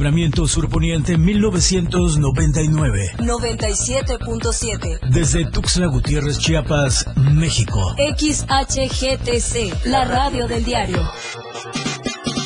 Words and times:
Libramiento 0.00 0.48
Surponiente 0.48 1.18
1999. 1.18 3.16
97.7. 3.18 4.98
Desde 5.10 5.44
Tuxtla 5.50 5.88
Gutiérrez, 5.88 6.38
Chiapas, 6.38 7.04
México. 7.16 7.94
XHGTC, 8.16 9.84
la 9.84 10.06
radio 10.06 10.48
del 10.48 10.64
diario. 10.64 11.06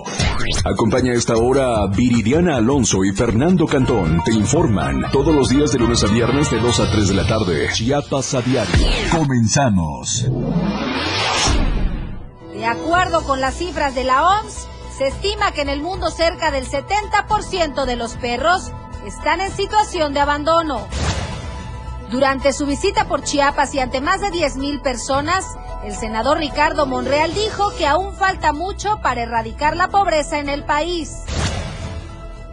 Acompaña 0.65 1.13
a 1.13 1.17
esta 1.17 1.37
hora 1.37 1.83
a 1.83 1.87
Viridiana 1.87 2.57
Alonso 2.57 3.05
y 3.05 3.13
Fernando 3.13 3.67
Cantón. 3.67 4.21
Te 4.25 4.33
informan 4.33 5.11
todos 5.13 5.33
los 5.33 5.49
días 5.49 5.71
de 5.71 5.79
lunes 5.79 6.03
a 6.03 6.09
viernes 6.09 6.51
de 6.51 6.59
2 6.59 6.81
a 6.81 6.91
3 6.91 7.09
de 7.09 7.15
la 7.15 7.27
tarde. 7.27 7.69
Chiapas 7.73 8.35
a 8.35 8.43
diario. 8.43 8.87
Comenzamos. 9.13 10.29
De 12.53 12.67
acuerdo 12.67 13.23
con 13.23 13.41
las 13.41 13.55
cifras 13.55 13.95
de 13.95 14.03
la 14.03 14.27
OMS, 14.27 14.67
se 14.97 15.09
estima 15.09 15.53
que 15.53 15.61
en 15.61 15.69
el 15.69 15.83
mundo 15.83 16.11
cerca 16.11 16.51
del 16.51 16.67
70% 16.67 17.85
de 17.85 17.97
los 17.97 18.15
perros 18.15 18.73
están 19.05 19.43
en 19.43 19.53
situación 19.53 20.15
de 20.15 20.21
abandono. 20.21 20.89
Durante 22.11 22.53
su 22.53 22.65
visita 22.65 23.07
por 23.07 23.23
Chiapas 23.23 23.75
y 23.75 23.81
ante 23.81 24.01
más 24.01 24.23
de 24.23 24.29
10.000 24.29 24.81
personas, 24.81 25.45
el 25.85 25.95
senador 25.95 26.39
Ricardo 26.39 26.87
Monreal 26.87 27.35
dijo 27.35 27.75
que 27.77 27.87
aún 27.87 28.15
falta 28.15 28.53
mucho 28.53 29.01
para 29.03 29.23
erradicar 29.23 29.77
la 29.77 29.89
pobreza 29.89 30.39
en 30.39 30.49
el 30.49 30.65
país. 30.65 31.11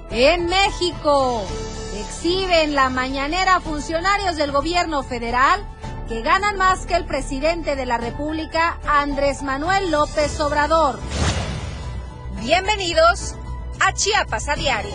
En 0.09 0.47
México, 0.47 1.45
exhiben 1.97 2.75
la 2.75 2.89
mañanera 2.89 3.61
funcionarios 3.61 4.35
del 4.35 4.51
gobierno 4.51 5.03
federal 5.03 5.65
que 6.09 6.21
ganan 6.21 6.57
más 6.57 6.85
que 6.85 6.95
el 6.95 7.05
presidente 7.05 7.77
de 7.77 7.85
la 7.85 7.97
República, 7.97 8.79
Andrés 8.85 9.43
Manuel 9.43 9.91
López 9.91 10.39
Obrador. 10.41 10.99
Bienvenidos 12.43 13.35
a 13.79 13.93
Chiapas 13.93 14.49
a 14.49 14.55
Diario. 14.55 14.91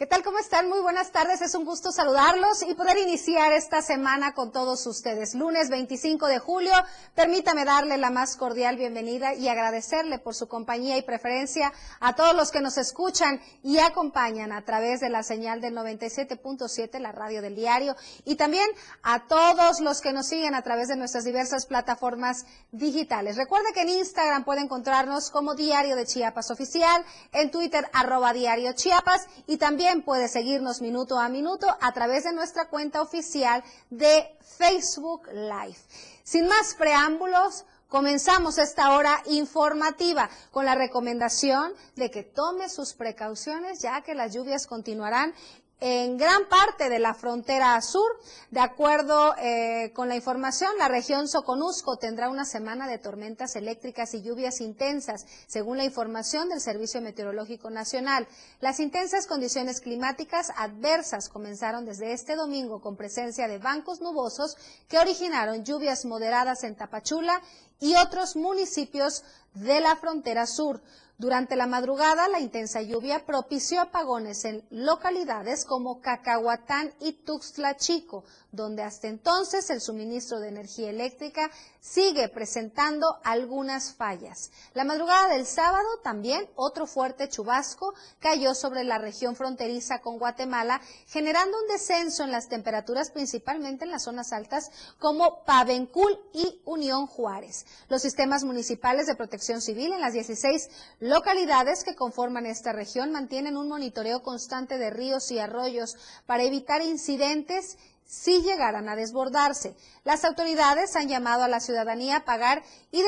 ¿Qué 0.00 0.06
tal? 0.06 0.22
¿Cómo 0.22 0.38
están? 0.38 0.70
Muy 0.70 0.80
buenas 0.80 1.12
tardes. 1.12 1.42
Es 1.42 1.54
un 1.54 1.66
gusto 1.66 1.92
saludarlos 1.92 2.62
y 2.62 2.72
poder 2.72 2.96
iniciar 2.96 3.52
esta 3.52 3.82
semana 3.82 4.32
con 4.32 4.50
todos 4.50 4.86
ustedes. 4.86 5.34
Lunes 5.34 5.68
25 5.68 6.26
de 6.26 6.38
julio, 6.38 6.72
permítame 7.14 7.66
darle 7.66 7.98
la 7.98 8.08
más 8.08 8.38
cordial 8.38 8.76
bienvenida 8.78 9.34
y 9.34 9.48
agradecerle 9.48 10.18
por 10.18 10.34
su 10.34 10.48
compañía 10.48 10.96
y 10.96 11.02
preferencia 11.02 11.70
a 12.00 12.14
todos 12.14 12.34
los 12.34 12.50
que 12.50 12.62
nos 12.62 12.78
escuchan 12.78 13.42
y 13.62 13.76
acompañan 13.76 14.52
a 14.52 14.64
través 14.64 15.00
de 15.00 15.10
la 15.10 15.22
señal 15.22 15.60
del 15.60 15.74
97.7, 15.74 16.98
la 16.98 17.12
radio 17.12 17.42
del 17.42 17.54
diario, 17.54 17.94
y 18.24 18.36
también 18.36 18.70
a 19.02 19.26
todos 19.26 19.80
los 19.80 20.00
que 20.00 20.14
nos 20.14 20.28
siguen 20.28 20.54
a 20.54 20.62
través 20.62 20.88
de 20.88 20.96
nuestras 20.96 21.24
diversas 21.24 21.66
plataformas 21.66 22.46
digitales. 22.72 23.36
Recuerde 23.36 23.74
que 23.74 23.82
en 23.82 23.90
Instagram 23.90 24.44
puede 24.44 24.62
encontrarnos 24.62 25.30
como 25.30 25.54
Diario 25.54 25.94
de 25.94 26.06
Chiapas 26.06 26.50
Oficial, 26.50 27.04
en 27.32 27.50
Twitter 27.50 27.86
arroba 27.92 28.32
Diario 28.32 28.72
Chiapas 28.72 29.26
y 29.46 29.58
también 29.58 29.89
puede 29.98 30.28
seguirnos 30.28 30.80
minuto 30.80 31.18
a 31.18 31.28
minuto 31.28 31.66
a 31.80 31.92
través 31.92 32.24
de 32.24 32.32
nuestra 32.32 32.68
cuenta 32.68 33.02
oficial 33.02 33.62
de 33.90 34.36
Facebook 34.40 35.26
Live. 35.32 35.76
Sin 36.22 36.46
más 36.46 36.74
preámbulos, 36.74 37.64
comenzamos 37.88 38.58
esta 38.58 38.92
hora 38.94 39.20
informativa 39.26 40.30
con 40.52 40.64
la 40.64 40.76
recomendación 40.76 41.72
de 41.96 42.10
que 42.10 42.22
tome 42.22 42.68
sus 42.68 42.94
precauciones 42.94 43.80
ya 43.80 44.02
que 44.02 44.14
las 44.14 44.32
lluvias 44.32 44.68
continuarán 44.68 45.34
en 45.80 46.18
gran 46.18 46.46
parte 46.48 46.88
de 46.90 46.98
la 46.98 47.14
frontera 47.14 47.80
sur. 47.80 48.10
De 48.50 48.60
acuerdo 48.60 49.34
eh, 49.38 49.92
con 49.94 50.08
la 50.08 50.16
información, 50.16 50.70
la 50.78 50.88
región 50.88 51.26
Soconusco 51.26 51.96
tendrá 51.96 52.28
una 52.28 52.44
semana 52.44 52.86
de 52.86 52.98
tormentas 52.98 53.56
eléctricas 53.56 54.12
y 54.14 54.22
lluvias 54.22 54.60
intensas, 54.60 55.26
según 55.46 55.78
la 55.78 55.84
información 55.84 56.48
del 56.48 56.60
Servicio 56.60 57.00
Meteorológico 57.00 57.70
Nacional. 57.70 58.28
Las 58.60 58.78
intensas 58.78 59.26
condiciones 59.26 59.80
climáticas 59.80 60.52
adversas 60.56 61.28
comenzaron 61.28 61.86
desde 61.86 62.12
este 62.12 62.36
domingo 62.36 62.80
con 62.80 62.96
presencia 62.96 63.48
de 63.48 63.58
bancos 63.58 64.00
nubosos 64.00 64.56
que 64.88 64.98
originaron 64.98 65.64
lluvias 65.64 66.04
moderadas 66.04 66.62
en 66.64 66.76
Tapachula 66.76 67.40
y 67.80 67.96
otros 67.96 68.36
municipios 68.36 69.24
de 69.54 69.80
la 69.80 69.96
frontera 69.96 70.46
sur. 70.46 70.80
Durante 71.20 71.54
la 71.54 71.66
madrugada, 71.66 72.28
la 72.28 72.40
intensa 72.40 72.80
lluvia 72.80 73.26
propició 73.26 73.82
apagones 73.82 74.46
en 74.46 74.64
localidades 74.70 75.66
como 75.66 76.00
Cacahuatán 76.00 76.94
y 76.98 77.12
Tuxtla 77.12 77.76
Chico, 77.76 78.24
donde 78.52 78.82
hasta 78.82 79.06
entonces 79.06 79.68
el 79.68 79.82
suministro 79.82 80.40
de 80.40 80.48
energía 80.48 80.88
eléctrica 80.88 81.50
sigue 81.78 82.30
presentando 82.30 83.18
algunas 83.22 83.92
fallas. 83.92 84.50
La 84.72 84.84
madrugada 84.84 85.28
del 85.28 85.44
sábado 85.44 85.86
también 86.02 86.48
otro 86.56 86.86
fuerte 86.86 87.28
chubasco 87.28 87.92
cayó 88.18 88.54
sobre 88.54 88.84
la 88.84 88.96
región 88.96 89.36
fronteriza 89.36 90.00
con 90.00 90.18
Guatemala, 90.18 90.80
generando 91.06 91.58
un 91.58 91.68
descenso 91.68 92.24
en 92.24 92.32
las 92.32 92.48
temperaturas 92.48 93.10
principalmente 93.10 93.84
en 93.84 93.90
las 93.90 94.04
zonas 94.04 94.32
altas 94.32 94.70
como 94.98 95.44
Pavencul 95.44 96.18
y 96.32 96.62
Unión 96.64 97.06
Juárez. 97.06 97.66
Los 97.90 98.00
sistemas 98.00 98.42
municipales 98.42 99.06
de 99.06 99.16
protección 99.16 99.60
civil 99.60 99.92
en 99.92 100.00
las 100.00 100.14
16 100.14 100.68
localidades 101.10 101.84
que 101.84 101.96
conforman 101.96 102.46
esta 102.46 102.72
región 102.72 103.12
mantienen 103.12 103.56
un 103.56 103.68
monitoreo 103.68 104.22
constante 104.22 104.78
de 104.78 104.90
ríos 104.90 105.30
y 105.30 105.38
arroyos 105.38 105.96
para 106.24 106.44
evitar 106.44 106.80
incidentes 106.82 107.76
si 108.06 108.42
llegaran 108.42 108.88
a 108.88 108.96
desbordarse. 108.96 109.76
Las 110.04 110.24
autoridades 110.24 110.96
han 110.96 111.08
llamado 111.08 111.44
a 111.44 111.48
la 111.48 111.60
ciudadanía 111.60 112.16
a 112.16 112.24
pagar 112.24 112.62
y, 112.90 113.02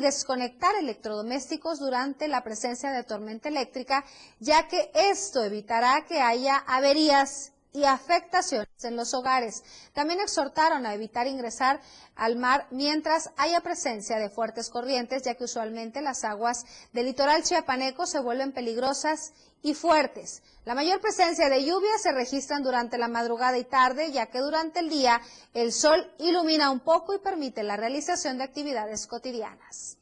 desconectar 0.00 0.74
electrodomésticos 0.76 1.78
durante 1.78 2.26
la 2.26 2.42
presencia 2.42 2.90
de 2.90 3.04
tormenta 3.04 3.48
eléctrica, 3.48 4.04
ya 4.40 4.66
que 4.66 4.90
esto 4.94 5.44
evitará 5.44 6.04
que 6.06 6.20
haya 6.20 6.56
averías 6.66 7.52
y 7.74 7.84
afectaciones 7.84 8.84
en 8.84 8.96
los 8.96 9.12
hogares. 9.14 9.64
También 9.92 10.20
exhortaron 10.20 10.86
a 10.86 10.94
evitar 10.94 11.26
ingresar 11.26 11.80
al 12.14 12.36
mar 12.36 12.68
mientras 12.70 13.30
haya 13.36 13.60
presencia 13.60 14.18
de 14.18 14.30
fuertes 14.30 14.70
corrientes, 14.70 15.24
ya 15.24 15.34
que 15.34 15.44
usualmente 15.44 16.00
las 16.00 16.22
aguas 16.24 16.64
del 16.92 17.06
litoral 17.06 17.42
chiapaneco 17.42 18.06
se 18.06 18.20
vuelven 18.20 18.52
peligrosas 18.52 19.32
y 19.60 19.74
fuertes. 19.74 20.42
La 20.64 20.74
mayor 20.74 21.00
presencia 21.00 21.48
de 21.48 21.64
lluvia 21.64 21.98
se 22.00 22.12
registran 22.12 22.62
durante 22.62 22.96
la 22.96 23.08
madrugada 23.08 23.58
y 23.58 23.64
tarde, 23.64 24.12
ya 24.12 24.26
que 24.26 24.38
durante 24.38 24.78
el 24.78 24.88
día 24.88 25.20
el 25.52 25.72
sol 25.72 26.12
ilumina 26.18 26.70
un 26.70 26.80
poco 26.80 27.12
y 27.12 27.18
permite 27.18 27.64
la 27.64 27.76
realización 27.76 28.38
de 28.38 28.44
actividades 28.44 29.08
cotidianas. 29.08 29.98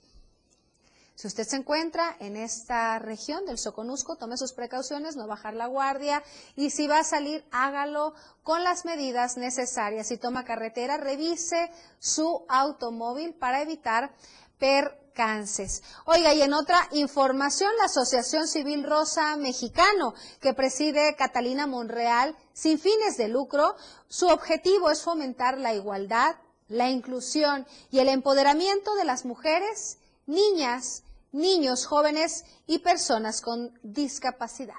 Si 1.22 1.28
usted 1.28 1.46
se 1.46 1.54
encuentra 1.54 2.16
en 2.18 2.36
esta 2.36 2.98
región 2.98 3.46
del 3.46 3.56
Soconusco, 3.56 4.16
tome 4.16 4.36
sus 4.36 4.52
precauciones, 4.52 5.14
no 5.14 5.28
bajar 5.28 5.54
la 5.54 5.68
guardia 5.68 6.20
y 6.56 6.70
si 6.70 6.88
va 6.88 6.98
a 6.98 7.04
salir, 7.04 7.44
hágalo 7.52 8.12
con 8.42 8.64
las 8.64 8.84
medidas 8.84 9.36
necesarias. 9.36 10.08
Si 10.08 10.19
toma 10.19 10.44
carretera, 10.44 10.96
revise 10.96 11.70
su 12.00 12.44
automóvil 12.48 13.34
para 13.34 13.62
evitar 13.62 14.12
percances. 14.58 15.84
Oiga, 16.06 16.34
y 16.34 16.42
en 16.42 16.54
otra 16.54 16.88
información, 16.90 17.70
la 17.78 17.84
Asociación 17.84 18.48
Civil 18.48 18.82
Rosa 18.82 19.36
Mexicano, 19.36 20.14
que 20.40 20.54
preside 20.54 21.14
Catalina 21.14 21.68
Monreal, 21.68 22.36
sin 22.52 22.80
fines 22.80 23.16
de 23.16 23.28
lucro, 23.28 23.76
su 24.08 24.26
objetivo 24.26 24.90
es 24.90 25.02
fomentar 25.02 25.56
la 25.56 25.72
igualdad, 25.72 26.34
la 26.66 26.90
inclusión 26.90 27.64
y 27.92 28.00
el 28.00 28.08
empoderamiento 28.08 28.96
de 28.96 29.04
las 29.04 29.25
mujeres, 29.25 29.98
niñas, 30.26 31.04
niños, 31.32 31.87
jóvenes 31.87 32.44
y 32.67 32.79
personas 32.79 33.40
con 33.40 33.79
discapacidad. 33.82 34.75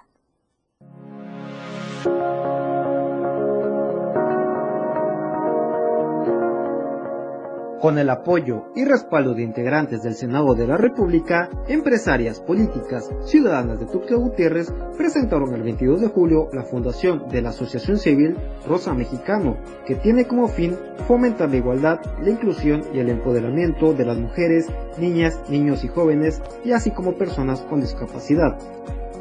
Con 7.83 7.97
el 7.97 8.09
apoyo 8.09 8.67
y 8.75 8.85
respaldo 8.85 9.33
de 9.33 9.43
integrantes 9.43 10.03
del 10.03 10.15
Senado 10.15 10.55
de 10.55 10.65
la 10.65 10.77
República, 10.77 11.49
empresarias, 11.67 12.39
políticas, 12.39 13.09
ciudadanas 13.25 13.77
de 13.77 13.87
Tuxtla 13.87 14.15
Gutiérrez 14.15 14.71
presentaron 14.95 15.53
el 15.53 15.63
22 15.63 15.99
de 15.99 16.07
julio 16.07 16.47
la 16.53 16.63
fundación 16.63 17.27
de 17.27 17.41
la 17.41 17.49
Asociación 17.49 17.97
Civil 17.97 18.37
Rosa 18.65 18.93
Mexicano, 18.93 19.57
que 19.85 19.95
tiene 19.95 20.23
como 20.23 20.47
fin 20.47 20.77
fomentar 21.09 21.49
la 21.49 21.57
igualdad, 21.57 21.99
la 22.21 22.29
inclusión 22.29 22.83
y 22.93 22.99
el 22.99 23.09
empoderamiento 23.09 23.93
de 23.93 24.05
las 24.05 24.17
mujeres, 24.17 24.67
niñas, 24.97 25.41
niños 25.49 25.83
y 25.83 25.89
jóvenes, 25.89 26.41
y 26.63 26.71
así 26.71 26.91
como 26.91 27.17
personas 27.17 27.63
con 27.63 27.81
discapacidad. 27.81 28.57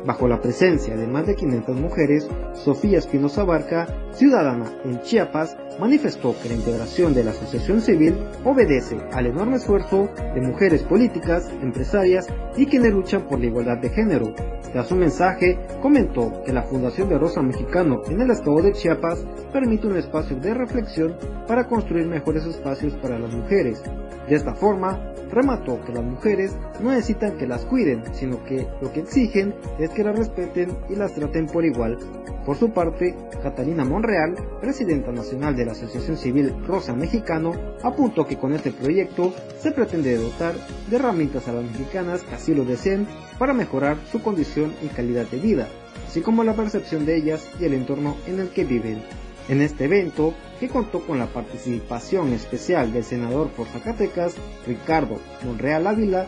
Bajo 0.07 0.29
la 0.29 0.41
presencia 0.41 0.97
de 0.97 1.09
más 1.09 1.27
de 1.27 1.35
500 1.35 1.77
mujeres, 1.77 2.29
Sofía 2.55 2.99
Espinosa 2.99 3.43
Barca, 3.43 3.89
ciudadana 4.13 4.67
en 4.85 5.01
Chiapas, 5.03 5.57
manifestó 5.79 6.35
que 6.41 6.49
la 6.49 6.55
integración 6.55 7.15
de 7.15 7.25
la 7.25 7.31
asociación 7.31 7.81
civil 7.81 8.15
obedece 8.45 8.99
al 9.13 9.27
enorme 9.27 9.57
esfuerzo 9.57 10.09
de 10.35 10.41
mujeres 10.41 10.83
políticas, 10.83 11.49
empresarias 11.63 12.27
y 12.57 12.67
quienes 12.67 12.93
luchan 12.93 13.27
por 13.29 13.41
la 13.41 13.47
igualdad 13.47 13.79
de 13.79 13.91
género. 13.91 14.35
Tras 14.73 14.89
su 14.89 14.97
mensaje, 14.97 15.59
comentó 15.83 16.43
que 16.45 16.53
la 16.53 16.63
Fundación 16.63 17.09
de 17.09 17.19
Rosa 17.19 17.43
Mexicano 17.43 18.01
en 18.09 18.21
el 18.21 18.31
estado 18.31 18.63
de 18.63 18.73
Chiapas 18.73 19.25
permite 19.53 19.87
un 19.87 19.97
espacio 19.97 20.37
de 20.37 20.55
reflexión 20.55 21.17
para 21.47 21.67
construir 21.69 22.07
mejores 22.07 22.47
espacios 22.47 22.95
para 22.95 23.19
las 23.19 23.35
mujeres. 23.35 23.83
De 24.29 24.35
esta 24.35 24.55
forma, 24.55 25.12
remató 25.33 25.83
que 25.85 25.93
las 25.93 26.05
mujeres 26.05 26.55
no 26.81 26.91
necesitan 26.91 27.37
que 27.37 27.47
las 27.47 27.65
cuiden, 27.65 28.05
sino 28.13 28.45
que 28.45 28.69
lo 28.81 28.93
que 28.93 29.01
exigen 29.01 29.55
es 29.79 29.91
que 29.91 30.05
las 30.05 30.17
respeten 30.17 30.77
y 30.89 30.95
las 30.95 31.15
traten 31.15 31.47
por 31.47 31.65
igual. 31.65 31.99
Por 32.45 32.57
su 32.57 32.71
parte, 32.71 33.15
Catalina 33.43 33.85
Monreal, 33.85 34.35
presidenta 34.61 35.13
nacional 35.13 35.57
de 35.57 35.65
la 35.65 35.73
Asociación 35.73 36.17
Civil 36.17 36.55
Rosa 36.67 36.93
Mexicano, 36.93 37.53
apuntó 37.83 38.27
que 38.27 38.37
con 38.37 38.53
este 38.53 38.73
proyecto 38.73 39.33
se 39.59 39.71
pretende 39.71 40.17
dotar 40.17 40.55
de 40.91 40.97
herramientas 40.97 41.49
a 41.49 41.53
las 41.53 41.65
mexicanas 41.65 42.23
que 42.23 42.35
así 42.35 42.55
lo 42.55 42.65
deseen 42.65 43.07
para 43.39 43.55
mejorar 43.55 43.97
su 44.11 44.23
condición 44.23 44.73
y 44.83 44.89
calidad 44.89 45.27
de 45.27 45.39
vida, 45.39 45.69
así 46.07 46.21
como 46.21 46.45
la 46.45 46.55
percepción 46.55 47.07
de 47.07 47.17
ellas 47.17 47.49
y 47.61 47.65
el 47.65 47.75
entorno 47.75 48.17
en 48.27 48.41
el 48.41 48.49
que 48.49 48.65
viven. 48.65 49.03
En 49.49 49.61
este 49.61 49.85
evento, 49.85 50.35
que 50.63 50.69
contó 50.69 51.01
con 51.01 51.19
la 51.19 51.27
participación 51.27 52.33
especial 52.33 52.93
del 52.93 53.03
senador 53.03 53.49
por 53.49 53.67
Zacatecas, 53.67 54.37
Ricardo 54.65 55.19
Monreal 55.45 55.89
Ávila, 55.89 56.27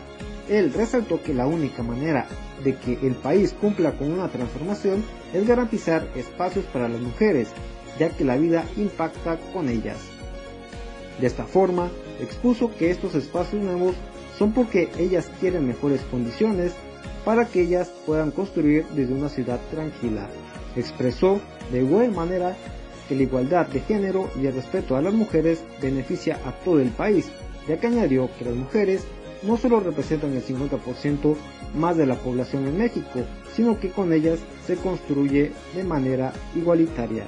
él 0.49 0.73
resaltó 0.73 1.23
que 1.23 1.33
la 1.33 1.47
única 1.47 1.83
manera 1.83 2.27
de 2.61 2.75
que 2.75 2.99
el 3.01 3.13
país 3.13 3.53
cumpla 3.53 3.93
con 3.93 4.11
una 4.11 4.27
transformación 4.27 5.05
es 5.33 5.47
garantizar 5.47 6.09
espacios 6.17 6.65
para 6.65 6.89
las 6.89 6.99
mujeres, 6.99 7.47
ya 7.97 8.09
que 8.09 8.25
la 8.25 8.35
vida 8.35 8.65
impacta 8.75 9.37
con 9.53 9.69
ellas. 9.69 9.99
De 11.21 11.27
esta 11.27 11.45
forma, 11.45 11.89
expuso 12.19 12.75
que 12.75 12.91
estos 12.91 13.15
espacios 13.15 13.63
nuevos 13.63 13.95
son 14.37 14.51
porque 14.51 14.89
ellas 14.99 15.31
quieren 15.39 15.65
mejores 15.65 16.01
condiciones 16.11 16.73
para 17.23 17.45
que 17.45 17.61
ellas 17.61 17.89
puedan 18.05 18.31
construir 18.31 18.85
desde 18.97 19.13
una 19.13 19.29
ciudad 19.29 19.61
tranquila. 19.71 20.27
Expresó 20.75 21.39
de 21.71 21.79
igual 21.79 22.11
manera 22.11 22.57
que 23.07 23.15
la 23.15 23.23
igualdad 23.23 23.67
de 23.67 23.81
género 23.81 24.29
y 24.41 24.45
el 24.45 24.55
respeto 24.55 24.95
a 24.95 25.01
las 25.01 25.13
mujeres 25.13 25.63
beneficia 25.81 26.39
a 26.45 26.51
todo 26.51 26.79
el 26.79 26.89
país, 26.89 27.29
ya 27.67 27.77
que 27.77 27.87
añadió 27.87 28.29
que 28.37 28.45
las 28.45 28.55
mujeres 28.55 29.05
no 29.43 29.57
solo 29.57 29.79
representan 29.79 30.33
el 30.33 30.43
50% 30.43 31.35
más 31.75 31.97
de 31.97 32.05
la 32.05 32.15
población 32.15 32.67
en 32.67 32.77
México, 32.77 33.21
sino 33.53 33.79
que 33.79 33.89
con 33.89 34.13
ellas 34.13 34.39
se 34.65 34.75
construye 34.75 35.51
de 35.75 35.83
manera 35.83 36.33
igualitaria. 36.55 37.25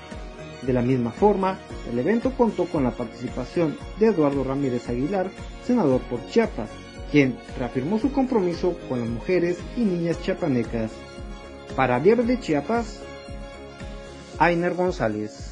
De 0.62 0.74
la 0.74 0.82
misma 0.82 1.12
forma, 1.12 1.60
el 1.92 2.00
evento 2.00 2.32
contó 2.32 2.66
con 2.66 2.84
la 2.84 2.92
participación 2.92 3.78
de 4.00 4.08
Eduardo 4.08 4.44
Ramírez 4.44 4.90
Aguilar, 4.90 5.30
senador 5.66 6.02
por 6.02 6.26
Chiapas, 6.28 6.70
quien 7.12 7.38
reafirmó 7.60 8.00
su 8.00 8.12
compromiso 8.12 8.76
con 8.90 9.00
las 9.00 9.10
mujeres 9.10 9.58
y 9.76 9.82
niñas 9.82 10.22
chiapanecas. 10.22 10.92
Para 11.76 12.00
Diario 12.00 12.24
de 12.24 12.40
Chiapas, 12.40 13.02
Ainer 14.40 14.74
González. 14.74 15.47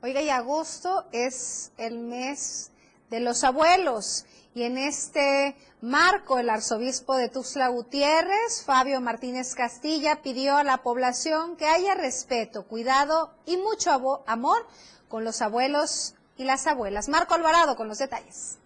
Oiga, 0.00 0.22
y 0.22 0.30
agosto 0.30 1.06
es 1.10 1.72
el 1.76 1.98
mes 1.98 2.70
de 3.10 3.18
los 3.18 3.42
abuelos. 3.42 4.26
Y 4.54 4.62
en 4.62 4.78
este 4.78 5.56
marco, 5.80 6.38
el 6.38 6.50
arzobispo 6.50 7.16
de 7.16 7.28
Tuxtla 7.28 7.66
Gutiérrez, 7.66 8.62
Fabio 8.64 9.00
Martínez 9.00 9.56
Castilla, 9.56 10.22
pidió 10.22 10.56
a 10.56 10.62
la 10.62 10.84
población 10.84 11.56
que 11.56 11.66
haya 11.66 11.94
respeto, 11.94 12.64
cuidado 12.68 13.34
y 13.44 13.56
mucho 13.56 14.22
amor 14.26 14.66
con 15.08 15.24
los 15.24 15.42
abuelos 15.42 16.14
y 16.36 16.44
las 16.44 16.68
abuelas. 16.68 17.08
Marco 17.08 17.34
Alvarado 17.34 17.74
con 17.74 17.88
los 17.88 17.98
detalles. 17.98 18.58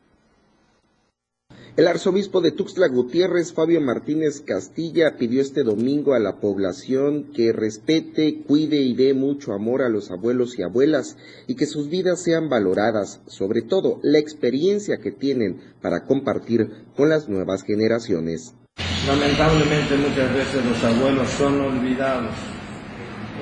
El 1.75 1.89
arzobispo 1.89 2.43
de 2.43 2.51
Tuxtla 2.51 2.87
Gutiérrez, 2.89 3.55
Fabio 3.55 3.81
Martínez 3.81 4.43
Castilla, 4.43 5.17
pidió 5.17 5.41
este 5.41 5.63
domingo 5.63 6.13
a 6.13 6.19
la 6.19 6.37
población 6.39 7.33
que 7.33 7.51
respete, 7.51 8.43
cuide 8.47 8.77
y 8.83 8.95
dé 8.95 9.15
mucho 9.15 9.55
amor 9.55 9.81
a 9.81 9.89
los 9.89 10.11
abuelos 10.11 10.59
y 10.59 10.63
abuelas 10.63 11.17
y 11.47 11.57
que 11.57 11.65
sus 11.65 11.89
vidas 11.89 12.23
sean 12.23 12.51
valoradas, 12.51 13.23
sobre 13.27 13.63
todo 13.63 14.01
la 14.03 14.19
experiencia 14.19 14.99
que 14.99 15.13
tienen 15.13 15.63
para 15.81 16.05
compartir 16.05 16.69
con 16.95 17.09
las 17.09 17.31
nuevas 17.31 17.63
generaciones. 17.63 18.53
Lamentablemente 19.07 19.97
muchas 19.97 20.35
veces 20.35 20.63
los 20.67 20.85
abuelos 20.85 21.27
son 21.31 21.59
olvidados. 21.59 22.35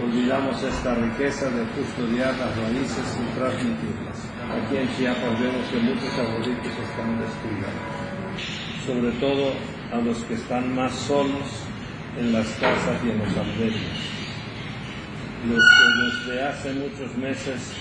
Olvidamos 0.05 0.55
esta 0.63 0.95
riqueza 0.95 1.47
de 1.51 1.65
custodiar 1.75 2.39
las 2.39 2.57
raíces 2.57 3.07
y 3.19 3.37
transmitirlas. 3.37 4.19
Aquí 4.55 4.77
en 4.77 4.97
Chiapas 4.97 5.41
vemos 5.41 5.67
que 5.67 5.79
muchos 5.81 6.15
abuelitos 6.17 6.73
están 6.79 7.19
descuidados 7.19 8.00
sobre 8.91 9.13
todo 9.21 9.53
a 9.93 9.99
los 9.99 10.19
que 10.25 10.35
están 10.35 10.75
más 10.75 10.93
solos 10.93 11.47
en 12.19 12.33
las 12.33 12.47
casas 12.55 13.01
y 13.05 13.11
en 13.11 13.19
los 13.19 13.37
albergues, 13.37 13.81
los 15.49 15.65
que 15.77 16.33
desde 16.33 16.43
hace 16.43 16.73
muchos 16.73 17.17
meses 17.17 17.73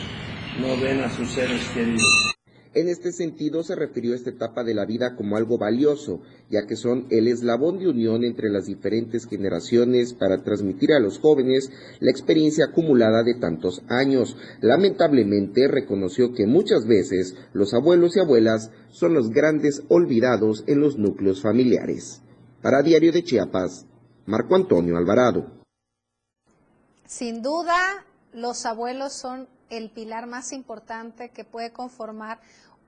no 0.59 0.77
ven 0.79 1.03
a 1.03 1.09
sus 1.09 1.27
seres 1.29 1.67
queridos. 1.73 2.38
En 2.75 2.87
este 2.87 3.11
sentido 3.11 3.63
se 3.63 3.73
refirió 3.73 4.13
a 4.13 4.15
esta 4.15 4.29
etapa 4.29 4.63
de 4.63 4.75
la 4.75 4.85
vida 4.85 5.15
como 5.15 5.37
algo 5.37 5.57
valioso, 5.57 6.21
ya 6.51 6.67
que 6.67 6.75
son 6.75 7.07
el 7.09 7.27
eslabón 7.27 7.79
de 7.79 7.89
unión 7.89 8.23
entre 8.23 8.49
las 8.49 8.67
diferentes 8.67 9.25
generaciones 9.25 10.13
para 10.13 10.43
transmitir 10.43 10.93
a 10.93 10.99
los 10.99 11.17
jóvenes 11.17 11.71
la 11.99 12.11
experiencia 12.11 12.65
acumulada 12.65 13.23
de 13.23 13.33
tantos 13.33 13.81
años. 13.87 14.37
Lamentablemente 14.61 15.67
reconoció 15.67 16.33
que 16.33 16.45
muchas 16.45 16.85
veces 16.85 17.35
los 17.53 17.73
abuelos 17.73 18.15
y 18.15 18.19
abuelas 18.19 18.69
son 18.91 19.15
los 19.15 19.31
grandes 19.31 19.81
olvidados 19.89 20.63
en 20.67 20.79
los 20.79 20.99
núcleos 20.99 21.41
familiares. 21.41 22.21
Para 22.61 22.83
Diario 22.83 23.11
de 23.11 23.23
Chiapas, 23.23 23.87
Marco 24.27 24.55
Antonio 24.55 24.95
Alvarado. 24.95 25.59
Sin 27.07 27.41
duda, 27.41 28.05
los 28.31 28.67
abuelos 28.67 29.13
son 29.13 29.47
el 29.69 29.91
pilar 29.91 30.27
más 30.27 30.51
importante 30.51 31.29
que 31.29 31.43
puede 31.43 31.71
conformar 31.71 32.39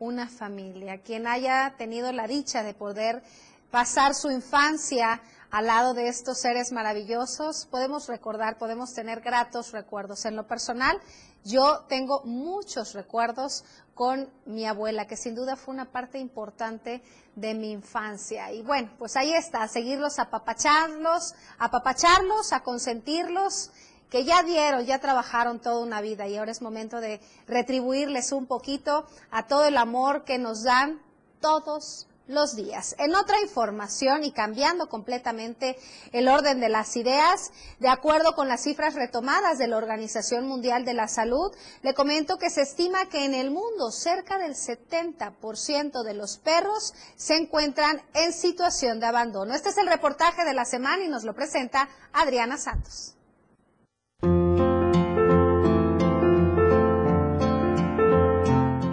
una 0.02 0.28
familia. 0.28 0.98
Quien 1.02 1.28
haya 1.28 1.76
tenido 1.78 2.12
la 2.12 2.28
dicha 2.28 2.64
de 2.64 2.74
poder 2.74 3.22
pasar 3.70 4.16
su 4.16 4.32
infancia 4.32 5.22
al 5.52 5.68
lado 5.68 5.94
de 5.94 6.08
estos 6.08 6.40
seres 6.40 6.72
maravillosos, 6.72 7.68
podemos 7.70 8.08
recordar, 8.08 8.58
podemos 8.58 8.94
tener 8.94 9.22
gratos 9.22 9.72
recuerdos. 9.72 10.26
En 10.26 10.36
lo 10.36 10.48
personal, 10.48 11.00
yo 11.44 11.86
tengo 11.88 12.24
muchos 12.24 12.94
recuerdos 12.94 13.64
con 13.94 14.28
mi 14.46 14.66
abuela, 14.66 15.06
que 15.06 15.18
sin 15.18 15.36
duda 15.36 15.56
fue 15.56 15.74
una 15.74 15.92
parte 15.92 16.18
importante 16.18 17.04
de 17.36 17.54
mi 17.54 17.72
infancia. 17.72 18.52
Y 18.52 18.64
bueno, 18.64 18.90
pues 18.98 19.16
ahí 19.16 19.34
está, 19.34 19.62
a 19.62 19.68
seguirlos, 19.68 20.18
apapacharlos, 20.18 21.36
apapacharlos, 21.60 22.54
a 22.54 22.64
consentirlos 22.64 23.70
que 24.12 24.26
ya 24.26 24.44
dieron, 24.44 24.86
ya 24.86 25.00
trabajaron 25.00 25.60
toda 25.60 25.80
una 25.80 26.02
vida 26.02 26.28
y 26.28 26.38
ahora 26.38 26.52
es 26.52 26.62
momento 26.62 27.00
de 27.00 27.22
retribuirles 27.48 28.34
un 28.34 28.46
poquito 28.46 29.08
a 29.32 29.48
todo 29.48 29.66
el 29.66 29.78
amor 29.78 30.26
que 30.26 30.38
nos 30.38 30.64
dan 30.64 31.02
todos 31.40 32.08
los 32.28 32.56
días. 32.56 32.94
En 33.00 33.16
otra 33.16 33.40
información 33.42 34.24
y 34.26 34.32
cambiando 34.32 34.90
completamente 34.90 35.78
el 36.12 36.28
orden 36.28 36.60
de 36.60 36.68
las 36.68 36.96
ideas, 36.98 37.52
de 37.80 37.88
acuerdo 37.88 38.36
con 38.36 38.50
las 38.50 38.64
cifras 38.64 38.96
retomadas 38.96 39.58
de 39.58 39.68
la 39.68 39.78
Organización 39.78 40.46
Mundial 40.46 40.84
de 40.84 40.94
la 40.94 41.08
Salud, 41.08 41.52
le 41.82 41.94
comento 41.94 42.38
que 42.38 42.50
se 42.50 42.62
estima 42.62 43.08
que 43.08 43.24
en 43.24 43.34
el 43.34 43.50
mundo 43.50 43.92
cerca 43.92 44.38
del 44.38 44.56
70% 44.56 46.04
de 46.04 46.14
los 46.14 46.38
perros 46.38 46.94
se 47.16 47.38
encuentran 47.38 48.02
en 48.14 48.34
situación 48.34 49.00
de 49.00 49.08
abandono. 49.08 49.54
Este 49.54 49.70
es 49.70 49.78
el 49.78 49.88
reportaje 49.88 50.44
de 50.44 50.54
la 50.54 50.66
semana 50.66 51.04
y 51.04 51.10
nos 51.10 51.24
lo 51.24 51.34
presenta 51.34 51.90
Adriana 52.12 52.58
Santos. 52.58 53.16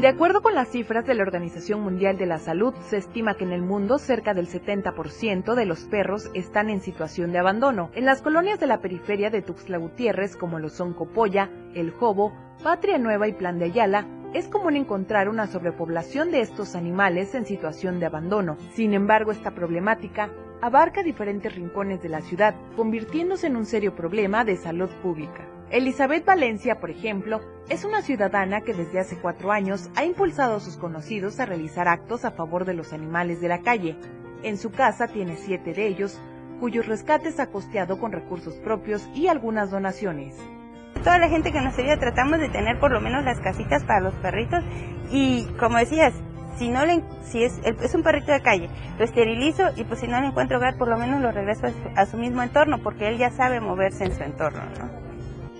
De 0.08 0.14
acuerdo 0.14 0.40
con 0.40 0.54
las 0.54 0.68
cifras 0.68 1.04
de 1.04 1.14
la 1.14 1.22
Organización 1.22 1.82
Mundial 1.82 2.16
de 2.16 2.24
la 2.24 2.38
Salud, 2.38 2.72
se 2.88 2.96
estima 2.96 3.34
que 3.34 3.44
en 3.44 3.52
el 3.52 3.60
mundo 3.60 3.98
cerca 3.98 4.32
del 4.32 4.48
70% 4.48 5.54
de 5.54 5.66
los 5.66 5.80
perros 5.84 6.30
están 6.32 6.70
en 6.70 6.80
situación 6.80 7.30
de 7.30 7.38
abandono. 7.38 7.90
En 7.94 8.06
las 8.06 8.22
colonias 8.22 8.58
de 8.58 8.66
la 8.66 8.80
periferia 8.80 9.28
de 9.28 9.42
Tuxtla 9.42 9.76
Gutiérrez, 9.76 10.34
como 10.34 10.58
lo 10.60 10.70
son 10.70 10.94
Copolla, 10.94 11.50
El 11.74 11.90
Jobo, 11.90 12.32
Patria 12.62 12.96
Nueva 12.96 13.28
y 13.28 13.34
Plan 13.34 13.58
de 13.58 13.66
Ayala, 13.66 14.06
es 14.32 14.48
común 14.48 14.76
encontrar 14.76 15.28
una 15.28 15.46
sobrepoblación 15.46 16.30
de 16.30 16.40
estos 16.40 16.74
animales 16.74 17.34
en 17.34 17.44
situación 17.44 18.00
de 18.00 18.06
abandono. 18.06 18.56
Sin 18.72 18.94
embargo, 18.94 19.30
esta 19.30 19.50
problemática 19.50 20.30
abarca 20.62 21.02
diferentes 21.02 21.54
rincones 21.54 22.00
de 22.00 22.08
la 22.08 22.22
ciudad, 22.22 22.54
convirtiéndose 22.76 23.48
en 23.48 23.56
un 23.56 23.66
serio 23.66 23.94
problema 23.94 24.42
de 24.46 24.56
salud 24.56 24.88
pública. 25.02 25.57
Elizabeth 25.70 26.24
Valencia, 26.24 26.80
por 26.80 26.88
ejemplo, 26.88 27.40
es 27.68 27.84
una 27.84 28.00
ciudadana 28.00 28.62
que 28.62 28.72
desde 28.72 29.00
hace 29.00 29.18
cuatro 29.18 29.52
años 29.52 29.90
ha 29.96 30.04
impulsado 30.04 30.56
a 30.56 30.60
sus 30.60 30.78
conocidos 30.78 31.38
a 31.40 31.46
realizar 31.46 31.88
actos 31.88 32.24
a 32.24 32.30
favor 32.30 32.64
de 32.64 32.72
los 32.72 32.94
animales 32.94 33.42
de 33.42 33.48
la 33.48 33.60
calle. 33.60 33.94
En 34.42 34.56
su 34.56 34.70
casa 34.70 35.08
tiene 35.08 35.36
siete 35.36 35.74
de 35.74 35.86
ellos, 35.86 36.22
cuyos 36.58 36.86
rescates 36.86 37.38
ha 37.38 37.48
costeado 37.48 37.98
con 37.98 38.12
recursos 38.12 38.54
propios 38.54 39.06
y 39.14 39.26
algunas 39.26 39.70
donaciones. 39.70 40.36
Toda 41.04 41.18
la 41.18 41.28
gente 41.28 41.52
que 41.52 41.60
nos 41.60 41.78
ayuda 41.78 41.98
tratamos 41.98 42.40
de 42.40 42.48
tener 42.48 42.80
por 42.80 42.90
lo 42.90 43.02
menos 43.02 43.22
las 43.24 43.38
casitas 43.40 43.84
para 43.84 44.00
los 44.00 44.14
perritos 44.14 44.64
y 45.10 45.44
como 45.58 45.76
decías, 45.76 46.14
si 46.56 46.70
no 46.70 46.86
le, 46.86 47.02
si 47.22 47.44
es, 47.44 47.60
un 47.94 48.02
perrito 48.02 48.32
de 48.32 48.40
calle, 48.40 48.70
lo 48.98 49.04
esterilizo 49.04 49.64
y 49.76 49.84
pues 49.84 50.00
si 50.00 50.08
no 50.08 50.18
le 50.18 50.28
encuentro 50.28 50.56
hogar 50.56 50.78
por 50.78 50.88
lo 50.88 50.96
menos 50.96 51.20
lo 51.20 51.30
regreso 51.30 51.66
a 51.66 51.70
su, 51.70 51.88
a 51.94 52.06
su 52.06 52.16
mismo 52.16 52.42
entorno 52.42 52.78
porque 52.82 53.06
él 53.06 53.18
ya 53.18 53.30
sabe 53.30 53.60
moverse 53.60 54.04
en 54.04 54.16
su 54.16 54.22
entorno. 54.22 54.62
¿no? 54.78 54.97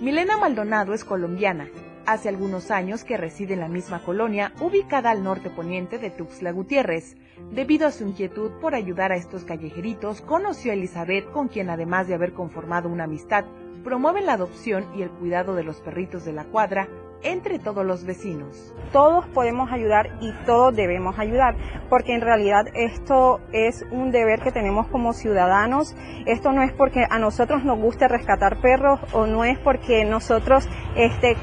Milena 0.01 0.37
Maldonado 0.37 0.93
es 0.93 1.03
colombiana. 1.03 1.67
Hace 2.05 2.29
algunos 2.29 2.71
años 2.71 3.03
que 3.03 3.17
reside 3.17 3.55
en 3.55 3.59
la 3.59 3.67
misma 3.67 3.99
colonia, 3.99 4.53
ubicada 4.61 5.11
al 5.11 5.23
norte 5.23 5.49
poniente 5.49 5.97
de 5.99 6.09
Tuxtla 6.09 6.51
Gutiérrez. 6.51 7.17
Debido 7.51 7.85
a 7.85 7.91
su 7.91 8.05
inquietud 8.07 8.51
por 8.61 8.75
ayudar 8.75 9.11
a 9.11 9.17
estos 9.17 9.43
callejeritos, 9.43 10.21
conoció 10.21 10.71
a 10.71 10.75
Elizabeth, 10.75 11.29
con 11.31 11.49
quien 11.49 11.69
además 11.69 12.07
de 12.07 12.13
haber 12.13 12.31
conformado 12.31 12.87
una 12.87 13.03
amistad, 13.03 13.43
promueven 13.83 14.25
la 14.25 14.33
adopción 14.33 14.85
y 14.95 15.01
el 15.01 15.11
cuidado 15.11 15.53
de 15.53 15.65
los 15.65 15.81
perritos 15.81 16.23
de 16.23 16.31
la 16.31 16.45
cuadra 16.45 16.87
entre 17.23 17.59
todos 17.59 17.85
los 17.85 18.05
vecinos. 18.05 18.73
Todos 18.91 19.25
podemos 19.27 19.71
ayudar 19.71 20.09
y 20.21 20.33
todos 20.45 20.75
debemos 20.75 21.19
ayudar, 21.19 21.55
porque 21.89 22.13
en 22.13 22.21
realidad 22.21 22.65
esto 22.73 23.39
es 23.51 23.85
un 23.91 24.11
deber 24.11 24.39
que 24.41 24.51
tenemos 24.51 24.87
como 24.87 25.13
ciudadanos. 25.13 25.95
Esto 26.25 26.51
no 26.51 26.63
es 26.63 26.71
porque 26.73 27.05
a 27.09 27.19
nosotros 27.19 27.63
nos 27.63 27.79
guste 27.79 28.07
rescatar 28.07 28.61
perros 28.61 28.99
o 29.13 29.27
no 29.27 29.43
es 29.43 29.57
porque 29.59 30.05
nosotros 30.05 30.67
este, 30.95 31.35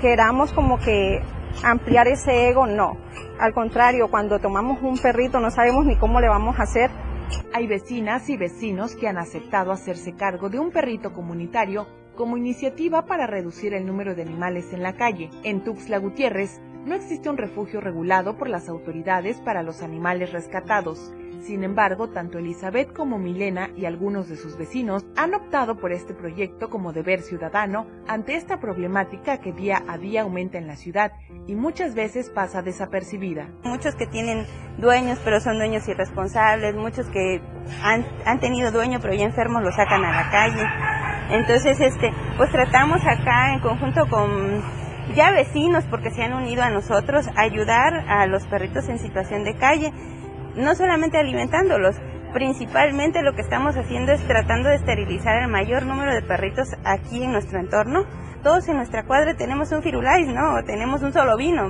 queramos 0.00 0.52
como 0.52 0.78
que 0.78 1.20
ampliar 1.62 2.08
ese 2.08 2.48
ego, 2.48 2.66
no. 2.66 2.96
Al 3.38 3.52
contrario, 3.52 4.08
cuando 4.08 4.38
tomamos 4.38 4.80
un 4.82 4.98
perrito 4.98 5.40
no 5.40 5.50
sabemos 5.50 5.84
ni 5.84 5.96
cómo 5.96 6.20
le 6.20 6.28
vamos 6.28 6.58
a 6.58 6.62
hacer. 6.62 6.90
Hay 7.52 7.66
vecinas 7.66 8.28
y 8.30 8.36
vecinos 8.36 8.94
que 8.94 9.08
han 9.08 9.18
aceptado 9.18 9.72
hacerse 9.72 10.14
cargo 10.14 10.48
de 10.48 10.58
un 10.58 10.70
perrito 10.70 11.12
comunitario 11.12 11.86
como 12.16 12.36
iniciativa 12.36 13.06
para 13.06 13.26
reducir 13.28 13.74
el 13.74 13.86
número 13.86 14.14
de 14.14 14.22
animales 14.22 14.72
en 14.72 14.82
la 14.82 14.96
calle. 14.96 15.30
En 15.44 15.62
Tuxtla 15.62 15.98
Gutiérrez 15.98 16.60
no 16.84 16.94
existe 16.94 17.28
un 17.28 17.36
refugio 17.36 17.80
regulado 17.80 18.36
por 18.36 18.48
las 18.48 18.68
autoridades 18.68 19.40
para 19.40 19.62
los 19.62 19.82
animales 19.82 20.32
rescatados. 20.32 21.12
Sin 21.40 21.62
embargo, 21.62 22.08
tanto 22.08 22.38
Elizabeth 22.38 22.92
como 22.92 23.18
Milena 23.18 23.70
y 23.76 23.84
algunos 23.84 24.28
de 24.28 24.36
sus 24.36 24.56
vecinos 24.56 25.04
han 25.16 25.34
optado 25.34 25.76
por 25.76 25.92
este 25.92 26.14
proyecto 26.14 26.70
como 26.70 26.92
deber 26.92 27.22
ciudadano 27.22 27.86
ante 28.08 28.34
esta 28.34 28.58
problemática 28.58 29.38
que 29.38 29.52
día 29.52 29.82
a 29.86 29.98
día 29.98 30.22
aumenta 30.22 30.58
en 30.58 30.66
la 30.66 30.76
ciudad 30.76 31.12
y 31.46 31.54
muchas 31.54 31.94
veces 31.94 32.30
pasa 32.30 32.62
desapercibida. 32.62 33.48
Muchos 33.62 33.94
que 33.94 34.06
tienen 34.06 34.46
dueños 34.78 35.20
pero 35.24 35.40
son 35.40 35.58
dueños 35.58 35.86
irresponsables, 35.88 36.74
muchos 36.74 37.06
que 37.08 37.40
han, 37.82 38.40
tenido 38.40 38.72
dueño 38.72 38.98
pero 39.00 39.14
ya 39.14 39.24
enfermos 39.24 39.62
lo 39.62 39.70
sacan 39.72 40.04
a 40.04 40.22
la 40.22 40.30
calle. 40.30 40.62
Entonces, 41.30 41.80
este, 41.80 42.12
pues 42.36 42.50
tratamos 42.50 43.00
acá 43.04 43.52
en 43.52 43.60
conjunto 43.60 44.06
con 44.08 44.62
ya 45.14 45.30
vecinos, 45.30 45.84
porque 45.90 46.10
se 46.10 46.22
han 46.22 46.32
unido 46.32 46.62
a 46.62 46.70
nosotros, 46.70 47.28
ayudar 47.36 47.94
a 48.08 48.26
los 48.26 48.46
perritos 48.46 48.88
en 48.88 48.98
situación 48.98 49.44
de 49.44 49.54
calle, 49.54 49.92
no 50.56 50.74
solamente 50.74 51.18
alimentándolos, 51.18 51.96
principalmente 52.32 53.22
lo 53.22 53.34
que 53.34 53.42
estamos 53.42 53.76
haciendo 53.76 54.12
es 54.12 54.20
tratando 54.26 54.68
de 54.68 54.76
esterilizar 54.76 55.42
el 55.42 55.48
mayor 55.48 55.86
número 55.86 56.12
de 56.12 56.22
perritos 56.22 56.68
aquí 56.84 57.22
en 57.22 57.32
nuestro 57.32 57.60
entorno. 57.60 58.04
Todos 58.42 58.68
en 58.68 58.76
nuestra 58.76 59.04
cuadra 59.04 59.36
tenemos 59.36 59.72
un 59.72 59.82
firulais, 59.82 60.28
¿no? 60.28 60.62
tenemos 60.64 61.02
un 61.02 61.12
solo 61.12 61.36
vino, 61.36 61.68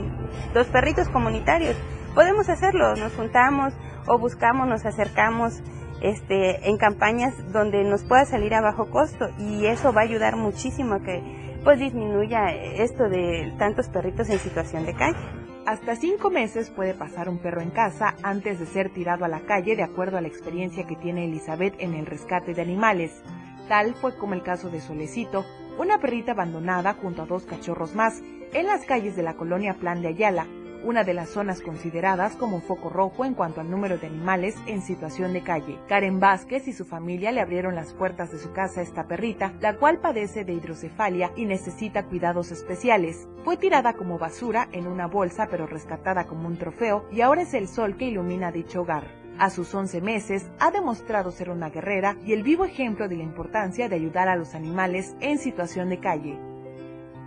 dos 0.52 0.66
perritos 0.66 1.08
comunitarios. 1.08 1.76
Podemos 2.14 2.48
hacerlo, 2.48 2.96
nos 2.96 3.14
juntamos 3.14 3.74
o 4.06 4.18
buscamos, 4.18 4.66
nos 4.66 4.84
acercamos 4.84 5.62
este, 6.00 6.68
en 6.68 6.76
campañas 6.76 7.34
donde 7.52 7.84
nos 7.84 8.04
pueda 8.04 8.24
salir 8.24 8.54
a 8.54 8.60
bajo 8.60 8.90
costo 8.90 9.28
y 9.38 9.66
eso 9.66 9.92
va 9.92 10.02
a 10.02 10.04
ayudar 10.04 10.36
muchísimo 10.36 10.94
a 10.94 11.00
que 11.00 11.22
pues 11.64 11.80
disminuya 11.80 12.50
esto 12.50 13.08
de 13.08 13.52
tantos 13.58 13.88
perritos 13.88 14.28
en 14.30 14.38
situación 14.38 14.86
de 14.86 14.94
calle. 14.94 15.18
Hasta 15.66 15.96
cinco 15.96 16.30
meses 16.30 16.70
puede 16.70 16.94
pasar 16.94 17.28
un 17.28 17.38
perro 17.38 17.60
en 17.60 17.70
casa 17.70 18.14
antes 18.22 18.60
de 18.60 18.66
ser 18.66 18.92
tirado 18.92 19.24
a 19.24 19.28
la 19.28 19.40
calle 19.40 19.74
de 19.74 19.82
acuerdo 19.82 20.16
a 20.16 20.20
la 20.20 20.28
experiencia 20.28 20.86
que 20.86 20.94
tiene 20.94 21.24
Elizabeth 21.24 21.74
en 21.80 21.94
el 21.94 22.06
rescate 22.06 22.54
de 22.54 22.62
animales. 22.62 23.20
Tal 23.68 23.96
fue 23.96 24.16
como 24.16 24.34
el 24.34 24.44
caso 24.44 24.70
de 24.70 24.80
Solecito, 24.80 25.44
una 25.76 25.98
perrita 25.98 26.32
abandonada 26.32 26.94
junto 26.94 27.22
a 27.22 27.26
dos 27.26 27.46
cachorros 27.46 27.96
más 27.96 28.22
en 28.52 28.66
las 28.66 28.84
calles 28.84 29.16
de 29.16 29.24
la 29.24 29.34
colonia 29.34 29.74
Plan 29.74 30.02
de 30.02 30.08
Ayala, 30.08 30.46
una 30.86 31.02
de 31.02 31.14
las 31.14 31.30
zonas 31.30 31.62
consideradas 31.62 32.36
como 32.36 32.60
foco 32.60 32.88
rojo 32.88 33.24
en 33.24 33.34
cuanto 33.34 33.60
al 33.60 33.68
número 33.68 33.98
de 33.98 34.06
animales 34.06 34.54
en 34.66 34.82
situación 34.82 35.32
de 35.32 35.42
calle. 35.42 35.78
Karen 35.88 36.20
Vázquez 36.20 36.68
y 36.68 36.72
su 36.72 36.84
familia 36.84 37.32
le 37.32 37.40
abrieron 37.40 37.74
las 37.74 37.92
puertas 37.92 38.30
de 38.30 38.38
su 38.38 38.52
casa 38.52 38.80
a 38.80 38.82
esta 38.84 39.08
perrita, 39.08 39.52
la 39.60 39.76
cual 39.76 39.98
padece 39.98 40.44
de 40.44 40.52
hidrocefalia 40.52 41.32
y 41.34 41.44
necesita 41.44 42.04
cuidados 42.04 42.52
especiales. 42.52 43.26
Fue 43.44 43.56
tirada 43.56 43.94
como 43.94 44.16
basura 44.16 44.68
en 44.70 44.86
una 44.86 45.08
bolsa 45.08 45.48
pero 45.50 45.66
rescatada 45.66 46.26
como 46.26 46.46
un 46.46 46.56
trofeo 46.56 47.04
y 47.10 47.20
ahora 47.20 47.42
es 47.42 47.54
el 47.54 47.66
sol 47.66 47.96
que 47.96 48.06
ilumina 48.06 48.52
dicho 48.52 48.82
hogar. 48.82 49.08
A 49.38 49.50
sus 49.50 49.74
11 49.74 50.00
meses 50.00 50.50
ha 50.60 50.70
demostrado 50.70 51.32
ser 51.32 51.50
una 51.50 51.68
guerrera 51.68 52.16
y 52.24 52.32
el 52.32 52.44
vivo 52.44 52.64
ejemplo 52.64 53.08
de 53.08 53.16
la 53.16 53.24
importancia 53.24 53.88
de 53.88 53.96
ayudar 53.96 54.28
a 54.28 54.36
los 54.36 54.54
animales 54.54 55.16
en 55.20 55.38
situación 55.38 55.88
de 55.88 55.98
calle. 55.98 56.38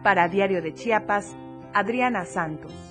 Para 0.01 0.29
Diario 0.29 0.61
de 0.61 0.73
Chiapas, 0.73 1.35
Adriana 1.73 2.23
Santos. 2.23 2.88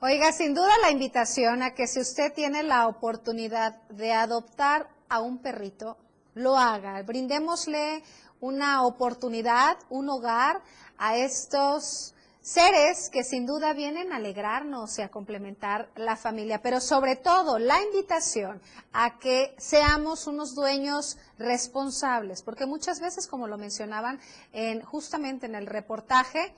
Oiga, 0.00 0.30
sin 0.30 0.54
duda 0.54 0.70
la 0.80 0.92
invitación 0.92 1.60
a 1.60 1.74
que 1.74 1.88
si 1.88 1.98
usted 1.98 2.32
tiene 2.32 2.62
la 2.62 2.86
oportunidad 2.86 3.82
de 3.88 4.12
adoptar 4.12 4.88
a 5.08 5.20
un 5.20 5.38
perrito, 5.38 5.96
lo 6.34 6.56
haga. 6.56 7.02
Brindémosle 7.02 8.04
una 8.40 8.84
oportunidad, 8.86 9.76
un 9.90 10.08
hogar 10.08 10.62
a 10.98 11.16
estos 11.16 12.14
seres 12.40 13.10
que 13.10 13.24
sin 13.24 13.44
duda 13.44 13.72
vienen 13.72 14.12
a 14.12 14.16
alegrarnos 14.16 14.98
y 14.98 15.02
a 15.02 15.10
complementar 15.10 15.90
la 15.96 16.16
familia, 16.16 16.62
pero 16.62 16.80
sobre 16.80 17.16
todo 17.16 17.58
la 17.58 17.82
invitación 17.82 18.62
a 18.92 19.18
que 19.18 19.54
seamos 19.58 20.26
unos 20.26 20.54
dueños 20.54 21.18
responsables, 21.38 22.42
porque 22.42 22.64
muchas 22.64 23.00
veces, 23.00 23.26
como 23.26 23.48
lo 23.48 23.58
mencionaban 23.58 24.20
en, 24.52 24.80
justamente 24.80 25.46
en 25.46 25.56
el 25.56 25.66
reportaje, 25.66 26.54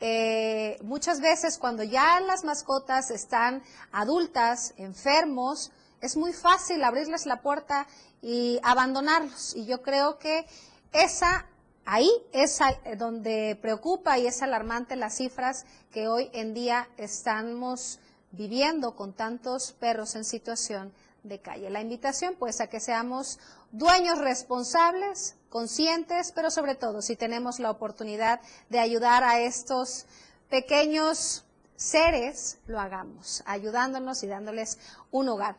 eh, 0.00 0.78
muchas 0.82 1.20
veces 1.20 1.58
cuando 1.58 1.82
ya 1.82 2.20
las 2.20 2.44
mascotas 2.44 3.10
están 3.10 3.62
adultas, 3.92 4.74
enfermos, 4.76 5.72
es 6.00 6.16
muy 6.16 6.32
fácil 6.32 6.82
abrirles 6.84 7.26
la 7.26 7.40
puerta 7.40 7.86
y 8.20 8.60
abandonarlos. 8.62 9.54
Y 9.56 9.66
yo 9.66 9.82
creo 9.82 10.18
que 10.18 10.46
esa 10.92 11.46
ahí 11.84 12.10
es 12.32 12.58
donde 12.98 13.58
preocupa 13.60 14.18
y 14.18 14.26
es 14.26 14.42
alarmante 14.42 14.96
las 14.96 15.16
cifras 15.16 15.64
que 15.90 16.08
hoy 16.08 16.30
en 16.32 16.54
día 16.54 16.88
estamos 16.96 18.00
viviendo 18.32 18.96
con 18.96 19.12
tantos 19.12 19.72
perros 19.72 20.14
en 20.14 20.24
situación 20.24 20.92
de 21.22 21.40
calle. 21.40 21.70
La 21.70 21.80
invitación 21.80 22.34
pues 22.38 22.60
a 22.60 22.66
que 22.66 22.80
seamos 22.80 23.38
dueños 23.72 24.18
responsables, 24.18 25.36
conscientes, 25.54 26.32
pero 26.32 26.50
sobre 26.50 26.74
todo 26.74 27.00
si 27.00 27.14
tenemos 27.14 27.60
la 27.60 27.70
oportunidad 27.70 28.40
de 28.70 28.80
ayudar 28.80 29.22
a 29.22 29.38
estos 29.38 30.04
pequeños 30.50 31.44
seres, 31.76 32.58
lo 32.66 32.80
hagamos, 32.80 33.40
ayudándonos 33.46 34.24
y 34.24 34.26
dándoles 34.26 34.80
un 35.12 35.28
hogar. 35.28 35.54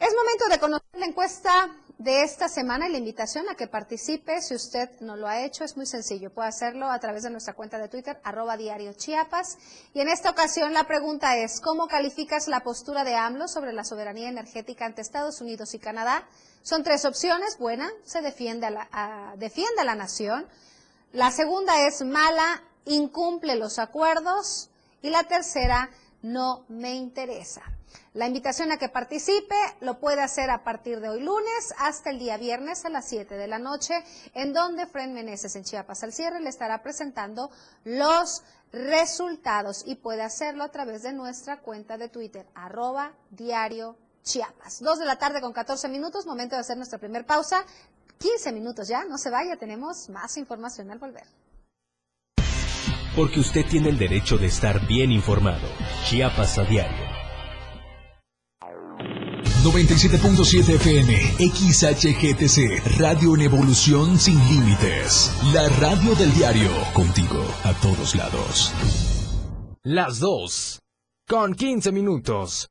Es 0.00 0.12
momento 0.16 0.48
de 0.50 0.58
conocer 0.58 0.98
la 0.98 1.06
encuesta 1.06 1.70
de 2.00 2.22
esta 2.22 2.48
semana 2.48 2.88
la 2.88 2.96
invitación 2.96 3.46
a 3.50 3.56
que 3.56 3.66
participe. 3.66 4.40
Si 4.40 4.54
usted 4.54 4.88
no 5.00 5.16
lo 5.16 5.28
ha 5.28 5.42
hecho, 5.44 5.64
es 5.64 5.76
muy 5.76 5.84
sencillo. 5.84 6.32
Puede 6.32 6.48
hacerlo 6.48 6.90
a 6.90 6.98
través 6.98 7.24
de 7.24 7.30
nuestra 7.30 7.52
cuenta 7.52 7.76
de 7.76 7.88
Twitter, 7.88 8.18
arroba 8.24 8.56
diario 8.56 8.94
Chiapas. 8.94 9.58
Y 9.92 10.00
en 10.00 10.08
esta 10.08 10.30
ocasión 10.30 10.72
la 10.72 10.84
pregunta 10.84 11.36
es, 11.36 11.60
¿cómo 11.60 11.88
calificas 11.88 12.48
la 12.48 12.60
postura 12.60 13.04
de 13.04 13.16
AMLO 13.16 13.48
sobre 13.48 13.74
la 13.74 13.84
soberanía 13.84 14.30
energética 14.30 14.86
ante 14.86 15.02
Estados 15.02 15.42
Unidos 15.42 15.74
y 15.74 15.78
Canadá? 15.78 16.26
Son 16.62 16.82
tres 16.82 17.04
opciones. 17.04 17.58
Buena, 17.58 17.90
se 18.02 18.22
defiende 18.22 18.68
a 18.68 18.70
la, 18.70 19.34
defiende 19.36 19.82
a 19.82 19.84
la 19.84 19.94
nación. 19.94 20.46
La 21.12 21.30
segunda 21.30 21.86
es 21.86 22.02
mala, 22.02 22.62
incumple 22.86 23.56
los 23.56 23.78
acuerdos. 23.78 24.70
Y 25.02 25.10
la 25.10 25.24
tercera, 25.24 25.90
no 26.22 26.64
me 26.68 26.94
interesa. 26.94 27.60
La 28.14 28.26
invitación 28.26 28.72
a 28.72 28.76
que 28.76 28.88
participe 28.88 29.54
lo 29.80 30.00
puede 30.00 30.20
hacer 30.20 30.50
a 30.50 30.64
partir 30.64 31.00
de 31.00 31.08
hoy 31.08 31.20
lunes 31.20 31.74
hasta 31.78 32.10
el 32.10 32.18
día 32.18 32.36
viernes 32.36 32.84
a 32.84 32.90
las 32.90 33.08
7 33.08 33.36
de 33.36 33.46
la 33.46 33.58
noche, 33.58 33.94
en 34.34 34.52
donde 34.52 34.86
Fred 34.86 35.10
Meneses 35.10 35.54
en 35.56 35.64
Chiapas 35.64 36.02
al 36.02 36.12
cierre 36.12 36.40
le 36.40 36.48
estará 36.48 36.82
presentando 36.82 37.50
los 37.84 38.42
resultados 38.72 39.84
y 39.86 39.96
puede 39.96 40.22
hacerlo 40.22 40.64
a 40.64 40.70
través 40.70 41.02
de 41.02 41.12
nuestra 41.12 41.60
cuenta 41.60 41.98
de 41.98 42.08
Twitter, 42.08 42.46
arroba 42.54 43.12
diario 43.30 43.96
Chiapas. 44.22 44.80
Dos 44.80 44.98
de 44.98 45.06
la 45.06 45.16
tarde 45.16 45.40
con 45.40 45.52
14 45.52 45.88
minutos, 45.88 46.26
momento 46.26 46.54
de 46.54 46.60
hacer 46.60 46.76
nuestra 46.76 46.98
primera 46.98 47.26
pausa. 47.26 47.64
15 48.18 48.52
minutos 48.52 48.86
ya, 48.86 49.04
no 49.04 49.16
se 49.16 49.30
vaya, 49.30 49.56
tenemos 49.56 50.08
más 50.10 50.36
información 50.36 50.90
al 50.90 50.98
volver. 50.98 51.24
Porque 53.16 53.40
usted 53.40 53.66
tiene 53.66 53.88
el 53.88 53.98
derecho 53.98 54.36
de 54.36 54.46
estar 54.46 54.86
bien 54.86 55.10
informado. 55.10 55.66
Chiapas 56.04 56.58
a 56.58 56.64
diario. 56.64 57.09
97.7 59.62 60.74
FM, 60.76 61.12
XHGTC, 61.38 62.98
Radio 62.98 63.34
en 63.34 63.42
Evolución 63.42 64.18
Sin 64.18 64.38
Límites. 64.48 65.30
La 65.52 65.68
radio 65.78 66.14
del 66.14 66.32
diario, 66.32 66.70
contigo 66.94 67.44
a 67.64 67.74
todos 67.74 68.14
lados. 68.14 68.72
Las 69.82 70.18
dos, 70.18 70.80
con 71.28 71.54
15 71.54 71.92
minutos. 71.92 72.70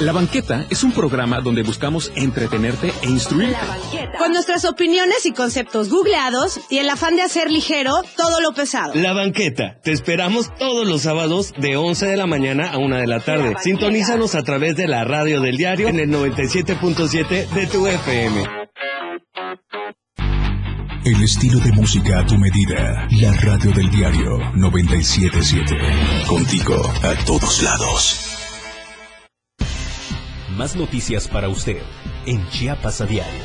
La 0.00 0.12
Banqueta 0.12 0.64
es 0.70 0.82
un 0.82 0.92
programa 0.92 1.40
donde 1.40 1.62
buscamos 1.62 2.10
entretenerte 2.14 2.90
e 3.02 3.10
instruir. 3.10 3.54
Con 4.18 4.32
nuestras 4.32 4.64
opiniones 4.64 5.26
y 5.26 5.32
conceptos 5.32 5.90
googleados 5.90 6.58
y 6.70 6.78
el 6.78 6.88
afán 6.88 7.16
de 7.16 7.22
hacer 7.22 7.50
ligero 7.50 7.92
todo 8.16 8.40
lo 8.40 8.52
pesado. 8.52 8.94
La 8.94 9.12
Banqueta. 9.12 9.78
Te 9.82 9.92
esperamos 9.92 10.54
todos 10.56 10.88
los 10.88 11.02
sábados 11.02 11.52
de 11.58 11.76
11 11.76 12.06
de 12.06 12.16
la 12.16 12.26
mañana 12.26 12.70
a 12.70 12.78
1 12.78 12.96
de 12.96 13.06
la 13.06 13.20
tarde. 13.20 13.54
Sintonízanos 13.60 14.34
a 14.34 14.42
través 14.42 14.74
de 14.74 14.88
la 14.88 15.04
radio 15.04 15.42
del 15.42 15.58
diario 15.58 15.88
en 15.88 16.00
el 16.00 16.08
97.7 16.08 17.48
de 17.50 17.66
tu 17.66 17.86
FM. 17.86 18.48
El 21.04 21.22
estilo 21.22 21.58
de 21.58 21.72
música 21.72 22.20
a 22.20 22.26
tu 22.26 22.38
medida. 22.38 23.06
La 23.20 23.32
radio 23.32 23.70
del 23.72 23.90
diario 23.90 24.38
977. 24.54 25.76
Contigo 26.26 26.74
a 27.02 27.14
todos 27.26 27.62
lados. 27.62 28.29
Más 30.60 30.76
noticias 30.76 31.26
para 31.26 31.48
usted 31.48 31.80
en 32.26 32.46
Chiapas 32.50 33.00
a 33.00 33.06
diario. 33.06 33.44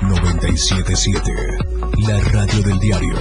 ...977... 0.00 2.06
La 2.06 2.20
radio 2.20 2.62
del 2.62 2.78
diario. 2.78 3.16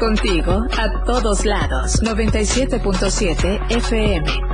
Contigo 0.00 0.66
a 0.78 1.04
todos 1.04 1.44
lados. 1.44 2.02
97.7 2.02 3.76
FM. 3.76 4.47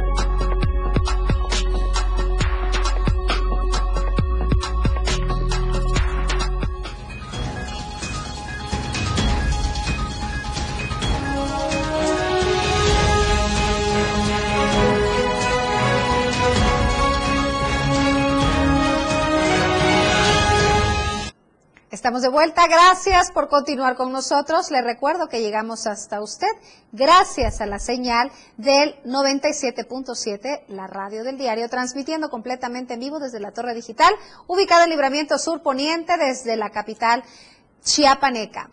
Vuelta. 22.34 22.66
Gracias 22.66 23.30
por 23.30 23.48
continuar 23.48 23.94
con 23.94 24.10
nosotros. 24.10 24.72
Le 24.72 24.82
recuerdo 24.82 25.28
que 25.28 25.40
llegamos 25.40 25.86
hasta 25.86 26.20
usted 26.20 26.48
gracias 26.90 27.60
a 27.60 27.66
la 27.66 27.78
señal 27.78 28.32
del 28.56 29.00
97.7, 29.04 30.64
la 30.66 30.88
radio 30.88 31.22
del 31.22 31.38
diario, 31.38 31.68
transmitiendo 31.68 32.30
completamente 32.30 32.94
en 32.94 33.00
vivo 33.00 33.20
desde 33.20 33.38
la 33.38 33.52
Torre 33.52 33.72
Digital, 33.72 34.12
ubicada 34.48 34.82
en 34.82 34.90
Libramiento 34.90 35.38
Sur 35.38 35.62
Poniente, 35.62 36.16
desde 36.16 36.56
la 36.56 36.70
capital 36.70 37.22
chiapaneca. 37.84 38.68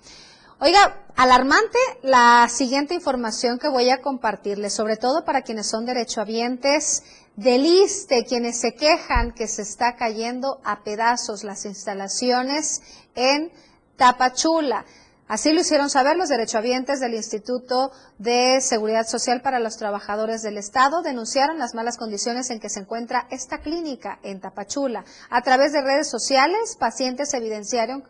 Oiga, 0.59 1.05
alarmante 1.15 1.77
la 2.01 2.47
siguiente 2.49 2.95
información 2.95 3.59
que 3.59 3.67
voy 3.67 3.91
a 3.91 4.01
compartirle, 4.01 4.71
sobre 4.71 4.97
todo 4.97 5.23
para 5.23 5.43
quienes 5.43 5.67
son 5.67 5.85
derechohabientes 5.85 7.03
del 7.41 7.65
ISTE, 7.65 8.23
quienes 8.25 8.59
se 8.59 8.75
quejan 8.75 9.31
que 9.31 9.47
se 9.47 9.63
está 9.63 9.95
cayendo 9.95 10.61
a 10.63 10.83
pedazos 10.83 11.43
las 11.43 11.65
instalaciones 11.65 12.81
en 13.15 13.51
Tapachula. 13.95 14.85
Así 15.27 15.51
lo 15.51 15.61
hicieron 15.61 15.89
saber 15.89 16.17
los 16.17 16.29
derechohabientes 16.29 16.99
del 16.99 17.15
Instituto 17.15 17.91
de 18.19 18.61
Seguridad 18.61 19.07
Social 19.07 19.41
para 19.41 19.59
los 19.59 19.77
Trabajadores 19.77 20.43
del 20.43 20.57
Estado. 20.57 21.01
Denunciaron 21.01 21.57
las 21.57 21.73
malas 21.73 21.97
condiciones 21.97 22.51
en 22.51 22.59
que 22.59 22.69
se 22.69 22.81
encuentra 22.81 23.27
esta 23.31 23.59
clínica 23.59 24.19
en 24.21 24.39
Tapachula. 24.39 25.03
A 25.29 25.41
través 25.41 25.71
de 25.71 25.81
redes 25.81 26.09
sociales, 26.09 26.75
pacientes 26.77 27.33
evidenciaron 27.33 28.03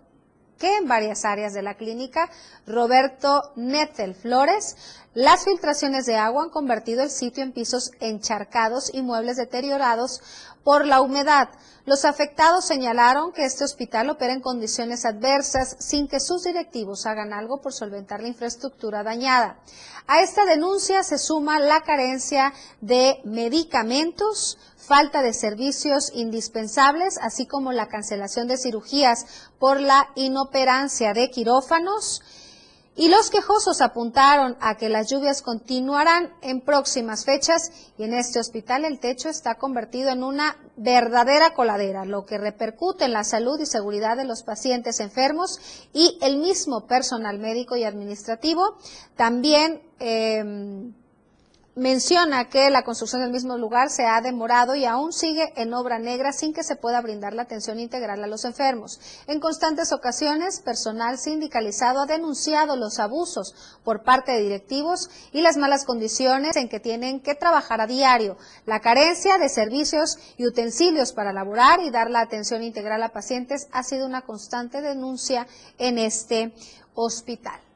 que 0.61 0.77
en 0.77 0.87
varias 0.87 1.25
áreas 1.25 1.53
de 1.53 1.63
la 1.63 1.73
clínica, 1.73 2.29
Roberto 2.67 3.51
Netzel 3.55 4.13
Flores, 4.13 4.77
las 5.15 5.43
filtraciones 5.43 6.05
de 6.05 6.17
agua 6.17 6.43
han 6.43 6.51
convertido 6.51 7.01
el 7.01 7.09
sitio 7.09 7.43
en 7.43 7.51
pisos 7.51 7.89
encharcados 7.99 8.93
y 8.93 9.01
muebles 9.01 9.37
deteriorados 9.37 10.21
por 10.63 10.85
la 10.85 11.01
humedad. 11.01 11.49
Los 11.85 12.05
afectados 12.05 12.65
señalaron 12.65 13.33
que 13.33 13.43
este 13.43 13.63
hospital 13.63 14.11
opera 14.11 14.33
en 14.33 14.41
condiciones 14.41 15.03
adversas 15.03 15.77
sin 15.79 16.07
que 16.07 16.19
sus 16.19 16.43
directivos 16.43 17.07
hagan 17.07 17.33
algo 17.33 17.59
por 17.59 17.73
solventar 17.73 18.21
la 18.21 18.27
infraestructura 18.27 19.01
dañada. 19.01 19.57
A 20.05 20.21
esta 20.21 20.45
denuncia 20.45 21.01
se 21.01 21.17
suma 21.17 21.59
la 21.59 21.81
carencia 21.81 22.53
de 22.81 23.19
medicamentos, 23.23 24.59
falta 24.91 25.21
de 25.21 25.33
servicios 25.33 26.11
indispensables, 26.13 27.17
así 27.21 27.45
como 27.45 27.71
la 27.71 27.87
cancelación 27.87 28.49
de 28.49 28.57
cirugías 28.57 29.25
por 29.57 29.79
la 29.79 30.09
inoperancia 30.15 31.13
de 31.13 31.29
quirófanos 31.29 32.21
y 32.93 33.07
los 33.07 33.29
quejosos 33.29 33.79
apuntaron 33.79 34.57
a 34.59 34.75
que 34.75 34.89
las 34.89 35.09
lluvias 35.09 35.41
continuarán 35.41 36.33
en 36.41 36.59
próximas 36.59 37.23
fechas 37.23 37.71
y 37.97 38.03
en 38.03 38.13
este 38.13 38.41
hospital 38.41 38.83
el 38.83 38.99
techo 38.99 39.29
está 39.29 39.55
convertido 39.55 40.09
en 40.09 40.25
una 40.25 40.57
verdadera 40.75 41.53
coladera, 41.53 42.03
lo 42.03 42.25
que 42.25 42.37
repercute 42.37 43.05
en 43.05 43.13
la 43.13 43.23
salud 43.23 43.61
y 43.61 43.65
seguridad 43.67 44.17
de 44.17 44.25
los 44.25 44.43
pacientes 44.43 44.99
enfermos 44.99 45.87
y 45.93 46.17
el 46.21 46.35
mismo 46.35 46.85
personal 46.85 47.39
médico 47.39 47.77
y 47.77 47.85
administrativo. 47.85 48.75
También 49.15 49.81
eh, 50.01 50.91
menciona 51.75 52.49
que 52.49 52.69
la 52.69 52.83
construcción 52.83 53.21
del 53.21 53.31
mismo 53.31 53.57
lugar 53.57 53.89
se 53.89 54.05
ha 54.05 54.19
demorado 54.19 54.75
y 54.75 54.83
aún 54.83 55.13
sigue 55.13 55.53
en 55.55 55.73
obra 55.73 55.99
negra 55.99 56.33
sin 56.33 56.53
que 56.53 56.63
se 56.63 56.75
pueda 56.75 57.01
brindar 57.01 57.33
la 57.33 57.43
atención 57.43 57.79
integral 57.79 58.21
a 58.21 58.27
los 58.27 58.43
enfermos. 58.43 58.99
En 59.27 59.39
constantes 59.39 59.93
ocasiones, 59.93 60.59
personal 60.59 61.17
sindicalizado 61.17 62.01
ha 62.01 62.05
denunciado 62.05 62.75
los 62.75 62.99
abusos 62.99 63.55
por 63.85 64.03
parte 64.03 64.33
de 64.33 64.41
directivos 64.41 65.09
y 65.31 65.41
las 65.41 65.55
malas 65.55 65.85
condiciones 65.85 66.57
en 66.57 66.67
que 66.67 66.81
tienen 66.81 67.21
que 67.21 67.35
trabajar 67.35 67.79
a 67.79 67.87
diario, 67.87 68.37
la 68.65 68.81
carencia 68.81 69.37
de 69.37 69.47
servicios 69.47 70.17
y 70.37 70.45
utensilios 70.45 71.13
para 71.13 71.31
laborar 71.31 71.79
y 71.81 71.89
dar 71.89 72.09
la 72.09 72.19
atención 72.19 72.63
integral 72.63 73.01
a 73.03 73.09
pacientes 73.09 73.67
ha 73.71 73.83
sido 73.83 74.05
una 74.05 74.23
constante 74.23 74.81
denuncia 74.81 75.47
en 75.77 75.97
este 75.99 76.53
hospital. 76.95 77.70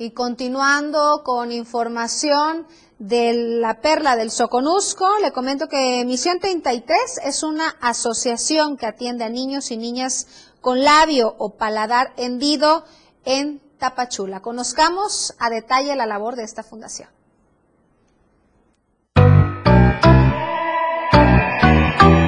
Y 0.00 0.12
continuando 0.12 1.20
con 1.24 1.52
información 1.52 2.66
de 2.98 3.34
la 3.34 3.82
perla 3.82 4.16
del 4.16 4.30
Soconusco, 4.30 5.06
le 5.20 5.30
comento 5.30 5.68
que 5.68 6.02
Misión 6.06 6.40
33 6.40 7.20
es 7.22 7.42
una 7.42 7.68
asociación 7.82 8.78
que 8.78 8.86
atiende 8.86 9.24
a 9.24 9.28
niños 9.28 9.70
y 9.70 9.76
niñas 9.76 10.26
con 10.62 10.82
labio 10.82 11.34
o 11.36 11.50
paladar 11.58 12.14
hendido 12.16 12.82
en 13.26 13.60
Tapachula. 13.76 14.40
Conozcamos 14.40 15.34
a 15.38 15.50
detalle 15.50 15.94
la 15.96 16.06
labor 16.06 16.34
de 16.34 16.44
esta 16.44 16.62
fundación. 16.62 17.10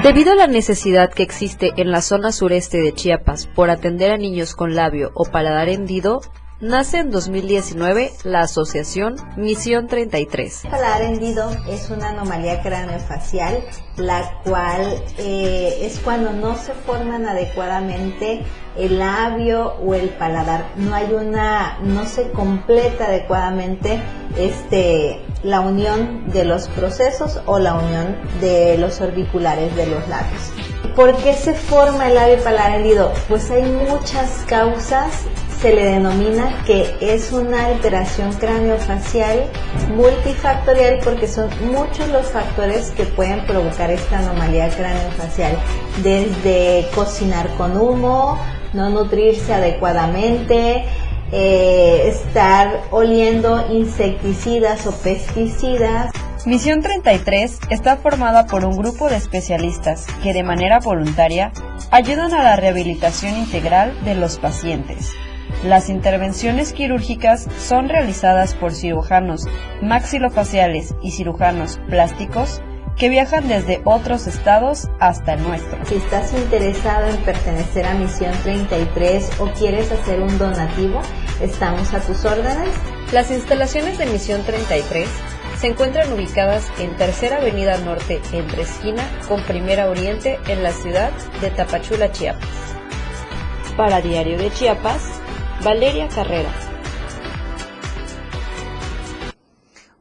Debido 0.03 0.33
a 0.33 0.37
la 0.37 0.47
necesidad 0.47 1.11
que 1.11 1.23
existe 1.23 1.73
en 1.79 1.91
la 1.91 2.03
zona 2.03 2.33
sureste 2.33 2.83
de 2.83 2.93
Chiapas 2.93 3.47
por 3.47 3.71
atender 3.71 4.11
a 4.11 4.19
niños 4.19 4.55
con 4.55 4.75
labio 4.75 5.11
o 5.15 5.25
paladar 5.25 5.71
hendido, 5.71 6.21
nace 6.63 6.99
en 6.99 7.11
2019 7.11 8.13
la 8.23 8.43
asociación 8.43 9.17
Misión 9.37 9.89
33. 9.89 10.65
El 10.65 10.71
paladar 10.71 11.03
hendido 11.03 11.51
es 11.69 11.91
una 11.91 12.11
anomalía 12.11 12.63
craneofacial, 12.63 13.65
la 13.97 14.41
cual 14.45 15.03
eh, 15.19 15.81
es 15.83 15.99
cuando 15.99 16.33
no 16.33 16.57
se 16.57 16.73
forman 16.73 17.27
adecuadamente 17.27 18.43
el 18.77 19.01
labio 19.01 19.75
o 19.85 19.95
el 19.95 20.11
paladar. 20.11 20.67
No 20.77 20.95
hay 20.95 21.13
una, 21.13 21.81
no 21.83 22.07
se 22.07 22.31
completa 22.31 23.07
adecuadamente 23.07 24.01
este, 24.39 25.21
la 25.43 25.61
unión 25.61 26.31
de 26.31 26.45
los 26.45 26.69
procesos 26.69 27.41
o 27.47 27.59
la 27.59 27.75
unión 27.75 28.17
de 28.41 28.79
los 28.79 29.01
orbiculares 29.01 29.75
de 29.75 29.87
los 29.87 30.09
labios. 30.09 30.53
¿Por 30.95 31.17
qué 31.17 31.35
se 31.35 31.55
forma 31.55 32.09
el 32.09 32.15
labio 32.15 32.45
paladar 32.45 32.77
hendido? 32.77 33.13
Pues 33.29 33.51
hay 33.51 33.63
muchas 33.63 34.45
causas 34.47 35.25
se 35.63 35.73
le 35.73 35.85
denomina 35.85 36.65
que 36.67 36.97
es 37.01 37.31
una 37.31 37.67
alteración 37.67 38.33
craneofacial 38.33 39.45
multifactorial 39.97 40.99
porque 41.05 41.29
son 41.29 41.49
muchos 41.73 42.09
los 42.09 42.27
factores 42.27 42.91
que 42.91 43.05
pueden 43.05 43.47
provocar 43.47 43.93
esta 43.93 44.19
anomalía 44.19 44.69
craneofacial, 44.71 45.57
desde 46.03 46.89
cocinar 46.97 47.49
con 47.57 47.77
humo, 47.77 48.41
no 48.73 48.91
nutrirse 48.91 49.55
adecuadamente, 49.55 50.85
eh, 51.31 52.09
estar 52.09 52.81
oliendo 52.91 53.65
insecticidas 53.71 54.85
o 54.89 54.93
pesticidas. 54.93 56.11
Misión 56.45 56.83
33 56.83 57.61
está 57.71 57.99
formada 57.99 58.47
por 58.47 58.65
un 58.65 58.77
grupo 58.77 59.09
de 59.09 59.15
especialistas 59.15 60.07
que 60.25 60.33
de 60.33 60.43
manera 60.43 60.81
voluntaria 60.81 61.53
ayudan 61.93 62.35
a 62.35 62.43
la 62.43 62.57
rehabilitación 62.57 63.37
integral 63.37 63.97
de 64.05 64.17
los 64.17 64.41
pacientes. 64.41 65.13
Las 65.65 65.89
intervenciones 65.89 66.73
quirúrgicas 66.73 67.47
son 67.59 67.89
realizadas 67.89 68.55
por 68.55 68.73
cirujanos 68.73 69.47
maxilofaciales 69.81 70.95
y 71.03 71.13
cirujanos 71.13 71.81
plásticos 71.89 72.61
que 72.97 73.09
viajan 73.09 73.49
desde 73.49 73.81
otros 73.85 74.27
estados 74.27 74.89
hasta 75.01 75.35
el 75.35 75.43
nuestro. 75.43 75.85
Si 75.87 75.97
estás 75.97 76.33
interesado 76.35 77.09
en 77.09 77.17
pertenecer 77.19 77.87
a 77.87 77.95
Misión 77.95 78.33
33 78.43 79.41
o 79.41 79.47
quieres 79.53 79.91
hacer 79.93 80.21
un 80.21 80.37
donativo, 80.39 81.01
estamos 81.41 81.95
a 81.95 82.01
tus 82.01 82.25
órdenes. 82.25 82.75
Las 83.13 83.31
instalaciones 83.31 83.99
de 83.99 84.07
Misión 84.07 84.43
33 84.43 85.09
se 85.59 85.69
encuentran 85.69 86.13
ubicadas 86.13 86.71
en 86.79 86.97
Tercera 86.97 87.37
Avenida 87.37 87.79
Norte 87.79 88.21
entre 88.33 88.63
esquina 88.63 89.09
con 89.29 89.43
Primera 89.45 89.89
Oriente 89.89 90.39
en 90.49 90.63
la 90.63 90.73
ciudad 90.73 91.13
de 91.41 91.51
Tapachula, 91.51 92.11
Chiapas. 92.11 92.49
Para 93.77 94.01
Diario 94.01 94.39
de 94.39 94.51
Chiapas, 94.51 95.22
Valeria 95.65 96.09
Carreras. 96.09 96.53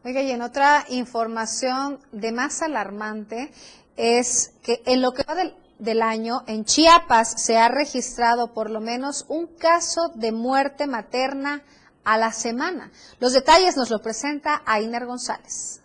Oiga, 0.04 0.24
y 0.24 0.32
en 0.32 0.42
otra 0.42 0.86
información 0.90 2.00
de 2.12 2.32
más 2.32 2.64
alarmante 2.64 3.52
es 3.96 4.54
que 4.64 4.82
en 4.88 5.04
lo 5.04 5.12
que 5.12 5.24
va 5.24 5.36
del, 5.78 6.02
año, 6.02 6.42
en 6.48 6.66
Chiapas 6.66 7.44
se 7.44 7.60
ha 7.60 7.68
registrado 7.68 8.56
por 8.56 8.72
lo 8.72 8.82
menos 8.82 9.26
un 9.28 9.46
caso 9.46 10.12
de 10.16 10.32
muerte 10.32 10.88
materna 10.88 11.62
a 12.04 12.18
la 12.18 12.32
semana. 12.32 12.92
Los 13.20 13.34
detalles 13.34 13.78
nos 13.78 13.92
lo 13.92 14.02
presenta 14.02 14.64
Ainer 14.66 15.06
González. 15.06 15.82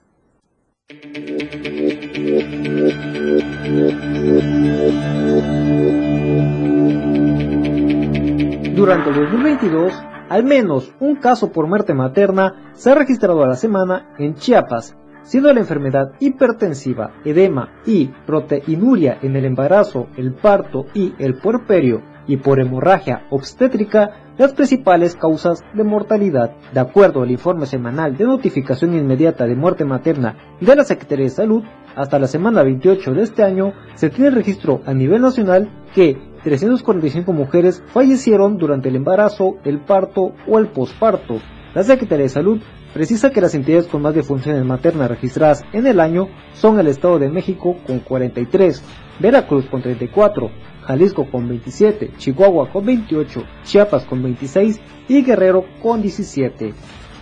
Durante 8.76 9.08
el 9.08 9.16
2022, 9.16 9.90
al 10.28 10.44
menos 10.44 10.92
un 11.00 11.16
caso 11.16 11.50
por 11.50 11.66
muerte 11.66 11.94
materna 11.94 12.72
se 12.74 12.90
ha 12.90 12.94
registrado 12.94 13.42
a 13.42 13.46
la 13.46 13.54
semana 13.54 14.14
en 14.18 14.34
Chiapas, 14.34 14.94
siendo 15.22 15.50
la 15.50 15.60
enfermedad 15.60 16.12
hipertensiva, 16.20 17.14
edema 17.24 17.70
y 17.86 18.08
proteinuria 18.26 19.16
en 19.22 19.34
el 19.34 19.46
embarazo, 19.46 20.08
el 20.18 20.34
parto 20.34 20.84
y 20.92 21.14
el 21.18 21.38
puerperio 21.38 22.02
y 22.26 22.36
por 22.36 22.60
hemorragia 22.60 23.26
obstétrica 23.30 24.10
las 24.36 24.52
principales 24.52 25.16
causas 25.16 25.64
de 25.72 25.82
mortalidad. 25.82 26.50
De 26.74 26.80
acuerdo 26.80 27.22
al 27.22 27.30
informe 27.30 27.64
semanal 27.64 28.14
de 28.14 28.26
notificación 28.26 28.94
inmediata 28.94 29.46
de 29.46 29.56
muerte 29.56 29.86
materna 29.86 30.36
de 30.60 30.76
la 30.76 30.84
Secretaría 30.84 31.24
de 31.24 31.30
Salud, 31.30 31.64
hasta 31.94 32.18
la 32.18 32.26
semana 32.26 32.62
28 32.62 33.14
de 33.14 33.22
este 33.22 33.42
año 33.42 33.72
se 33.94 34.10
tiene 34.10 34.32
registro 34.32 34.82
a 34.84 34.92
nivel 34.92 35.22
nacional 35.22 35.70
que 35.94 36.35
345 36.46 37.32
mujeres 37.32 37.82
fallecieron 37.88 38.56
durante 38.56 38.88
el 38.88 38.94
embarazo, 38.94 39.56
el 39.64 39.80
parto 39.80 40.32
o 40.46 40.60
el 40.60 40.68
posparto. 40.68 41.40
La 41.74 41.82
Secretaría 41.82 42.22
de 42.22 42.28
Salud 42.28 42.60
precisa 42.94 43.30
que 43.30 43.40
las 43.40 43.56
entidades 43.56 43.88
con 43.88 44.02
más 44.02 44.14
defunciones 44.14 44.64
maternas 44.64 45.10
registradas 45.10 45.64
en 45.72 45.88
el 45.88 45.98
año 45.98 46.28
son 46.54 46.78
el 46.78 46.86
Estado 46.86 47.18
de 47.18 47.30
México 47.30 47.76
con 47.84 47.98
43, 47.98 48.80
Veracruz 49.18 49.66
con 49.66 49.82
34, 49.82 50.48
Jalisco 50.84 51.28
con 51.28 51.48
27, 51.48 52.12
Chihuahua 52.16 52.70
con 52.70 52.86
28, 52.86 53.42
Chiapas 53.64 54.04
con 54.04 54.22
26 54.22 54.80
y 55.08 55.24
Guerrero 55.24 55.64
con 55.82 56.00
17. 56.00 56.74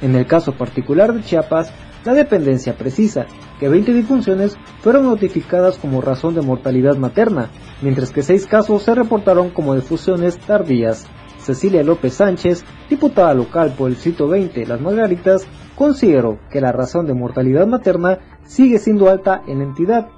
En 0.03 0.17
el 0.17 0.27
caso 0.27 0.53
particular 0.53 1.15
de 1.15 1.23
Chiapas, 1.23 1.73
la 2.05 2.15
dependencia 2.15 2.77
precisa 2.77 3.27
que 3.59 3.69
20 3.69 3.93
disfunciones 3.93 4.57
fueron 4.81 5.05
notificadas 5.05 5.79
como 5.79 6.01
razón 6.01 6.35
de 6.35 6.43
mortalidad 6.43 6.97
materna, 6.97 7.51
mientras 7.83 8.11
que 8.11 8.23
6 8.23 8.47
casos 8.47 8.83
se 8.83 8.95
reportaron 8.95 9.51
como 9.51 9.75
difusiones 9.75 10.39
tardías. 10.39 11.07
Cecilia 11.39 11.83
López 11.83 12.15
Sánchez, 12.15 12.65
diputada 12.89 13.35
local 13.35 13.75
por 13.77 13.91
el 13.91 13.97
sitio 13.97 14.29
20 14.29 14.67
Las 14.67 14.81
Margaritas, 14.81 15.47
consideró 15.75 16.39
que 16.51 16.61
la 16.61 16.73
razón 16.73 17.07
de 17.07 17.15
mortalidad 17.15 17.67
materna 17.67 18.19
sigue 18.45 18.79
siendo 18.79 19.11
alta 19.11 19.43
en 19.47 19.59
la 19.59 19.65
entidad, 19.65 20.09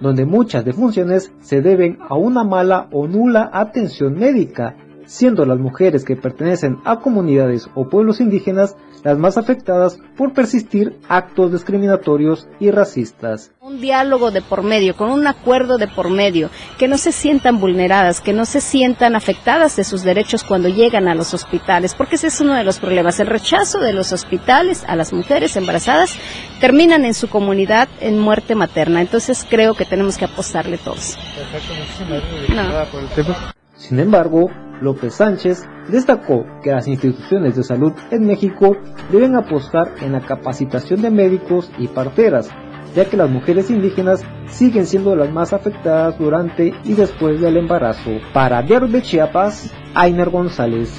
donde 0.00 0.24
muchas 0.24 0.64
defunciones 0.64 1.32
se 1.40 1.60
deben 1.60 1.98
a 2.08 2.16
una 2.16 2.44
mala 2.44 2.88
o 2.92 3.06
nula 3.06 3.50
atención 3.52 4.14
médica, 4.14 4.76
siendo 5.10 5.44
las 5.44 5.58
mujeres 5.58 6.04
que 6.04 6.14
pertenecen 6.14 6.78
a 6.84 7.00
comunidades 7.00 7.68
o 7.74 7.88
pueblos 7.88 8.20
indígenas 8.20 8.76
las 9.02 9.18
más 9.18 9.38
afectadas 9.38 9.98
por 10.16 10.32
persistir 10.32 11.00
actos 11.08 11.50
discriminatorios 11.50 12.46
y 12.60 12.70
racistas. 12.70 13.50
Un 13.60 13.80
diálogo 13.80 14.30
de 14.30 14.40
por 14.40 14.62
medio, 14.62 14.94
con 14.94 15.10
un 15.10 15.26
acuerdo 15.26 15.78
de 15.78 15.88
por 15.88 16.10
medio, 16.10 16.50
que 16.78 16.86
no 16.86 16.96
se 16.96 17.10
sientan 17.10 17.58
vulneradas, 17.58 18.20
que 18.20 18.32
no 18.32 18.44
se 18.44 18.60
sientan 18.60 19.16
afectadas 19.16 19.74
de 19.74 19.82
sus 19.82 20.02
derechos 20.02 20.44
cuando 20.44 20.68
llegan 20.68 21.08
a 21.08 21.14
los 21.16 21.34
hospitales, 21.34 21.94
porque 21.94 22.14
ese 22.14 22.28
es 22.28 22.40
uno 22.40 22.54
de 22.54 22.62
los 22.62 22.78
problemas. 22.78 23.18
El 23.18 23.26
rechazo 23.26 23.80
de 23.80 23.92
los 23.92 24.12
hospitales 24.12 24.84
a 24.86 24.94
las 24.94 25.12
mujeres 25.12 25.56
embarazadas 25.56 26.14
terminan 26.60 27.04
en 27.04 27.14
su 27.14 27.28
comunidad 27.28 27.88
en 28.00 28.16
muerte 28.16 28.54
materna. 28.54 29.00
Entonces 29.00 29.44
creo 29.48 29.74
que 29.74 29.84
tenemos 29.84 30.18
que 30.18 30.26
apostarle 30.26 30.78
todos. 30.78 31.18
Perfecto, 31.36 31.74
muchísimas 31.74 32.22
gracias 32.48 32.88
por 32.88 33.00
el 33.00 33.34
Sin 33.76 33.98
embargo, 33.98 34.50
López 34.80 35.14
Sánchez 35.14 35.64
destacó 35.88 36.44
que 36.62 36.70
las 36.70 36.86
instituciones 36.88 37.56
de 37.56 37.64
salud 37.64 37.92
en 38.10 38.26
México 38.26 38.76
deben 39.10 39.36
apostar 39.36 39.92
en 40.00 40.12
la 40.12 40.20
capacitación 40.20 41.02
de 41.02 41.10
médicos 41.10 41.70
y 41.78 41.88
parteras, 41.88 42.48
ya 42.94 43.08
que 43.08 43.16
las 43.16 43.30
mujeres 43.30 43.70
indígenas 43.70 44.22
siguen 44.48 44.86
siendo 44.86 45.14
las 45.14 45.30
más 45.30 45.52
afectadas 45.52 46.18
durante 46.18 46.72
y 46.84 46.94
después 46.94 47.40
del 47.40 47.56
embarazo. 47.56 48.10
Para 48.32 48.62
Diario 48.62 48.88
de 48.88 49.02
Chiapas, 49.02 49.70
Ainer 49.94 50.30
González. 50.30 50.92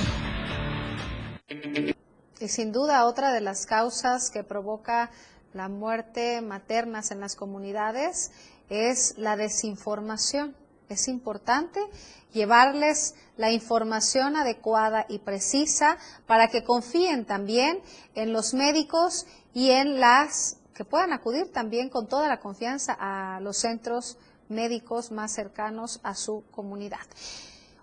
Y 2.39 2.47
sin 2.47 2.71
duda 2.71 3.05
otra 3.05 3.33
de 3.33 3.41
las 3.41 3.65
causas 3.65 4.31
que 4.31 4.43
provoca 4.43 5.11
la 5.53 5.67
muerte 5.67 6.41
maternas 6.41 7.11
en 7.11 7.19
las 7.19 7.35
comunidades 7.35 8.31
es 8.69 9.15
la 9.17 9.35
desinformación. 9.35 10.55
Es 10.89 11.07
importante 11.07 11.79
llevarles 12.33 13.15
la 13.37 13.51
información 13.51 14.35
adecuada 14.35 15.05
y 15.09 15.19
precisa 15.19 15.97
para 16.27 16.47
que 16.47 16.63
confíen 16.63 17.25
también 17.25 17.81
en 18.15 18.33
los 18.33 18.53
médicos 18.53 19.25
y 19.53 19.71
en 19.71 19.99
las 19.99 20.57
que 20.73 20.85
puedan 20.85 21.13
acudir 21.13 21.51
también 21.51 21.89
con 21.89 22.07
toda 22.07 22.27
la 22.27 22.39
confianza 22.39 22.95
a 22.99 23.39
los 23.41 23.57
centros 23.57 24.17
médicos 24.49 25.11
más 25.11 25.31
cercanos 25.31 25.99
a 26.03 26.15
su 26.15 26.43
comunidad. 26.51 26.99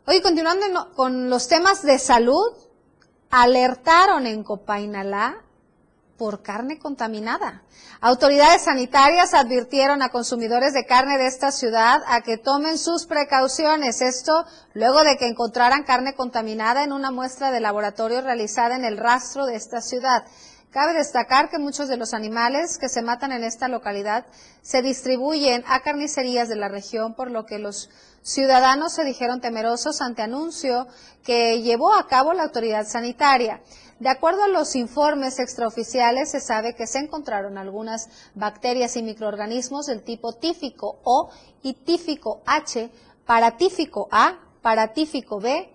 Hoy 0.06 0.20
continuando 0.22 0.92
con 0.94 1.28
los 1.28 1.48
temas 1.48 1.82
de 1.82 1.98
salud, 1.98 2.52
alertaron 3.30 4.26
en 4.26 4.42
Copainalá 4.42 5.42
por 6.18 6.42
carne 6.42 6.78
contaminada. 6.78 7.62
Autoridades 8.00 8.62
sanitarias 8.62 9.34
advirtieron 9.34 10.02
a 10.02 10.10
consumidores 10.10 10.74
de 10.74 10.84
carne 10.84 11.16
de 11.16 11.28
esta 11.28 11.52
ciudad 11.52 12.00
a 12.06 12.20
que 12.20 12.36
tomen 12.36 12.76
sus 12.76 13.06
precauciones. 13.06 14.02
Esto 14.02 14.44
luego 14.74 15.02
de 15.04 15.16
que 15.16 15.28
encontraran 15.28 15.84
carne 15.84 16.14
contaminada 16.14 16.82
en 16.82 16.92
una 16.92 17.10
muestra 17.10 17.50
de 17.52 17.60
laboratorio 17.60 18.20
realizada 18.20 18.76
en 18.76 18.84
el 18.84 18.98
rastro 18.98 19.46
de 19.46 19.54
esta 19.54 19.80
ciudad. 19.80 20.24
Cabe 20.70 20.92
destacar 20.92 21.48
que 21.48 21.58
muchos 21.58 21.88
de 21.88 21.96
los 21.96 22.12
animales 22.12 22.76
que 22.76 22.90
se 22.90 23.00
matan 23.00 23.32
en 23.32 23.42
esta 23.42 23.68
localidad 23.68 24.26
se 24.60 24.82
distribuyen 24.82 25.64
a 25.66 25.80
carnicerías 25.80 26.48
de 26.48 26.56
la 26.56 26.68
región, 26.68 27.14
por 27.14 27.30
lo 27.30 27.46
que 27.46 27.58
los 27.58 27.88
ciudadanos 28.22 28.92
se 28.92 29.04
dijeron 29.04 29.40
temerosos 29.40 30.02
ante 30.02 30.20
anuncio 30.20 30.86
que 31.24 31.62
llevó 31.62 31.94
a 31.94 32.06
cabo 32.06 32.34
la 32.34 32.42
autoridad 32.42 32.86
sanitaria. 32.86 33.62
De 33.98 34.10
acuerdo 34.10 34.44
a 34.44 34.48
los 34.48 34.76
informes 34.76 35.38
extraoficiales, 35.38 36.30
se 36.30 36.40
sabe 36.40 36.74
que 36.74 36.86
se 36.86 36.98
encontraron 36.98 37.56
algunas 37.56 38.10
bacterias 38.34 38.94
y 38.96 39.02
microorganismos 39.02 39.86
del 39.86 40.02
tipo 40.02 40.34
tífico 40.34 41.00
O 41.02 41.30
y 41.62 41.72
tífico 41.72 42.42
H, 42.44 42.90
paratífico 43.24 44.06
A, 44.10 44.38
paratífico 44.60 45.40
B 45.40 45.72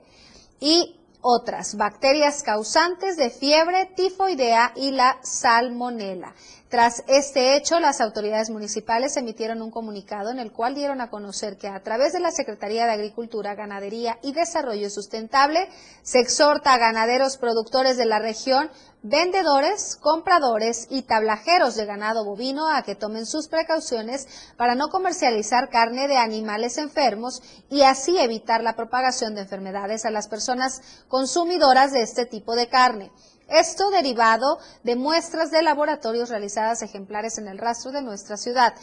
y 0.59 1.02
otras 1.23 1.75
bacterias 1.75 2.43
causantes 2.43 3.17
de 3.17 3.29
fiebre 3.29 3.89
tifoidea 3.95 4.73
y 4.75 4.91
la 4.91 5.17
salmonela. 5.23 6.35
Tras 6.73 7.03
este 7.05 7.55
hecho, 7.55 7.79
las 7.79 8.01
autoridades 8.01 8.49
municipales 8.49 9.15
emitieron 9.15 9.61
un 9.61 9.69
comunicado 9.69 10.31
en 10.31 10.39
el 10.39 10.51
cual 10.51 10.73
dieron 10.73 11.01
a 11.01 11.11
conocer 11.11 11.55
que 11.55 11.67
a 11.67 11.83
través 11.83 12.13
de 12.13 12.19
la 12.19 12.31
Secretaría 12.31 12.87
de 12.87 12.93
Agricultura, 12.93 13.53
Ganadería 13.53 14.17
y 14.23 14.33
Desarrollo 14.33 14.89
Sustentable 14.89 15.69
se 16.01 16.19
exhorta 16.19 16.73
a 16.73 16.79
ganaderos 16.79 17.37
productores 17.37 17.95
de 17.95 18.05
la 18.07 18.17
región, 18.17 18.71
vendedores, 19.03 19.97
compradores 19.97 20.87
y 20.89 21.03
tablajeros 21.03 21.75
de 21.75 21.85
ganado 21.85 22.25
bovino 22.25 22.67
a 22.67 22.81
que 22.81 22.95
tomen 22.95 23.27
sus 23.27 23.49
precauciones 23.49 24.27
para 24.57 24.73
no 24.73 24.87
comercializar 24.89 25.69
carne 25.69 26.07
de 26.07 26.17
animales 26.17 26.79
enfermos 26.79 27.43
y 27.69 27.83
así 27.83 28.17
evitar 28.17 28.63
la 28.63 28.75
propagación 28.75 29.35
de 29.35 29.41
enfermedades 29.41 30.05
a 30.05 30.09
las 30.09 30.27
personas 30.27 30.81
consumidoras 31.07 31.91
de 31.91 32.01
este 32.01 32.25
tipo 32.25 32.55
de 32.55 32.67
carne. 32.67 33.11
Esto 33.47 33.89
derivado 33.91 34.59
de 34.83 34.95
muestras 34.95 35.51
de 35.51 35.61
laboratorios 35.61 36.29
realizadas 36.29 36.81
ejemplares 36.81 37.37
en 37.37 37.47
el 37.47 37.57
rastro 37.57 37.91
de 37.91 38.01
nuestra 38.01 38.37
ciudad. 38.37 38.73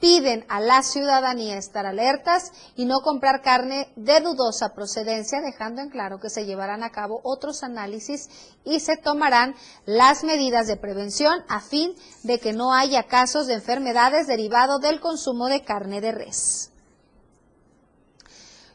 Piden 0.00 0.44
a 0.48 0.60
la 0.60 0.82
ciudadanía 0.82 1.56
estar 1.56 1.86
alertas 1.86 2.52
y 2.76 2.84
no 2.84 3.00
comprar 3.00 3.42
carne 3.42 3.92
de 3.96 4.20
dudosa 4.20 4.74
procedencia, 4.74 5.40
dejando 5.40 5.80
en 5.82 5.88
claro 5.88 6.18
que 6.20 6.30
se 6.30 6.44
llevarán 6.44 6.82
a 6.82 6.90
cabo 6.90 7.20
otros 7.22 7.62
análisis 7.62 8.28
y 8.64 8.80
se 8.80 8.96
tomarán 8.96 9.54
las 9.86 10.24
medidas 10.24 10.66
de 10.66 10.76
prevención 10.76 11.44
a 11.48 11.60
fin 11.60 11.94
de 12.22 12.38
que 12.38 12.52
no 12.52 12.74
haya 12.74 13.04
casos 13.04 13.46
de 13.46 13.54
enfermedades 13.54 14.26
derivados 14.26 14.80
del 14.80 15.00
consumo 15.00 15.46
de 15.46 15.62
carne 15.62 16.00
de 16.00 16.12
res 16.12 16.73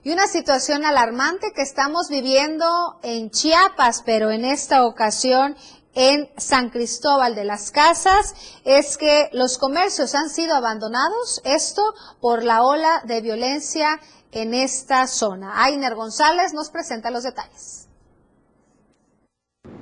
y 0.03 0.11
una 0.11 0.27
situación 0.27 0.85
alarmante 0.85 1.51
que 1.53 1.61
estamos 1.61 2.09
viviendo 2.09 2.65
en 3.03 3.29
Chiapas, 3.31 4.03
pero 4.05 4.31
en 4.31 4.45
esta 4.45 4.85
ocasión 4.85 5.55
en 5.93 6.29
San 6.37 6.69
Cristóbal 6.69 7.35
de 7.35 7.43
las 7.43 7.71
Casas 7.71 8.61
es 8.63 8.97
que 8.97 9.29
los 9.33 9.57
comercios 9.57 10.15
han 10.15 10.29
sido 10.29 10.55
abandonados, 10.55 11.41
esto 11.43 11.81
por 12.21 12.43
la 12.43 12.63
ola 12.63 13.01
de 13.05 13.21
violencia 13.21 13.99
en 14.31 14.53
esta 14.53 15.07
zona. 15.07 15.63
Ainer 15.63 15.95
González 15.95 16.53
nos 16.53 16.69
presenta 16.69 17.11
los 17.11 17.23
detalles. 17.23 17.87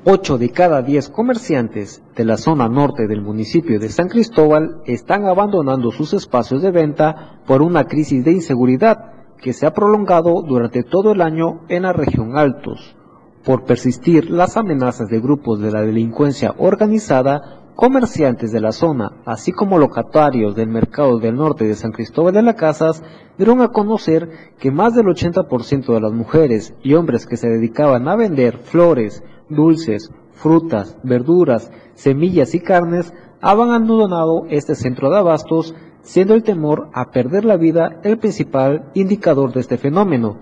Ocho 0.05 0.37
de 0.37 0.51
cada 0.51 0.81
diez 0.81 1.09
comerciantes 1.09 2.01
de 2.15 2.23
la 2.23 2.37
zona 2.37 2.69
norte 2.69 3.07
del 3.07 3.21
municipio 3.21 3.77
de 3.77 3.89
San 3.89 4.07
Cristóbal 4.07 4.81
están 4.85 5.25
abandonando 5.25 5.91
sus 5.91 6.13
espacios 6.13 6.61
de 6.61 6.71
venta 6.71 7.41
por 7.45 7.61
una 7.61 7.85
crisis 7.85 8.23
de 8.23 8.31
inseguridad 8.31 9.16
que 9.41 9.53
se 9.53 9.65
ha 9.65 9.73
prolongado 9.73 10.41
durante 10.41 10.83
todo 10.83 11.11
el 11.11 11.21
año 11.21 11.61
en 11.69 11.83
la 11.83 11.93
región 11.93 12.37
Altos. 12.37 12.95
Por 13.43 13.63
persistir 13.63 14.29
las 14.29 14.57
amenazas 14.57 15.07
de 15.09 15.19
grupos 15.19 15.59
de 15.59 15.71
la 15.71 15.81
delincuencia 15.81 16.53
organizada, 16.57 17.61
comerciantes 17.75 18.51
de 18.51 18.59
la 18.59 18.71
zona, 18.71 19.21
así 19.25 19.51
como 19.51 19.77
locatarios 19.77 20.55
del 20.55 20.67
mercado 20.67 21.19
del 21.19 21.35
norte 21.35 21.65
de 21.65 21.75
San 21.75 21.91
Cristóbal 21.91 22.33
de 22.33 22.41
las 22.41 22.55
Casas, 22.55 23.03
dieron 23.37 23.61
a 23.61 23.69
conocer 23.69 24.29
que 24.59 24.71
más 24.71 24.95
del 24.95 25.05
80% 25.05 25.93
de 25.93 26.01
las 26.01 26.11
mujeres 26.11 26.73
y 26.81 26.95
hombres 26.95 27.27
que 27.27 27.37
se 27.37 27.47
dedicaban 27.47 28.07
a 28.07 28.15
vender 28.15 28.57
flores, 28.57 29.23
dulces, 29.47 30.11
frutas, 30.31 30.97
verduras, 31.03 31.71
semillas 31.93 32.55
y 32.55 32.59
carnes 32.59 33.13
habían 33.41 33.69
abandonado 33.69 34.47
este 34.49 34.73
centro 34.73 35.11
de 35.11 35.17
abastos 35.17 35.75
siendo 36.01 36.33
el 36.33 36.43
temor 36.43 36.89
a 36.93 37.11
perder 37.11 37.45
la 37.45 37.57
vida 37.57 37.99
el 38.03 38.17
principal 38.17 38.91
indicador 38.93 39.53
de 39.53 39.59
este 39.59 39.77
fenómeno. 39.77 40.37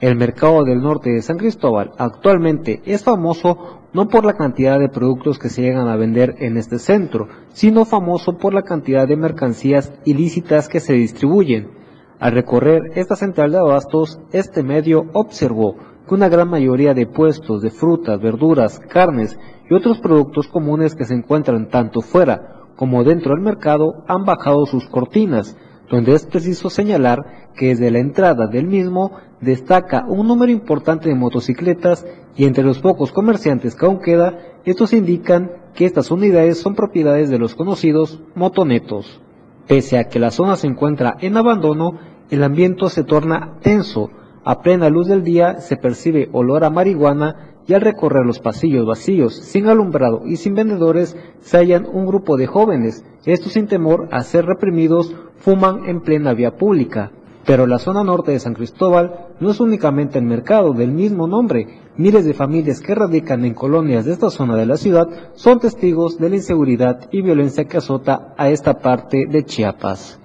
El 0.00 0.16
mercado 0.16 0.64
del 0.64 0.82
norte 0.82 1.10
de 1.10 1.22
San 1.22 1.38
Cristóbal 1.38 1.92
actualmente 1.96 2.82
es 2.84 3.04
famoso 3.04 3.82
no 3.92 4.08
por 4.08 4.24
la 4.24 4.34
cantidad 4.34 4.78
de 4.78 4.88
productos 4.88 5.38
que 5.38 5.48
se 5.48 5.62
llegan 5.62 5.86
a 5.86 5.96
vender 5.96 6.34
en 6.38 6.56
este 6.56 6.78
centro, 6.78 7.28
sino 7.52 7.84
famoso 7.84 8.36
por 8.38 8.54
la 8.54 8.62
cantidad 8.62 9.06
de 9.06 9.16
mercancías 9.16 9.92
ilícitas 10.04 10.68
que 10.68 10.80
se 10.80 10.94
distribuyen. 10.94 11.70
Al 12.18 12.32
recorrer 12.32 12.92
esta 12.94 13.16
central 13.16 13.52
de 13.52 13.58
abastos, 13.58 14.20
este 14.32 14.62
medio 14.62 15.06
observó 15.12 15.76
que 16.08 16.14
una 16.14 16.28
gran 16.28 16.48
mayoría 16.48 16.94
de 16.94 17.06
puestos 17.06 17.62
de 17.62 17.70
frutas, 17.70 18.20
verduras, 18.20 18.80
carnes 18.80 19.38
y 19.68 19.74
otros 19.74 20.00
productos 20.00 20.48
comunes 20.48 20.94
que 20.94 21.04
se 21.04 21.14
encuentran 21.14 21.68
tanto 21.68 22.00
fuera 22.00 22.61
como 22.76 23.04
dentro 23.04 23.34
del 23.34 23.42
mercado 23.42 24.04
han 24.08 24.24
bajado 24.24 24.66
sus 24.66 24.86
cortinas, 24.88 25.56
donde 25.90 26.14
es 26.14 26.26
preciso 26.26 26.70
señalar 26.70 27.50
que 27.54 27.68
desde 27.68 27.90
la 27.90 27.98
entrada 27.98 28.46
del 28.46 28.66
mismo 28.66 29.12
destaca 29.40 30.04
un 30.08 30.26
número 30.26 30.50
importante 30.50 31.08
de 31.08 31.14
motocicletas 31.14 32.06
y 32.34 32.46
entre 32.46 32.64
los 32.64 32.78
pocos 32.78 33.12
comerciantes 33.12 33.74
que 33.74 33.84
aún 33.84 34.00
queda, 34.00 34.38
estos 34.64 34.92
indican 34.92 35.50
que 35.74 35.84
estas 35.84 36.10
unidades 36.10 36.58
son 36.58 36.74
propiedades 36.74 37.28
de 37.28 37.38
los 37.38 37.54
conocidos 37.54 38.22
motonetos. 38.34 39.20
Pese 39.66 39.98
a 39.98 40.04
que 40.08 40.18
la 40.18 40.30
zona 40.30 40.56
se 40.56 40.66
encuentra 40.66 41.16
en 41.20 41.36
abandono, 41.36 41.98
el 42.30 42.42
ambiente 42.42 42.88
se 42.88 43.04
torna 43.04 43.58
tenso. 43.62 44.10
A 44.44 44.60
plena 44.60 44.88
luz 44.88 45.06
del 45.06 45.22
día 45.22 45.60
se 45.60 45.76
percibe 45.76 46.28
olor 46.32 46.64
a 46.64 46.70
marihuana 46.70 47.51
y 47.66 47.74
al 47.74 47.80
recorrer 47.80 48.26
los 48.26 48.40
pasillos 48.40 48.86
vacíos, 48.86 49.34
sin 49.34 49.68
alumbrado 49.68 50.22
y 50.26 50.36
sin 50.36 50.54
vendedores, 50.54 51.16
se 51.40 51.58
hallan 51.58 51.86
un 51.90 52.06
grupo 52.06 52.36
de 52.36 52.46
jóvenes. 52.46 53.04
Estos 53.24 53.52
sin 53.52 53.66
temor 53.66 54.08
a 54.10 54.22
ser 54.22 54.46
reprimidos 54.46 55.14
fuman 55.36 55.84
en 55.86 56.00
plena 56.00 56.34
vía 56.34 56.56
pública. 56.56 57.12
Pero 57.44 57.66
la 57.66 57.78
zona 57.78 58.04
norte 58.04 58.32
de 58.32 58.38
San 58.38 58.54
Cristóbal 58.54 59.28
no 59.40 59.50
es 59.50 59.60
únicamente 59.60 60.18
el 60.18 60.24
mercado 60.24 60.72
del 60.72 60.92
mismo 60.92 61.26
nombre. 61.26 61.80
Miles 61.96 62.24
de 62.24 62.34
familias 62.34 62.80
que 62.80 62.94
radican 62.94 63.44
en 63.44 63.54
colonias 63.54 64.04
de 64.04 64.12
esta 64.12 64.30
zona 64.30 64.56
de 64.56 64.66
la 64.66 64.76
ciudad 64.76 65.08
son 65.34 65.58
testigos 65.58 66.18
de 66.18 66.30
la 66.30 66.36
inseguridad 66.36 67.08
y 67.10 67.22
violencia 67.22 67.64
que 67.64 67.78
azota 67.78 68.34
a 68.36 68.48
esta 68.48 68.78
parte 68.78 69.26
de 69.28 69.44
Chiapas. 69.44 70.20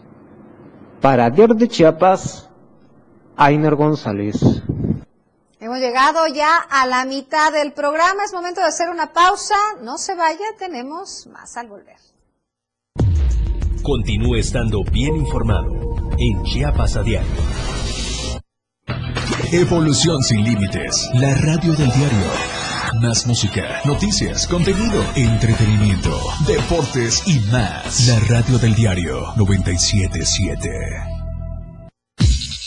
Para 1.02 1.30
Diario 1.30 1.56
de 1.56 1.68
Chiapas, 1.68 2.50
Ainer 3.36 3.76
González. 3.76 4.64
Hemos 5.60 5.80
llegado 5.80 6.28
ya 6.28 6.58
a 6.58 6.86
la 6.86 7.04
mitad 7.06 7.52
del 7.52 7.74
programa. 7.74 8.24
Es 8.24 8.34
momento 8.34 8.62
de 8.62 8.68
hacer 8.68 8.90
una 8.90 9.12
pausa. 9.12 9.56
No 9.82 9.98
se 9.98 10.14
vaya, 10.14 10.46
tenemos 10.60 11.28
más 11.28 11.58
al 11.58 11.68
volver. 11.68 11.98
Continúe 13.82 14.36
estando 14.36 14.84
bien 14.84 15.16
informado 15.16 15.72
en 16.20 16.44
Chiapas 16.44 16.96
a 16.98 17.02
diario. 17.02 17.32
Evolución 19.52 20.22
sin 20.22 20.44
límites. 20.44 21.10
La 21.14 21.34
radio 21.36 21.74
del 21.74 21.92
diario. 21.92 22.32
Más 23.02 23.26
música, 23.26 23.82
noticias, 23.86 24.48
contenido, 24.48 25.04
entretenimiento, 25.16 26.20
deportes 26.46 27.24
y 27.28 27.40
más. 27.52 28.08
La 28.08 28.20
radio 28.28 28.60
del 28.60 28.76
diario 28.76 29.34
977. 29.36 31.17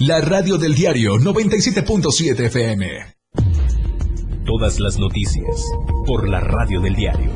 La 0.00 0.20
radio 0.20 0.58
del 0.58 0.76
diario 0.76 1.14
97.7 1.14 2.46
FM. 2.46 3.16
Todas 4.46 4.78
las 4.78 4.96
noticias 4.96 5.64
por 6.06 6.28
la 6.28 6.38
radio 6.38 6.80
del 6.80 6.94
diario. 6.94 7.32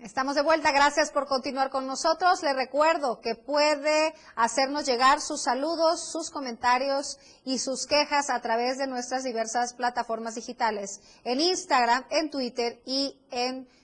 Estamos 0.00 0.34
de 0.34 0.42
vuelta, 0.42 0.72
gracias 0.72 1.10
por 1.10 1.26
continuar 1.26 1.68
con 1.68 1.86
nosotros. 1.86 2.42
Le 2.42 2.54
recuerdo 2.54 3.20
que 3.20 3.34
puede 3.34 4.14
hacernos 4.34 4.86
llegar 4.86 5.20
sus 5.20 5.42
saludos, 5.42 6.10
sus 6.10 6.30
comentarios 6.30 7.18
y 7.44 7.58
sus 7.58 7.86
quejas 7.86 8.30
a 8.30 8.40
través 8.40 8.78
de 8.78 8.86
nuestras 8.86 9.24
diversas 9.24 9.74
plataformas 9.74 10.36
digitales, 10.36 11.02
en 11.24 11.42
Instagram, 11.42 12.06
en 12.08 12.30
Twitter 12.30 12.80
y 12.86 13.20
en 13.30 13.66
Facebook. 13.66 13.76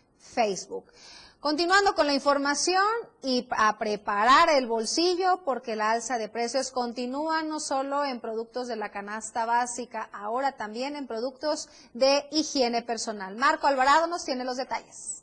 Continuando 1.43 1.97
con 1.97 2.07
la 2.07 2.15
información 2.15 2.85
y 3.21 3.49
a 3.51 3.77
preparar 3.77 4.49
el 4.51 4.69
bolsillo 4.69 5.43
porque 5.45 5.75
la 5.75 5.91
alza 5.91 6.17
de 6.17 6.29
precios 6.29 6.71
continúa 6.71 7.43
no 7.43 7.59
solo 7.59 8.05
en 8.05 8.21
productos 8.21 8.69
de 8.69 8.77
la 8.77 8.93
canasta 8.93 9.45
básica, 9.45 10.09
ahora 10.13 10.53
también 10.53 10.95
en 10.95 11.09
productos 11.09 11.69
de 11.95 12.29
higiene 12.31 12.83
personal. 12.83 13.35
Marco 13.35 13.67
Alvarado 13.67 14.07
nos 14.07 14.25
tiene 14.25 14.45
los 14.45 14.57
detalles. 14.57 15.22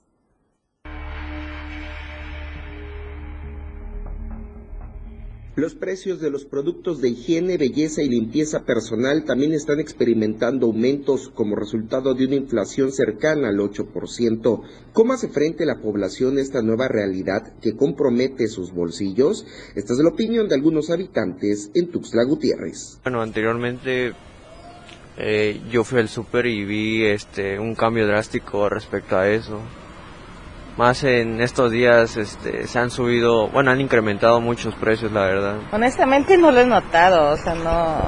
Los 5.60 5.76
precios 5.76 6.22
de 6.22 6.32
los 6.32 6.45
productos 6.45 7.02
de 7.02 7.10
higiene, 7.10 7.58
belleza 7.58 8.02
y 8.02 8.08
limpieza 8.08 8.63
personal 8.63 9.26
también 9.26 9.52
están 9.52 9.82
experimentando 9.82 10.67
aumentos 10.67 11.30
como 11.36 11.58
resultado 11.58 12.13
de 12.13 12.28
una 12.28 12.36
inflación 12.36 12.93
cercana 12.93 13.50
al 13.50 13.58
8%. 13.58 14.62
¿Cómo 14.93 15.12
hace 15.12 15.28
frente 15.28 15.65
la 15.65 15.82
población 15.82 16.38
a 16.38 16.41
esta 16.41 16.62
nueva 16.62 16.88
realidad 16.88 17.60
que 17.62 17.76
compromete 17.76 18.48
sus 18.48 18.72
bolsillos? 18.72 19.45
Esta 19.76 19.91
es 19.91 20.00
la 20.00 20.08
opinión 20.08 20.48
de 20.48 20.56
algunos 20.56 20.91
habitantes 20.91 21.72
en 21.74 21.91
Tuxtla 21.91 22.24
Gutiérrez. 22.24 23.02
Bueno, 23.04 23.22
anteriormente 23.22 24.13
eh, 25.17 25.60
yo 25.69 25.84
fui 25.84 26.00
al 26.00 26.08
súper 26.08 26.45
y 26.45 26.63
vi 26.63 27.04
este 27.04 27.60
un 27.60 27.76
cambio 27.76 28.08
drástico 28.08 28.69
respecto 28.69 29.17
a 29.17 29.28
eso 29.28 29.60
más 30.77 31.03
en 31.03 31.41
estos 31.41 31.71
días 31.71 32.17
este, 32.17 32.67
se 32.67 32.79
han 32.79 32.89
subido, 32.89 33.47
bueno, 33.49 33.71
han 33.71 33.82
incrementado 33.82 34.39
muchos 34.39 34.75
precios, 34.75 35.12
la 35.12 35.21
verdad. 35.21 35.55
Honestamente 35.71 36.38
no 36.38 36.51
lo 36.51 36.60
he 36.60 36.65
notado, 36.65 37.32
o 37.34 37.38
sea, 37.38 37.53
no, 37.53 37.99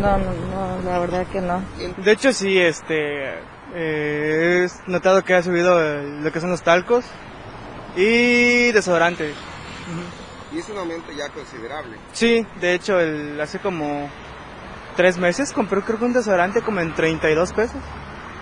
no, 0.00 0.18
no, 0.18 0.90
la 0.90 0.98
verdad 0.98 1.26
que 1.26 1.40
no. 1.40 1.62
De 1.98 2.12
hecho 2.12 2.32
sí, 2.32 2.58
este, 2.58 3.34
eh, 3.74 4.66
he 4.66 4.90
notado 4.90 5.22
que 5.22 5.34
ha 5.34 5.42
subido 5.42 5.78
lo 6.02 6.32
que 6.32 6.40
son 6.40 6.50
los 6.50 6.62
talcos 6.62 7.04
y 7.96 8.72
desodorante. 8.72 9.34
Y 10.52 10.58
es 10.58 10.68
un 10.68 10.78
aumento 10.78 11.12
ya 11.12 11.28
considerable. 11.28 11.96
Sí, 12.12 12.46
de 12.60 12.74
hecho, 12.74 12.98
el, 13.00 13.40
hace 13.40 13.58
como 13.58 14.08
tres 14.96 15.18
meses 15.18 15.52
compré 15.52 15.82
creo 15.82 15.98
que 15.98 16.04
un 16.06 16.12
desodorante 16.12 16.62
como 16.62 16.80
en 16.80 16.94
32 16.94 17.52
pesos. 17.52 17.80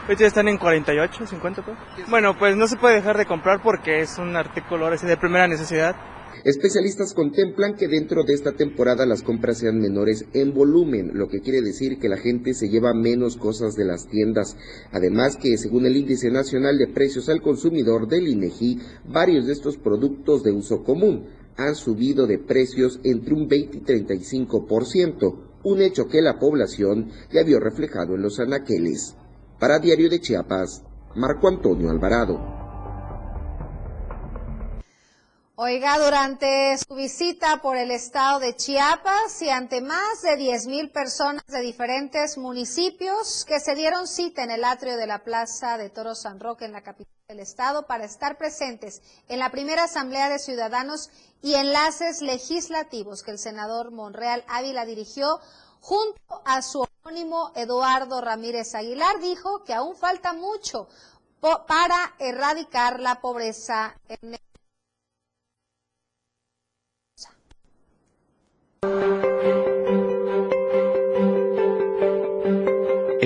Ya 0.09 0.27
están 0.27 0.49
en 0.49 0.59
48, 0.59 1.27
50 1.27 1.63
pesos. 1.65 1.79
Bueno, 2.09 2.37
pues 2.39 2.57
no 2.57 2.67
se 2.67 2.77
puede 2.77 2.97
dejar 2.97 3.17
de 3.17 3.27
comprar 3.27 3.63
porque 3.63 4.01
es 4.01 4.19
un 4.19 4.37
artículo 4.37 4.91
de 4.91 5.17
primera 5.17 5.49
necesidad. 5.49 5.97
Especialistas 6.45 7.15
contemplan 7.15 7.75
que 7.75 7.89
dentro 7.89 8.23
de 8.23 8.35
esta 8.35 8.53
temporada 8.53 9.07
las 9.07 9.23
compras 9.23 9.59
sean 9.59 9.81
menores 9.81 10.27
en 10.35 10.53
volumen, 10.53 11.13
lo 11.15 11.29
que 11.29 11.41
quiere 11.41 11.63
decir 11.63 11.99
que 11.99 12.09
la 12.09 12.19
gente 12.19 12.53
se 12.53 12.69
lleva 12.69 12.93
menos 12.93 13.37
cosas 13.37 13.77
de 13.77 13.87
las 13.87 14.07
tiendas. 14.09 14.57
Además 14.93 15.37
que 15.37 15.57
según 15.57 15.87
el 15.87 15.97
Índice 15.97 16.31
Nacional 16.31 16.77
de 16.77 16.89
Precios 16.89 17.31
al 17.31 17.41
Consumidor 17.41 18.09
del 18.09 18.29
INEGI, 18.29 18.79
varios 19.07 19.47
de 19.47 19.55
estos 19.55 19.79
productos 19.79 20.43
de 20.43 20.53
uso 20.53 20.85
común 20.85 21.29
han 21.57 21.75
subido 21.75 22.27
de 22.27 22.39
precios 22.39 23.01
entre 23.05 23.33
un 23.33 23.49
20 23.49 23.79
y 23.79 23.81
35%, 23.81 25.39
un 25.63 25.81
hecho 25.81 26.09
que 26.09 26.21
la 26.21 26.39
población 26.39 27.11
ya 27.33 27.43
vio 27.43 27.59
reflejado 27.59 28.17
en 28.17 28.23
los 28.23 28.39
anaqueles. 28.39 29.17
Para 29.65 29.79
Diario 29.79 30.11
de 30.11 30.21
Chiapas, 30.21 30.83
Marco 31.15 31.49
Antonio 31.49 31.89
Alvarado. 31.91 32.39
Oiga, 35.55 35.97
durante 36.05 36.77
su 36.77 36.95
visita 36.95 37.63
por 37.63 37.79
el 37.79 37.91
estado 37.91 38.41
de 38.41 38.55
Chiapas 38.57 39.41
y 39.41 39.49
ante 39.49 39.81
más 39.81 40.21
de 40.21 40.37
10 40.37 40.67
mil 40.67 40.91
personas 40.91 41.47
de 41.47 41.63
diferentes 41.63 42.37
municipios 42.37 43.47
que 43.47 43.59
se 43.59 43.75
dieron 43.75 44.07
cita 44.07 44.45
en 44.45 44.51
el 44.51 44.65
atrio 44.65 44.99
de 44.99 45.07
la 45.07 45.25
Plaza 45.25 45.79
de 45.79 45.89
Toro 45.89 46.15
San 46.15 46.41
Roque 46.41 46.67
en 46.67 46.73
la 46.73 46.83
capital 46.83 47.15
del 47.27 47.41
estado 47.41 47.87
para 47.87 48.05
estar 48.05 48.37
presentes 48.37 49.01
en 49.29 49.39
la 49.39 49.51
primera 49.51 49.85
Asamblea 49.85 50.29
de 50.29 50.41
Ciudadanos 50.41 51.09
y 51.41 51.55
Enlaces 51.55 52.21
Legislativos 52.21 53.23
que 53.23 53.31
el 53.31 53.39
senador 53.39 53.93
Monreal 53.93 54.45
Ávila 54.47 54.85
dirigió 54.85 55.41
junto 55.81 56.43
a 56.45 56.61
su 56.61 56.87
homónimo 57.07 57.53
Eduardo 57.55 58.23
Ramírez 58.23 58.75
Aguilar, 58.75 59.21
dijo 59.21 59.63
que 59.63 59.75
aún 59.75 59.95
falta 59.95 60.33
mucho 60.33 60.89
para 61.39 62.15
erradicar 62.19 62.99
la 62.99 63.21
pobreza 63.21 63.95
en 64.09 64.41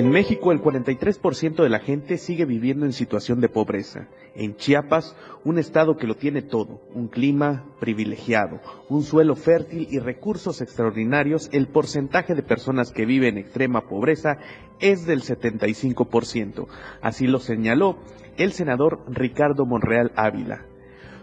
En 0.09 0.13
México 0.13 0.51
el 0.51 0.59
43% 0.59 1.61
de 1.61 1.69
la 1.69 1.77
gente 1.77 2.17
sigue 2.17 2.45
viviendo 2.45 2.87
en 2.87 2.93
situación 2.93 3.41
de 3.41 3.47
pobreza. 3.47 4.07
En 4.33 4.55
Chiapas, 4.55 5.15
un 5.43 5.59
estado 5.59 5.97
que 5.97 6.07
lo 6.07 6.15
tiene 6.15 6.41
todo, 6.41 6.81
un 6.95 7.09
clima 7.09 7.63
privilegiado, 7.79 8.59
un 8.89 9.03
suelo 9.03 9.35
fértil 9.35 9.87
y 9.91 9.99
recursos 9.99 10.61
extraordinarios, 10.61 11.47
el 11.51 11.67
porcentaje 11.67 12.33
de 12.33 12.41
personas 12.41 12.91
que 12.91 13.05
viven 13.05 13.37
en 13.37 13.43
extrema 13.45 13.87
pobreza 13.87 14.39
es 14.79 15.05
del 15.05 15.21
75%. 15.21 16.65
Así 17.03 17.27
lo 17.27 17.37
señaló 17.37 17.99
el 18.35 18.51
senador 18.53 19.03
Ricardo 19.09 19.67
Monreal 19.67 20.11
Ávila 20.15 20.68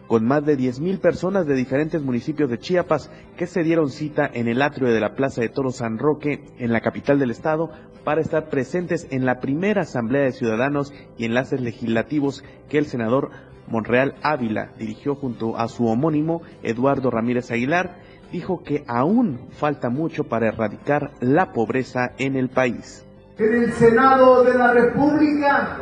con 0.07 0.25
más 0.25 0.45
de 0.45 0.57
10.000 0.57 1.01
personas 1.01 1.47
de 1.47 1.55
diferentes 1.55 2.03
municipios 2.03 2.49
de 2.51 2.59
Chiapas 2.59 3.11
que 3.37 3.47
se 3.47 3.63
dieron 3.63 3.91
cita 3.91 4.29
en 4.33 4.49
el 4.49 4.63
atrio 4.63 4.93
de 4.93 5.01
la 5.01 5.15
Plaza 5.15 5.41
de 5.41 5.49
Toro 5.49 5.71
San 5.71 5.99
Roque, 5.99 6.45
en 6.59 6.73
la 6.73 6.81
capital 6.81 7.19
del 7.19 7.31
estado, 7.31 7.71
para 8.05 8.21
estar 8.21 8.49
presentes 8.49 9.09
en 9.11 9.27
la 9.27 9.41
primera 9.41 9.83
Asamblea 9.83 10.23
de 10.23 10.33
Ciudadanos 10.33 10.93
y 11.19 11.25
Enlaces 11.25 11.61
Legislativos 11.61 12.45
que 12.69 12.79
el 12.79 12.87
senador 12.87 13.31
Monreal 13.67 14.15
Ávila 14.23 14.71
dirigió 14.79 15.17
junto 15.17 15.57
a 15.57 15.67
su 15.69 15.87
homónimo 15.87 16.43
Eduardo 16.63 17.11
Ramírez 17.11 17.51
Aguilar, 17.51 17.97
dijo 18.31 18.63
que 18.63 18.85
aún 18.87 19.49
falta 19.51 19.91
mucho 19.91 20.25
para 20.25 20.49
erradicar 20.49 21.13
la 21.21 21.53
pobreza 21.53 22.13
en 22.19 22.37
el 22.37 22.49
país. 22.49 23.05
En 23.39 23.65
el 23.65 23.73
Senado 23.73 24.45
de 24.45 24.55
la 24.57 24.73
República 24.73 25.79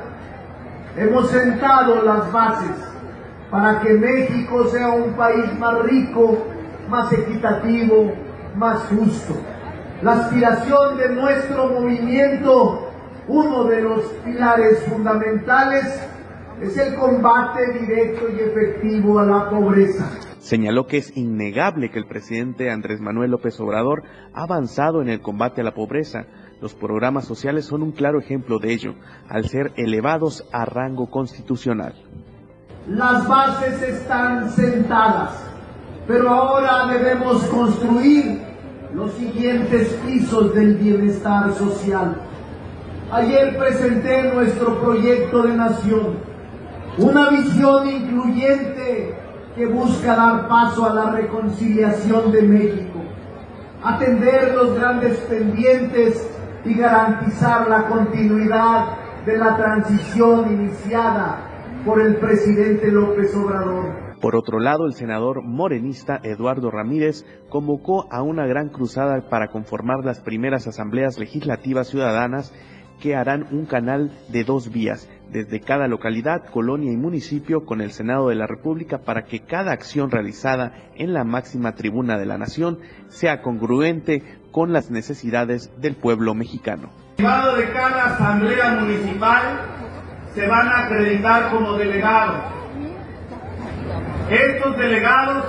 hemos 0.96 1.30
sentado 1.30 2.02
las 2.02 2.32
bases 2.32 2.93
para 3.54 3.78
que 3.78 3.92
México 3.92 4.66
sea 4.66 4.88
un 4.88 5.12
país 5.12 5.56
más 5.60 5.80
rico, 5.84 6.44
más 6.88 7.12
equitativo, 7.12 8.12
más 8.56 8.80
justo. 8.88 9.32
La 10.02 10.14
aspiración 10.14 10.98
de 10.98 11.14
nuestro 11.14 11.68
movimiento, 11.68 12.88
uno 13.28 13.62
de 13.66 13.80
los 13.80 14.06
pilares 14.24 14.82
fundamentales, 14.88 15.84
es 16.60 16.76
el 16.76 16.96
combate 16.96 17.78
directo 17.78 18.24
y 18.28 18.40
efectivo 18.40 19.20
a 19.20 19.24
la 19.24 19.48
pobreza. 19.48 20.10
Señaló 20.40 20.88
que 20.88 20.96
es 20.96 21.16
innegable 21.16 21.92
que 21.92 22.00
el 22.00 22.06
presidente 22.06 22.72
Andrés 22.72 23.00
Manuel 23.00 23.30
López 23.30 23.60
Obrador 23.60 24.02
ha 24.34 24.42
avanzado 24.42 25.00
en 25.00 25.08
el 25.08 25.20
combate 25.20 25.60
a 25.60 25.64
la 25.64 25.74
pobreza. 25.74 26.26
Los 26.60 26.74
programas 26.74 27.24
sociales 27.24 27.66
son 27.66 27.84
un 27.84 27.92
claro 27.92 28.18
ejemplo 28.18 28.58
de 28.58 28.72
ello, 28.72 28.94
al 29.28 29.44
ser 29.44 29.70
elevados 29.76 30.44
a 30.52 30.64
rango 30.64 31.08
constitucional. 31.08 31.94
Las 32.88 33.26
bases 33.26 33.80
están 33.80 34.50
sentadas, 34.50 35.30
pero 36.06 36.28
ahora 36.28 36.86
debemos 36.92 37.42
construir 37.44 38.42
los 38.94 39.10
siguientes 39.14 39.88
pisos 40.06 40.54
del 40.54 40.74
bienestar 40.74 41.54
social. 41.54 42.14
Ayer 43.10 43.56
presenté 43.56 44.24
nuestro 44.34 44.82
proyecto 44.82 45.44
de 45.44 45.56
nación, 45.56 46.18
una 46.98 47.30
visión 47.30 47.88
incluyente 47.88 49.14
que 49.56 49.64
busca 49.64 50.14
dar 50.14 50.46
paso 50.46 50.84
a 50.84 50.92
la 50.92 51.10
reconciliación 51.12 52.32
de 52.32 52.42
México, 52.42 52.98
atender 53.82 54.54
los 54.54 54.78
grandes 54.78 55.16
pendientes 55.20 56.28
y 56.66 56.74
garantizar 56.74 57.66
la 57.66 57.86
continuidad 57.86 58.88
de 59.24 59.38
la 59.38 59.56
transición 59.56 60.52
iniciada 60.52 61.53
por 61.84 62.00
el 62.00 62.16
presidente 62.16 62.90
López 62.90 63.34
Obrador. 63.34 64.14
Por 64.20 64.36
otro 64.36 64.58
lado, 64.58 64.86
el 64.86 64.94
senador 64.94 65.42
morenista 65.42 66.18
Eduardo 66.22 66.70
Ramírez 66.70 67.26
convocó 67.50 68.06
a 68.10 68.22
una 68.22 68.46
gran 68.46 68.70
cruzada 68.70 69.28
para 69.28 69.48
conformar 69.48 70.04
las 70.04 70.20
primeras 70.20 70.66
asambleas 70.66 71.18
legislativas 71.18 71.88
ciudadanas 71.88 72.52
que 73.00 73.14
harán 73.14 73.46
un 73.50 73.66
canal 73.66 74.12
de 74.28 74.44
dos 74.44 74.72
vías, 74.72 75.10
desde 75.30 75.60
cada 75.60 75.88
localidad, 75.88 76.46
colonia 76.46 76.92
y 76.92 76.96
municipio 76.96 77.66
con 77.66 77.80
el 77.80 77.90
Senado 77.90 78.28
de 78.28 78.36
la 78.36 78.46
República 78.46 78.98
para 78.98 79.24
que 79.24 79.40
cada 79.40 79.72
acción 79.72 80.10
realizada 80.10 80.72
en 80.94 81.12
la 81.12 81.24
máxima 81.24 81.74
tribuna 81.74 82.16
de 82.16 82.24
la 82.24 82.38
nación 82.38 82.78
sea 83.08 83.42
congruente 83.42 84.22
con 84.52 84.72
las 84.72 84.90
necesidades 84.90 85.70
del 85.80 85.96
pueblo 85.96 86.34
mexicano. 86.34 86.88
de 87.18 87.24
cada 87.72 88.14
asamblea 88.14 88.76
municipal 88.80 89.93
se 90.34 90.46
van 90.46 90.68
a 90.68 90.86
acreditar 90.86 91.50
como 91.50 91.74
delegados. 91.74 92.36
Estos 94.30 94.76
delegados 94.76 95.44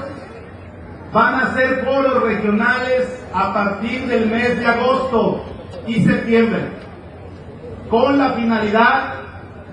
van 1.11 1.35
a 1.35 1.53
ser 1.53 1.83
foros 1.85 2.21
regionales 2.23 3.23
a 3.33 3.53
partir 3.53 4.05
del 4.07 4.29
mes 4.29 4.59
de 4.59 4.65
agosto 4.67 5.45
y 5.87 6.03
septiembre, 6.03 6.61
con 7.89 8.17
la 8.17 8.33
finalidad 8.33 9.13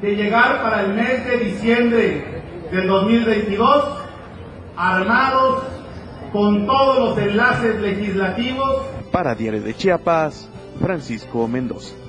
de 0.01 0.17
llegar 0.17 0.63
para 0.63 0.83
el 0.83 0.95
mes 0.95 1.27
de 1.27 1.39
diciembre 1.39 2.43
del 2.71 2.87
2022 2.87 3.85
armados 4.77 5.63
con 6.33 6.67
todos 6.67 6.99
los 6.99 7.19
enlaces 7.19 7.81
legislativos. 7.81 8.83
Para 9.11 9.35
Diario 9.35 9.63
de 9.63 9.75
Chiapas, 9.75 10.49
Francisco 10.81 11.47
Mendoza. 11.47 12.02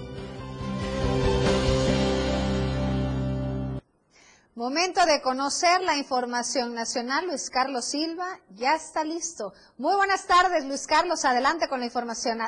Momento 4.63 5.01
de 5.03 5.19
conocer 5.21 5.83
la 5.83 5.97
información 5.97 6.73
nacional. 6.73 7.27
Luis 7.27 7.49
Carlos 7.51 7.83
Silva 7.83 8.39
ya 8.55 8.75
está 8.75 9.03
listo. 9.03 9.51
Muy 9.77 9.93
buenas 9.93 10.25
tardes, 10.25 10.63
Luis 10.65 10.87
Carlos. 10.87 11.25
Adelante 11.25 11.67
con 11.67 11.81
la 11.81 11.85
información. 11.87 12.39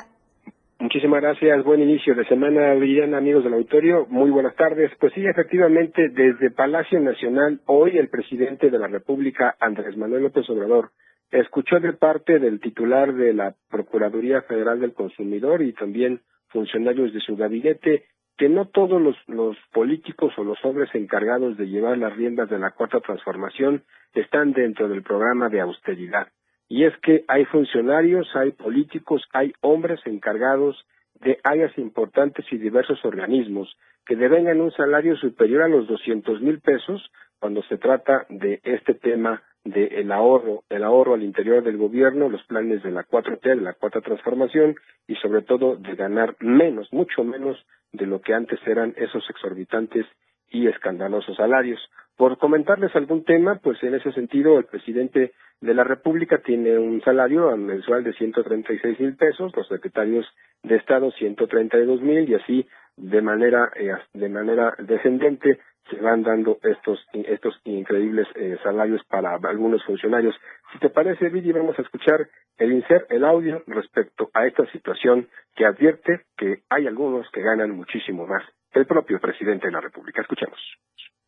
Muchísimas 0.78 1.20
gracias. 1.20 1.62
Buen 1.62 1.82
inicio 1.82 2.14
de 2.14 2.24
semana, 2.24 2.72
Villana, 2.72 3.18
amigos 3.18 3.44
del 3.44 3.52
auditorio. 3.52 4.06
Muy 4.08 4.30
buenas 4.30 4.56
tardes. 4.56 4.90
Pues 4.98 5.12
sí, 5.12 5.26
efectivamente, 5.26 6.08
desde 6.08 6.50
Palacio 6.50 6.98
Nacional, 7.00 7.60
hoy 7.66 7.98
el 7.98 8.08
presidente 8.08 8.70
de 8.70 8.78
la 8.78 8.86
República, 8.86 9.54
Andrés 9.60 9.94
Manuel 9.98 10.22
López 10.22 10.48
Obrador, 10.48 10.92
escuchó 11.30 11.80
de 11.80 11.92
parte 11.92 12.38
del 12.38 12.60
titular 12.60 13.12
de 13.12 13.34
la 13.34 13.54
Procuraduría 13.68 14.40
Federal 14.40 14.80
del 14.80 14.94
Consumidor 14.94 15.60
y 15.60 15.74
también 15.74 16.22
funcionarios 16.48 17.12
de 17.12 17.20
su 17.20 17.36
gabinete 17.36 18.06
que 18.36 18.48
no 18.48 18.66
todos 18.66 19.00
los, 19.00 19.56
políticos 19.72 20.32
o 20.36 20.44
los 20.44 20.62
hombres 20.64 20.94
encargados 20.94 21.56
de 21.56 21.68
llevar 21.68 21.96
las 21.98 22.14
riendas 22.14 22.50
de 22.50 22.58
la 22.58 22.70
cuarta 22.70 23.00
transformación 23.00 23.84
están 24.14 24.52
dentro 24.52 24.88
del 24.88 25.02
programa 25.02 25.48
de 25.48 25.60
austeridad. 25.60 26.28
Y 26.68 26.84
es 26.84 26.96
que 26.98 27.24
hay 27.28 27.44
funcionarios, 27.44 28.28
hay 28.34 28.52
políticos, 28.52 29.22
hay 29.32 29.52
hombres 29.60 30.00
encargados 30.04 30.84
de 31.20 31.38
áreas 31.44 31.76
importantes 31.78 32.44
y 32.50 32.58
diversos 32.58 33.04
organismos 33.04 33.76
que 34.04 34.16
devengan 34.16 34.60
un 34.60 34.72
salario 34.72 35.16
superior 35.16 35.62
a 35.62 35.68
los 35.68 35.86
200 35.86 36.40
mil 36.40 36.60
pesos 36.60 37.10
cuando 37.38 37.62
se 37.64 37.78
trata 37.78 38.26
de 38.28 38.60
este 38.64 38.94
tema 38.94 39.42
del 39.64 40.12
ahorro, 40.12 40.62
el 40.68 40.84
ahorro 40.84 41.14
al 41.14 41.22
interior 41.22 41.62
del 41.62 41.76
gobierno, 41.76 42.28
los 42.28 42.42
planes 42.44 42.82
de 42.82 42.92
la 42.92 43.04
4T, 43.04 43.40
de 43.42 43.56
la 43.56 43.72
cuarta 43.72 44.00
transformación 44.00 44.76
y 45.08 45.16
sobre 45.16 45.42
todo 45.42 45.76
de 45.76 45.94
ganar 45.96 46.36
menos, 46.40 46.92
mucho 46.92 47.24
menos 47.24 47.58
de 47.92 48.06
lo 48.06 48.20
que 48.20 48.34
antes 48.34 48.60
eran 48.66 48.94
esos 48.96 49.28
exorbitantes 49.28 50.06
y 50.50 50.68
escandalosos 50.68 51.36
salarios. 51.36 51.80
Por 52.16 52.38
comentarles 52.38 52.94
algún 52.94 53.24
tema, 53.24 53.58
pues 53.62 53.82
en 53.82 53.94
ese 53.94 54.12
sentido 54.12 54.58
el 54.58 54.64
presidente 54.64 55.32
de 55.60 55.74
la 55.74 55.84
República 55.84 56.38
tiene 56.38 56.78
un 56.78 57.02
salario 57.02 57.54
mensual 57.56 58.04
de 58.04 58.12
136 58.14 59.00
mil 59.00 59.16
pesos, 59.16 59.54
los 59.56 59.66
secretarios 59.68 60.26
de 60.62 60.76
Estado 60.76 61.10
132 61.10 62.00
mil 62.00 62.28
y 62.28 62.34
así 62.34 62.66
de 62.96 63.22
manera 63.22 63.70
eh, 63.76 63.94
de 64.14 64.28
manera 64.28 64.74
descendente 64.78 65.58
se 65.90 65.96
van 65.96 66.22
dando 66.22 66.58
estos 66.62 66.98
estos 67.12 67.60
increíbles 67.64 68.26
eh, 68.34 68.56
salarios 68.62 69.02
para 69.08 69.34
algunos 69.34 69.84
funcionarios. 69.84 70.34
Si 70.72 70.78
te 70.78 70.90
parece, 70.90 71.28
Vidi, 71.28 71.52
vamos 71.52 71.78
a 71.78 71.82
escuchar 71.82 72.28
el 72.58 72.72
insert, 72.72 73.10
el 73.10 73.24
audio 73.24 73.62
respecto 73.66 74.30
a 74.34 74.46
esta 74.46 74.66
situación 74.72 75.28
que 75.54 75.66
advierte 75.66 76.22
que 76.36 76.62
hay 76.70 76.86
algunos 76.86 77.30
que 77.30 77.42
ganan 77.42 77.70
muchísimo 77.70 78.26
más 78.26 78.42
el 78.72 78.86
propio 78.86 79.20
presidente 79.20 79.66
de 79.66 79.72
la 79.72 79.80
República. 79.80 80.22
Escuchemos. 80.22 80.58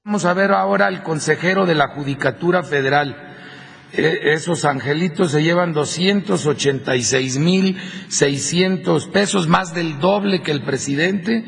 Vamos 0.04 0.24
a 0.24 0.34
ver 0.34 0.52
ahora 0.52 0.86
al 0.86 1.02
consejero 1.02 1.66
de 1.66 1.74
la 1.74 1.88
Judicatura 1.88 2.62
Federal, 2.62 3.14
esos 3.92 4.64
angelitos 4.64 5.32
se 5.32 5.42
llevan 5.42 5.72
286 5.72 7.38
mil 7.38 7.76
600 8.08 9.08
pesos, 9.08 9.48
más 9.48 9.74
del 9.74 9.98
doble 9.98 10.42
que 10.42 10.52
el 10.52 10.62
presidente. 10.62 11.44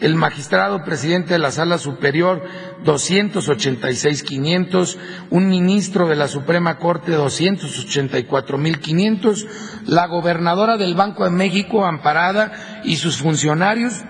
El 0.00 0.16
magistrado 0.16 0.82
presidente 0.84 1.34
de 1.34 1.38
la 1.38 1.52
Sala 1.52 1.78
Superior, 1.78 2.42
286.500. 2.84 4.96
Un 5.30 5.48
ministro 5.48 6.08
de 6.08 6.16
la 6.16 6.26
Suprema 6.26 6.78
Corte, 6.78 7.16
284.500. 7.16 9.46
La 9.86 10.08
gobernadora 10.08 10.76
del 10.76 10.96
Banco 10.96 11.22
de 11.22 11.30
México, 11.30 11.84
amparada, 11.84 12.80
y 12.82 12.96
sus 12.96 13.18
funcionarios, 13.18 14.02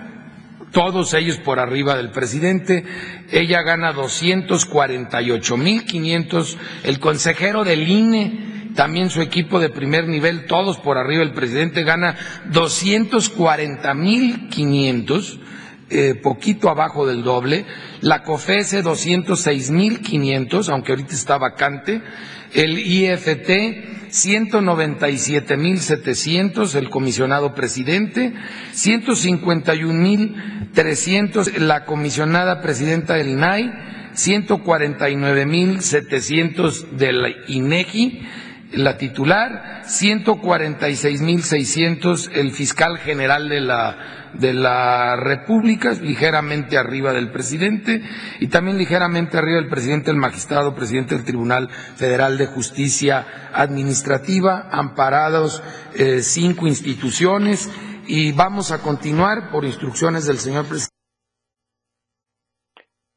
todos 0.73 1.13
ellos 1.13 1.37
por 1.37 1.59
arriba 1.59 1.95
del 1.95 2.09
presidente. 2.09 2.83
Ella 3.31 3.61
gana 3.61 3.93
248.500. 3.93 6.57
El 6.83 6.99
consejero 6.99 7.63
del 7.63 7.87
INE, 7.87 8.71
también 8.75 9.09
su 9.09 9.21
equipo 9.21 9.61
de 9.61 9.69
primer 9.69 10.09
nivel, 10.09 10.47
todos 10.47 10.79
por 10.79 10.97
arriba 10.97 11.23
del 11.23 11.31
presidente, 11.31 11.83
gana 11.83 12.17
240.500. 12.51 15.39
Eh, 15.89 16.15
poquito 16.15 16.69
abajo 16.69 17.05
del 17.05 17.23
doble, 17.23 17.65
la 18.01 18.23
COFESE 18.23 18.83
206.500, 18.83 20.69
aunque 20.69 20.93
ahorita 20.93 21.13
está 21.13 21.37
vacante, 21.37 22.01
el 22.53 22.79
IFT 22.79 24.02
197.700, 24.13 26.75
el 26.75 26.91
comisionado 26.91 27.55
presidente, 27.55 28.31
151.300, 28.75 31.57
la 31.57 31.85
comisionada 31.85 32.61
presidenta 32.61 33.15
del 33.15 33.29
INAI, 33.29 33.73
149.700 34.13 36.89
del 36.91 37.37
INEGI, 37.47 38.21
la 38.73 38.97
titular, 38.97 39.83
146.600 39.83 42.31
el 42.33 42.51
fiscal 42.51 42.97
general 42.97 43.49
de 43.49 43.61
la 43.61 44.23
de 44.33 44.53
la 44.53 45.15
República, 45.15 45.91
ligeramente 46.01 46.77
arriba 46.77 47.13
del 47.13 47.31
presidente 47.31 48.01
y 48.39 48.47
también 48.47 48.77
ligeramente 48.77 49.37
arriba 49.37 49.57
del 49.57 49.69
presidente 49.69 50.11
el 50.11 50.17
magistrado, 50.17 50.75
presidente 50.75 51.15
del 51.15 51.25
Tribunal 51.25 51.69
Federal 51.69 52.37
de 52.37 52.47
Justicia 52.47 53.25
Administrativa, 53.53 54.69
amparados 54.71 55.61
eh, 55.97 56.19
cinco 56.19 56.67
instituciones 56.67 57.69
y 58.07 58.31
vamos 58.31 58.71
a 58.71 58.81
continuar 58.81 59.51
por 59.51 59.65
instrucciones 59.65 60.25
del 60.25 60.37
señor 60.37 60.65
presidente. 60.65 60.93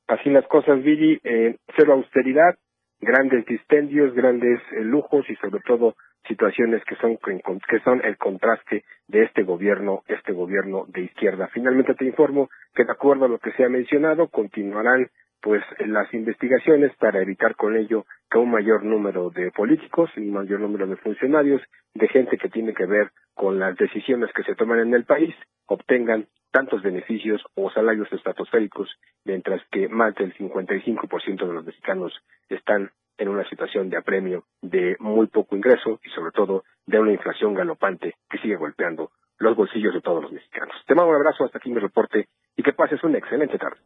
Así 0.09 0.31
las 0.31 0.47
cosas, 0.47 0.83
Viri, 0.85 1.19
eh, 1.25 1.57
cero 1.77 1.95
austeridad, 1.95 2.55
grandes 3.01 3.45
dispendios, 3.47 4.15
grandes 4.15 4.61
eh, 4.73 4.81
lujos 4.83 5.29
y 5.29 5.37
sobre 5.37 5.61
todo 5.61 5.97
situaciones 6.27 6.83
que 6.85 6.97
son 6.97 7.19
que 7.19 7.81
son 7.81 8.05
el 8.05 8.17
contraste 8.17 8.85
de 9.07 9.23
este 9.23 9.43
gobierno, 9.45 10.03
este 10.09 10.33
gobierno 10.33 10.85
de 10.89 11.03
izquierda. 11.03 11.49
Finalmente 11.53 11.95
te 11.95 12.05
informo 12.05 12.49
que 12.75 12.85
de 12.85 12.93
acuerdo 12.93 13.27
a 13.27 13.29
lo 13.29 13.39
que 13.39 13.53
se 13.53 13.65
ha 13.65 13.69
mencionado, 13.69 14.29
continuarán 14.29 15.09
pues 15.41 15.63
las 15.87 16.13
investigaciones 16.13 16.93
para 16.97 17.23
evitar 17.23 17.55
con 17.55 17.77
ello 17.77 18.05
que 18.31 18.39
un 18.39 18.51
mayor 18.51 18.83
número 18.83 19.31
de 19.31 19.53
políticos 19.53 20.11
un 20.17 20.33
mayor 20.33 20.61
número 20.61 20.87
de 20.87 20.97
funcionarios, 20.97 21.63
de 21.95 22.09
gente 22.09 22.37
que 22.37 22.49
tiene 22.49 22.75
que 22.75 22.87
ver 22.87 23.11
con 23.35 23.59
las 23.59 23.77
decisiones 23.77 24.33
que 24.33 24.43
se 24.43 24.55
toman 24.55 24.81
en 24.81 24.95
el 24.95 25.05
país, 25.05 25.35
obtengan 25.67 26.27
tantos 26.57 26.81
beneficios 26.81 27.43
o 27.55 27.71
salarios 27.71 28.11
estratosféricos, 28.11 28.89
mientras 29.27 29.61
que 29.71 29.89
más 29.89 30.15
del 30.15 30.35
55% 30.39 31.47
de 31.47 31.53
los 31.53 31.67
mexicanos 31.67 32.15
están 32.49 32.91
en 33.19 33.29
una 33.29 33.47
situación 33.51 33.91
de 33.91 33.99
apremio, 33.99 34.45
de 34.63 34.97
muy 34.99 35.27
poco 35.27 35.55
ingreso 35.55 36.01
y 36.03 36.09
sobre 36.15 36.33
todo 36.33 36.65
de 36.87 36.99
una 36.99 37.13
inflación 37.13 37.53
galopante 37.53 38.15
que 38.31 38.39
sigue 38.39 38.57
golpeando 38.57 39.11
los 39.37 39.55
bolsillos 39.55 39.93
de 39.93 40.01
todos 40.01 40.23
los 40.23 40.33
mexicanos. 40.33 40.75
Te 40.87 40.95
mando 40.95 41.11
un 41.11 41.17
abrazo, 41.17 41.45
hasta 41.45 41.59
aquí 41.59 41.69
mi 41.69 41.79
reporte 41.79 42.27
y 42.57 42.63
que 42.63 42.73
pases 42.73 43.05
una 43.05 43.19
excelente 43.19 43.59
tarde. 43.59 43.77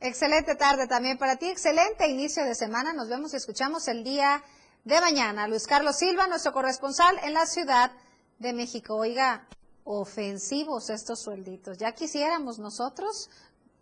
Excelente 0.00 0.56
tarde 0.56 0.88
también 0.88 1.18
para 1.18 1.36
ti, 1.36 1.50
excelente 1.50 2.08
inicio 2.08 2.42
de 2.46 2.54
semana. 2.54 2.94
Nos 2.94 3.10
vemos 3.10 3.34
y 3.34 3.36
escuchamos 3.36 3.86
el 3.86 4.02
día 4.02 4.40
de 4.84 4.98
mañana. 5.02 5.46
Luis 5.46 5.66
Carlos 5.66 5.98
Silva, 5.98 6.26
nuestro 6.26 6.52
corresponsal 6.52 7.16
en 7.22 7.34
la 7.34 7.44
Ciudad 7.44 7.92
de 8.38 8.54
México. 8.54 8.96
Oiga, 8.96 9.44
ofensivos 9.84 10.90
estos 10.90 11.20
suelditos. 11.20 11.78
Ya 11.78 11.92
quisiéramos 11.92 12.58
nosotros 12.58 13.30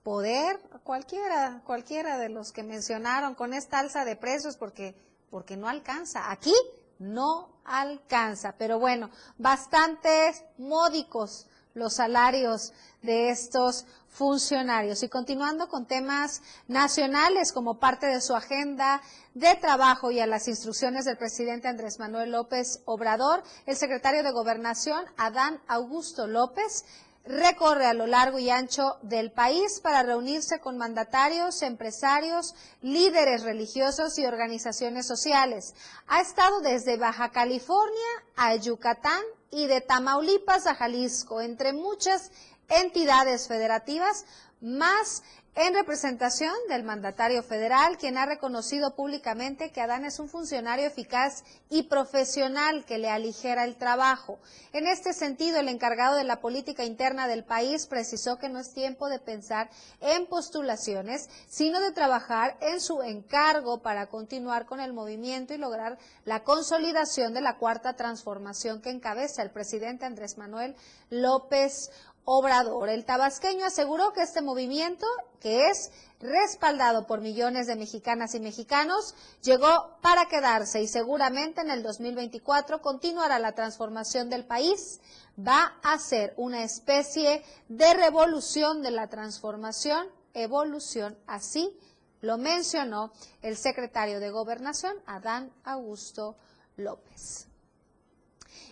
poder, 0.02 0.58
cualquiera, 0.84 1.62
cualquiera 1.64 2.18
de 2.18 2.28
los 2.28 2.52
que 2.52 2.62
mencionaron 2.62 3.34
con 3.34 3.54
esta 3.54 3.78
alza 3.78 4.04
de 4.04 4.16
precios 4.16 4.56
porque, 4.56 4.94
porque 5.30 5.56
no 5.56 5.68
alcanza. 5.68 6.30
Aquí 6.30 6.54
no 6.98 7.48
alcanza. 7.64 8.54
Pero 8.58 8.78
bueno, 8.78 9.10
bastantes 9.38 10.44
módicos 10.58 11.46
los 11.74 11.94
salarios 11.94 12.72
de 13.02 13.30
estos 13.30 13.86
funcionarios. 14.08 15.02
Y 15.02 15.08
continuando 15.08 15.68
con 15.68 15.86
temas 15.86 16.42
nacionales 16.68 17.52
como 17.52 17.78
parte 17.78 18.06
de 18.06 18.20
su 18.20 18.34
agenda 18.34 19.00
de 19.34 19.54
trabajo 19.56 20.10
y 20.10 20.20
a 20.20 20.26
las 20.26 20.48
instrucciones 20.48 21.04
del 21.04 21.16
presidente 21.16 21.68
Andrés 21.68 21.98
Manuel 21.98 22.32
López 22.32 22.80
Obrador, 22.84 23.42
el 23.66 23.76
secretario 23.76 24.22
de 24.22 24.32
Gobernación, 24.32 25.04
Adán 25.16 25.60
Augusto 25.66 26.26
López, 26.26 26.84
recorre 27.24 27.86
a 27.86 27.94
lo 27.94 28.06
largo 28.06 28.38
y 28.38 28.50
ancho 28.50 28.98
del 29.02 29.30
país 29.30 29.80
para 29.80 30.02
reunirse 30.02 30.60
con 30.60 30.76
mandatarios, 30.76 31.62
empresarios, 31.62 32.54
líderes 32.80 33.42
religiosos 33.42 34.18
y 34.18 34.26
organizaciones 34.26 35.06
sociales. 35.06 35.74
Ha 36.08 36.20
estado 36.20 36.60
desde 36.60 36.96
Baja 36.96 37.30
California 37.30 38.08
a 38.36 38.56
Yucatán 38.56 39.22
y 39.52 39.66
de 39.66 39.82
Tamaulipas 39.82 40.66
a 40.66 40.74
Jalisco, 40.74 41.40
entre 41.40 41.72
muchas 41.72 42.32
entidades 42.68 43.46
federativas, 43.46 44.24
más 44.60 45.22
en 45.54 45.74
representación 45.74 46.54
del 46.70 46.82
mandatario 46.82 47.42
federal, 47.42 47.98
quien 47.98 48.16
ha 48.16 48.24
reconocido 48.24 48.94
públicamente 48.94 49.70
que 49.70 49.82
Adán 49.82 50.06
es 50.06 50.18
un 50.18 50.30
funcionario 50.30 50.86
eficaz 50.86 51.44
y 51.68 51.82
profesional 51.82 52.86
que 52.86 52.96
le 52.96 53.10
aligera 53.10 53.64
el 53.64 53.76
trabajo. 53.76 54.38
En 54.72 54.86
este 54.86 55.12
sentido, 55.12 55.60
el 55.60 55.68
encargado 55.68 56.16
de 56.16 56.24
la 56.24 56.40
política 56.40 56.86
interna 56.86 57.28
del 57.28 57.44
país 57.44 57.86
precisó 57.86 58.38
que 58.38 58.48
no 58.48 58.60
es 58.60 58.72
tiempo 58.72 59.10
de 59.10 59.18
pensar 59.18 59.68
en 60.00 60.26
postulaciones, 60.26 61.28
sino 61.48 61.80
de 61.80 61.92
trabajar 61.92 62.56
en 62.62 62.80
su 62.80 63.02
encargo 63.02 63.82
para 63.82 64.06
continuar 64.06 64.64
con 64.64 64.80
el 64.80 64.94
movimiento 64.94 65.52
y 65.52 65.58
lograr 65.58 65.98
la 66.24 66.44
consolidación 66.44 67.34
de 67.34 67.42
la 67.42 67.58
cuarta 67.58 67.94
transformación 67.94 68.80
que 68.80 68.88
encabeza 68.88 69.42
el 69.42 69.50
presidente 69.50 70.06
Andrés 70.06 70.38
Manuel 70.38 70.74
López 71.10 71.90
Obrador. 72.24 72.88
El 72.88 73.04
tabasqueño 73.04 73.64
aseguró 73.64 74.12
que 74.12 74.22
este 74.22 74.42
movimiento, 74.42 75.06
que 75.40 75.68
es 75.68 75.90
respaldado 76.20 77.06
por 77.06 77.20
millones 77.20 77.66
de 77.66 77.74
mexicanas 77.74 78.34
y 78.34 78.40
mexicanos, 78.40 79.14
llegó 79.42 79.96
para 80.00 80.26
quedarse 80.26 80.80
y 80.80 80.86
seguramente 80.86 81.62
en 81.62 81.70
el 81.70 81.82
2024 81.82 82.80
continuará 82.80 83.38
la 83.38 83.52
transformación 83.52 84.30
del 84.30 84.44
país. 84.44 85.00
Va 85.36 85.78
a 85.82 85.98
ser 85.98 86.34
una 86.36 86.62
especie 86.62 87.42
de 87.68 87.94
revolución 87.94 88.82
de 88.82 88.92
la 88.92 89.08
transformación, 89.08 90.06
evolución, 90.32 91.18
así 91.26 91.76
lo 92.20 92.38
mencionó 92.38 93.12
el 93.42 93.56
secretario 93.56 94.20
de 94.20 94.30
Gobernación, 94.30 94.96
Adán 95.06 95.52
Augusto 95.64 96.36
López. 96.76 97.48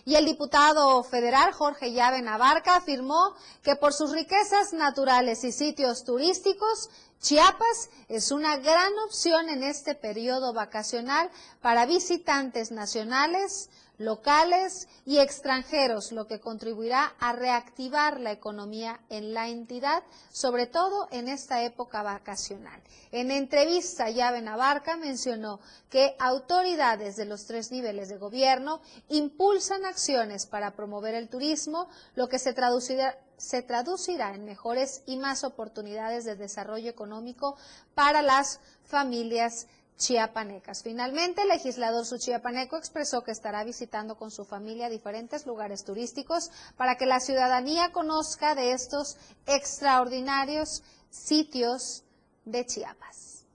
Y 0.05 0.15
el 0.15 0.25
diputado 0.25 1.03
federal 1.03 1.53
Jorge 1.53 1.91
Llave 1.91 2.21
Navarca 2.21 2.77
afirmó 2.77 3.35
que 3.63 3.75
por 3.75 3.93
sus 3.93 4.11
riquezas 4.11 4.73
naturales 4.73 5.43
y 5.43 5.51
sitios 5.51 6.03
turísticos, 6.03 6.89
Chiapas 7.21 7.91
es 8.09 8.31
una 8.31 8.57
gran 8.57 8.91
opción 9.05 9.47
en 9.49 9.61
este 9.61 9.93
periodo 9.93 10.53
vacacional 10.53 11.29
para 11.61 11.85
visitantes 11.85 12.71
nacionales, 12.71 13.69
locales 14.01 14.87
y 15.05 15.19
extranjeros, 15.19 16.11
lo 16.11 16.27
que 16.27 16.39
contribuirá 16.39 17.13
a 17.19 17.33
reactivar 17.33 18.19
la 18.19 18.31
economía 18.31 18.99
en 19.09 19.33
la 19.33 19.47
entidad, 19.47 20.03
sobre 20.31 20.65
todo 20.65 21.07
en 21.11 21.27
esta 21.27 21.63
época 21.63 22.03
vacacional. 22.03 22.81
En 23.11 23.31
entrevista, 23.31 24.09
Llave 24.09 24.41
Navarca 24.41 24.97
mencionó 24.97 25.59
que 25.89 26.15
autoridades 26.19 27.15
de 27.15 27.25
los 27.25 27.45
tres 27.45 27.71
niveles 27.71 28.09
de 28.09 28.17
gobierno 28.17 28.81
impulsan 29.09 29.85
acciones 29.85 30.45
para 30.45 30.71
promover 30.71 31.15
el 31.15 31.29
turismo, 31.29 31.87
lo 32.15 32.27
que 32.27 32.39
se 32.39 32.53
traducirá 32.53 33.17
se 33.41 33.63
traducirá 33.63 34.35
en 34.35 34.45
mejores 34.45 35.01
y 35.07 35.17
más 35.17 35.43
oportunidades 35.43 36.25
de 36.25 36.35
desarrollo 36.35 36.91
económico 36.91 37.57
para 37.95 38.21
las 38.21 38.59
familias 38.83 39.65
chiapanecas. 40.01 40.81
Finalmente, 40.81 41.43
el 41.43 41.49
legislador 41.49 42.05
suchiapaneco 42.05 42.75
expresó 42.75 43.23
que 43.23 43.31
estará 43.31 43.63
visitando 43.63 44.17
con 44.17 44.31
su 44.31 44.43
familia 44.43 44.89
diferentes 44.89 45.45
lugares 45.45 45.83
turísticos 45.83 46.49
para 46.75 46.97
que 46.97 47.05
la 47.05 47.19
ciudadanía 47.19 47.91
conozca 47.91 48.55
de 48.55 48.73
estos 48.73 49.17
extraordinarios 49.45 50.83
sitios 51.11 52.03
de 52.45 52.65
Chiapas. 52.65 53.45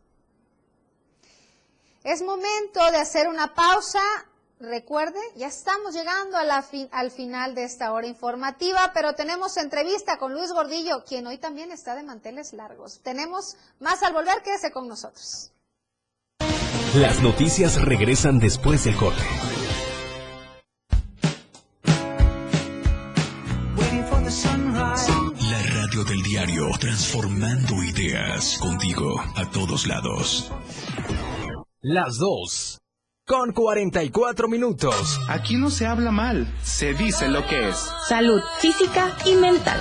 Es 2.05 2.23
momento 2.23 2.81
de 2.93 2.99
hacer 2.99 3.27
una 3.27 3.53
pausa. 3.53 4.01
Recuerde, 4.59 5.21
ya 5.35 5.49
estamos 5.49 5.93
llegando 5.93 6.39
al 6.39 7.11
final 7.11 7.55
de 7.55 7.65
esta 7.65 7.93
hora 7.93 8.07
informativa, 8.07 8.93
pero 8.95 9.15
tenemos 9.15 9.57
entrevista 9.57 10.17
con 10.17 10.33
Luis 10.33 10.51
Gordillo, 10.53 11.05
quien 11.05 11.27
hoy 11.27 11.37
también 11.37 11.73
está 11.73 11.95
de 11.95 12.05
manteles 12.05 12.53
largos. 12.55 13.01
Tenemos 13.01 13.57
más 13.81 14.03
al 14.03 14.15
volver, 14.15 14.43
quédese 14.43 14.71
con 14.71 14.89
nosotros. 14.89 15.53
Las 16.97 17.23
noticias 17.23 17.83
regresan 17.83 18.39
después 18.39 18.85
del 18.85 18.97
corte. 18.97 19.23
La 25.43 25.63
radio 25.75 26.05
del 26.05 26.23
diario, 26.23 26.71
transformando 26.81 27.83
ideas 27.83 28.57
contigo 28.59 29.21
a 29.35 29.51
todos 29.51 29.87
lados. 29.87 30.51
Las 31.83 32.17
dos. 32.17 32.79
Con 33.27 33.53
44 33.53 34.49
minutos. 34.49 35.21
Aquí 35.29 35.57
no 35.57 35.69
se 35.69 35.85
habla 35.85 36.13
mal, 36.13 36.51
se 36.63 36.95
dice 36.95 37.29
lo 37.29 37.47
que 37.47 37.69
es. 37.69 37.91
Salud 38.09 38.41
física 38.63 39.15
y 39.27 39.35
mental 39.35 39.81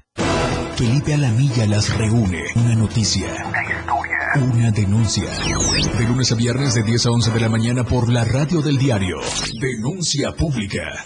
Felipe 0.81 1.13
Alamilla 1.13 1.67
las 1.67 1.95
reúne. 1.95 2.41
Una 2.55 2.73
noticia. 2.73 3.27
Una 4.33 4.71
denuncia. 4.71 5.29
De 5.95 6.05
lunes 6.05 6.31
a 6.31 6.35
viernes 6.35 6.73
de 6.73 6.81
10 6.81 7.05
a 7.05 7.11
11 7.11 7.29
de 7.29 7.39
la 7.39 7.49
mañana 7.49 7.83
por 7.83 8.11
la 8.11 8.25
radio 8.25 8.63
del 8.63 8.79
diario. 8.79 9.17
Denuncia 9.59 10.31
pública. 10.31 11.05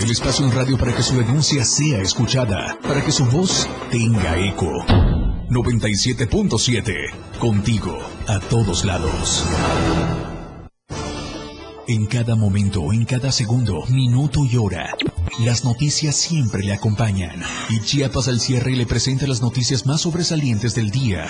El 0.00 0.08
espacio 0.08 0.46
en 0.46 0.52
radio 0.52 0.78
para 0.78 0.94
que 0.94 1.02
su 1.02 1.16
denuncia 1.16 1.64
sea 1.64 2.00
escuchada, 2.00 2.78
para 2.80 3.04
que 3.04 3.10
su 3.10 3.24
voz 3.24 3.68
tenga 3.90 4.38
eco. 4.38 4.70
97.7. 5.50 7.38
Contigo, 7.40 7.98
a 8.28 8.38
todos 8.38 8.84
lados. 8.84 9.44
En 11.88 12.06
cada 12.06 12.36
momento, 12.36 12.92
en 12.92 13.04
cada 13.04 13.32
segundo, 13.32 13.84
minuto 13.88 14.44
y 14.44 14.58
hora, 14.58 14.94
las 15.38 15.64
noticias 15.64 16.16
siempre 16.16 16.62
le 16.62 16.72
acompañan. 16.72 17.42
Y 17.70 17.80
Chiapas 17.80 18.28
al 18.28 18.40
cierre 18.40 18.76
le 18.76 18.86
presenta 18.86 19.26
las 19.26 19.40
noticias 19.40 19.86
más 19.86 20.02
sobresalientes 20.02 20.74
del 20.74 20.90
día. 20.90 21.26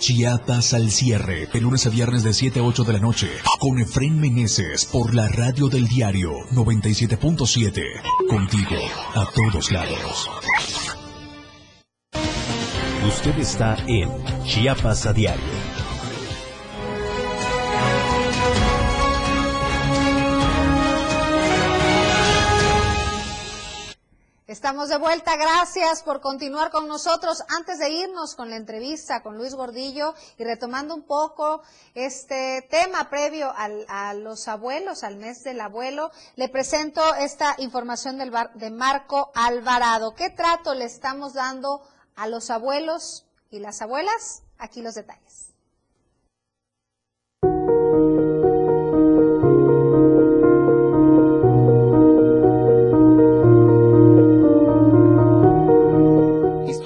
Chiapas 0.00 0.72
al 0.72 0.90
cierre, 0.90 1.46
de 1.52 1.60
lunes 1.60 1.86
a 1.86 1.90
viernes 1.90 2.22
de 2.22 2.32
7 2.32 2.60
a 2.60 2.62
8 2.62 2.84
de 2.84 2.92
la 2.94 2.98
noche, 3.00 3.28
con 3.58 3.78
Efren 3.78 4.18
Meneses 4.18 4.86
por 4.86 5.14
la 5.14 5.28
radio 5.28 5.68
del 5.68 5.86
diario 5.86 6.30
97.7. 6.52 7.82
Contigo, 8.28 8.76
a 9.14 9.26
todos 9.34 9.70
lados. 9.70 10.30
Usted 13.06 13.38
está 13.38 13.76
en 13.86 14.10
Chiapas 14.44 15.04
a 15.06 15.12
diario. 15.12 15.59
Estamos 24.70 24.88
de 24.88 24.98
vuelta, 24.98 25.34
gracias 25.34 26.04
por 26.04 26.20
continuar 26.20 26.70
con 26.70 26.86
nosotros. 26.86 27.42
Antes 27.48 27.80
de 27.80 27.90
irnos 27.90 28.36
con 28.36 28.50
la 28.50 28.56
entrevista 28.56 29.20
con 29.20 29.36
Luis 29.36 29.56
Gordillo 29.56 30.14
y 30.38 30.44
retomando 30.44 30.94
un 30.94 31.02
poco 31.02 31.62
este 31.92 32.62
tema 32.70 33.10
previo 33.10 33.52
a 33.52 34.14
los 34.14 34.46
abuelos, 34.46 35.02
al 35.02 35.16
mes 35.16 35.42
del 35.42 35.60
abuelo, 35.60 36.12
le 36.36 36.48
presento 36.48 37.02
esta 37.16 37.56
información 37.58 38.16
del 38.16 38.32
de 38.54 38.70
Marco 38.70 39.32
Alvarado. 39.34 40.14
¿Qué 40.14 40.30
trato 40.30 40.72
le 40.74 40.84
estamos 40.84 41.34
dando 41.34 41.82
a 42.14 42.28
los 42.28 42.48
abuelos 42.48 43.26
y 43.50 43.58
las 43.58 43.82
abuelas? 43.82 44.44
Aquí 44.56 44.82
los 44.82 44.94
detalles. 44.94 45.49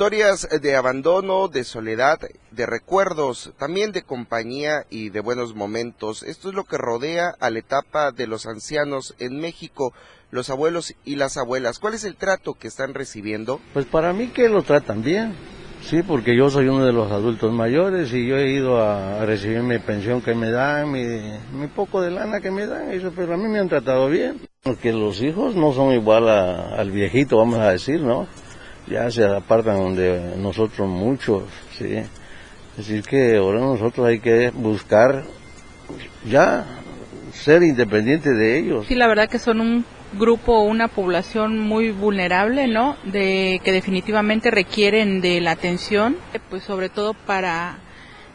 Historias 0.05 0.47
de 0.61 0.77
abandono, 0.77 1.49
de 1.49 1.65
soledad, 1.65 2.19
de 2.51 2.67
recuerdos, 2.67 3.55
también 3.59 3.91
de 3.91 4.03
compañía 4.03 4.85
y 4.91 5.09
de 5.09 5.21
buenos 5.21 5.55
momentos. 5.55 6.23
Esto 6.25 6.51
es 6.51 6.55
lo 6.55 6.65
que 6.65 6.77
rodea 6.77 7.33
a 7.41 7.49
la 7.49 7.61
etapa 7.61 8.13
de 8.13 8.27
los 8.27 8.45
ancianos 8.45 9.15
en 9.19 9.41
México, 9.41 9.95
los 10.31 10.51
abuelos 10.51 10.95
y 11.07 11.17
las 11.17 11.39
abuelas. 11.39 11.79
¿Cuál 11.79 11.95
es 11.95 12.05
el 12.05 12.17
trato 12.17 12.53
que 12.53 12.69
están 12.69 12.93
recibiendo? 12.93 13.63
Pues 13.73 13.87
para 13.87 14.13
mí 14.13 14.27
que 14.27 14.51
lo 14.51 14.63
tratan 14.63 15.03
bien. 15.03 15.35
Sí, 15.81 16.03
porque 16.03 16.37
yo 16.37 16.51
soy 16.51 16.69
uno 16.69 16.85
de 16.85 16.93
los 16.93 17.11
adultos 17.11 17.51
mayores 17.51 18.13
y 18.13 18.27
yo 18.27 18.37
he 18.37 18.51
ido 18.51 18.83
a, 18.83 19.25
recibir 19.25 19.63
mi 19.63 19.79
pensión 19.79 20.21
que 20.21 20.35
me 20.35 20.51
dan, 20.51 20.93
mi, 20.93 21.07
mi, 21.59 21.67
poco 21.69 22.03
de 22.03 22.11
lana 22.11 22.43
que 22.43 22.51
me 22.51 22.67
dan, 22.67 22.91
eso, 22.91 23.11
pero 23.17 23.33
a 23.33 23.37
mí 23.39 23.49
me 23.49 23.59
han 23.59 23.71
tratado 23.71 24.11
bien. 24.11 24.39
Porque 24.63 24.93
los 24.93 25.23
hijos 25.23 25.57
no 25.57 25.73
son 25.73 25.95
igual 25.95 26.29
al 26.29 26.91
viejito, 26.91 27.39
vamos 27.39 27.61
a 27.61 27.71
decir, 27.71 28.03
¿no? 28.03 28.27
Ya 28.87 29.11
se 29.11 29.25
apartan 29.25 29.97
de 29.97 30.37
nosotros 30.37 30.89
muchos, 30.89 31.45
¿sí? 31.77 31.97
Es 31.97 32.77
decir, 32.77 33.03
que 33.03 33.37
ahora 33.37 33.61
nosotros 33.61 34.07
hay 34.07 34.19
que 34.19 34.51
buscar 34.51 35.25
ya 36.29 36.67
ser 37.33 37.63
independiente 37.63 38.31
de 38.31 38.59
ellos. 38.59 38.87
Sí, 38.87 38.95
la 38.95 39.07
verdad 39.07 39.29
que 39.29 39.39
son 39.39 39.61
un 39.61 39.85
grupo, 40.19 40.61
una 40.61 40.89
población 40.89 41.59
muy 41.59 41.91
vulnerable, 41.91 42.67
¿no? 42.69 42.97
De 43.05 43.61
que 43.65 43.73
definitivamente 43.73 44.51
requieren 44.51 45.21
de 45.21 45.41
la 45.41 45.53
atención, 45.53 46.17
pues 46.51 46.63
sobre 46.63 46.89
todo 46.89 47.15
para 47.15 47.79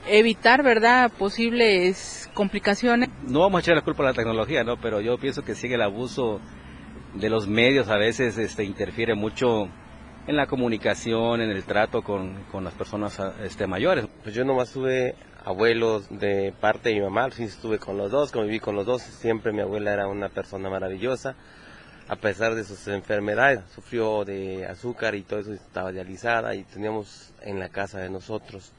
evitar, 0.08 0.64
¿verdad?, 0.64 1.12
posibles 1.12 2.30
complicaciones. 2.34 3.10
No 3.28 3.42
vamos 3.42 3.60
a 3.60 3.62
echar 3.62 3.76
la 3.76 3.82
culpa 3.82 4.04
a 4.04 4.08
la 4.08 4.14
tecnología, 4.14 4.64
¿no? 4.64 4.78
Pero 4.78 5.02
yo 5.02 5.18
pienso 5.18 5.44
que 5.44 5.56
sigue 5.56 5.76
el 5.76 5.82
abuso 5.82 6.40
de 7.14 7.30
los 7.30 7.48
medios 7.48 7.90
a 7.90 7.98
veces 7.98 8.38
este 8.38 8.64
interfiere 8.64 9.16
mucho 9.16 9.68
en 10.28 10.36
la 10.36 10.48
comunicación, 10.48 11.42
en 11.42 11.50
el 11.50 11.64
trato 11.64 12.02
con, 12.04 12.36
las 12.64 12.74
personas 12.74 13.20
este, 13.44 13.68
mayores. 13.68 14.08
Pues 14.24 14.36
yo 14.36 14.46
nomás 14.46 14.72
tuve 14.72 15.16
abuelos 15.44 16.08
de 16.10 16.54
parte 16.60 16.90
de 16.90 16.96
mi 16.96 17.02
mamá, 17.02 17.32
sí 17.32 17.44
estuve 17.44 17.80
con 17.80 17.98
los 17.98 18.12
dos, 18.12 18.32
conviví 18.32 18.60
con 18.60 18.76
los 18.76 18.86
dos, 18.86 19.02
siempre 19.02 19.52
mi 19.52 19.62
abuela 19.62 19.94
era 19.94 20.08
una 20.08 20.30
persona 20.30 20.70
maravillosa, 20.70 21.36
a 22.08 22.16
pesar 22.16 22.56
de 22.56 22.64
sus 22.64 22.88
enfermedades, 22.88 23.62
sufrió 23.74 24.26
de 24.26 24.66
azúcar 24.66 25.16
y 25.16 25.24
todo 25.24 25.40
eso, 25.40 25.54
estaba 25.54 25.92
dializada 25.92 26.56
y 26.56 26.64
teníamos 26.64 27.34
en 27.42 27.60
la 27.60 27.70
casa 27.70 28.00
de 28.00 28.10
nosotros. 28.10 28.74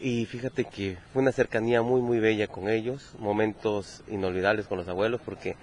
Y 0.00 0.26
fíjate 0.26 0.64
que 0.64 0.98
fue 1.12 1.22
una 1.22 1.32
cercanía 1.32 1.82
muy, 1.82 2.00
muy 2.00 2.18
bella 2.18 2.48
con 2.48 2.68
ellos, 2.68 3.14
momentos 3.18 4.02
inolvidables 4.08 4.66
con 4.66 4.78
los 4.78 4.88
abuelos, 4.88 5.20
porque 5.24 5.56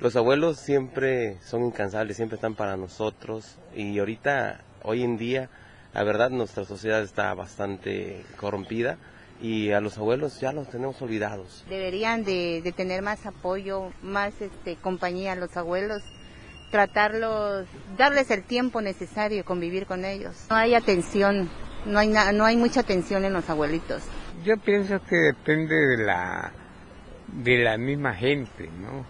los 0.00 0.16
abuelos 0.16 0.58
siempre 0.58 1.38
son 1.42 1.64
incansables, 1.64 2.16
siempre 2.16 2.36
están 2.36 2.54
para 2.54 2.76
nosotros. 2.76 3.58
Y 3.74 3.98
ahorita, 3.98 4.60
hoy 4.82 5.02
en 5.02 5.16
día, 5.16 5.48
la 5.94 6.04
verdad, 6.04 6.30
nuestra 6.30 6.64
sociedad 6.64 7.02
está 7.02 7.32
bastante 7.34 8.24
corrompida 8.36 8.98
y 9.40 9.72
a 9.72 9.80
los 9.80 9.98
abuelos 9.98 10.40
ya 10.40 10.52
los 10.52 10.68
tenemos 10.68 11.00
olvidados. 11.02 11.64
Deberían 11.68 12.24
de, 12.24 12.72
tener 12.76 13.02
más 13.02 13.26
apoyo, 13.26 13.92
más 14.02 14.40
este, 14.40 14.76
compañía 14.76 15.32
a 15.32 15.36
los 15.36 15.56
abuelos, 15.56 16.02
tratarlos, 16.70 17.66
darles 17.96 18.30
el 18.30 18.44
tiempo 18.44 18.80
necesario 18.80 19.44
convivir 19.44 19.86
con 19.86 20.04
ellos. 20.04 20.46
No 20.50 20.56
hay 20.56 20.74
atención 20.74 21.50
no 21.86 21.98
hay, 21.98 22.08
no 22.08 22.44
hay 22.44 22.56
mucha 22.56 22.80
atención 22.80 23.24
en 23.24 23.32
los 23.32 23.48
abuelitos. 23.48 24.02
Yo 24.44 24.56
pienso 24.58 25.00
que 25.04 25.16
depende 25.16 25.74
de 25.74 26.04
la, 26.04 26.52
de 27.28 27.58
la 27.58 27.78
misma 27.78 28.14
gente, 28.14 28.68
¿no? 28.80 29.06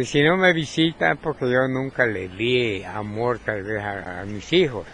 Que 0.00 0.06
si 0.06 0.22
no 0.22 0.38
me 0.38 0.54
visita, 0.54 1.14
porque 1.16 1.44
yo 1.44 1.68
nunca 1.68 2.06
le 2.06 2.28
di 2.28 2.82
amor 2.82 3.38
tal 3.38 3.62
vez 3.62 3.82
a, 3.82 4.24
mis 4.24 4.50
hijos. 4.50 4.86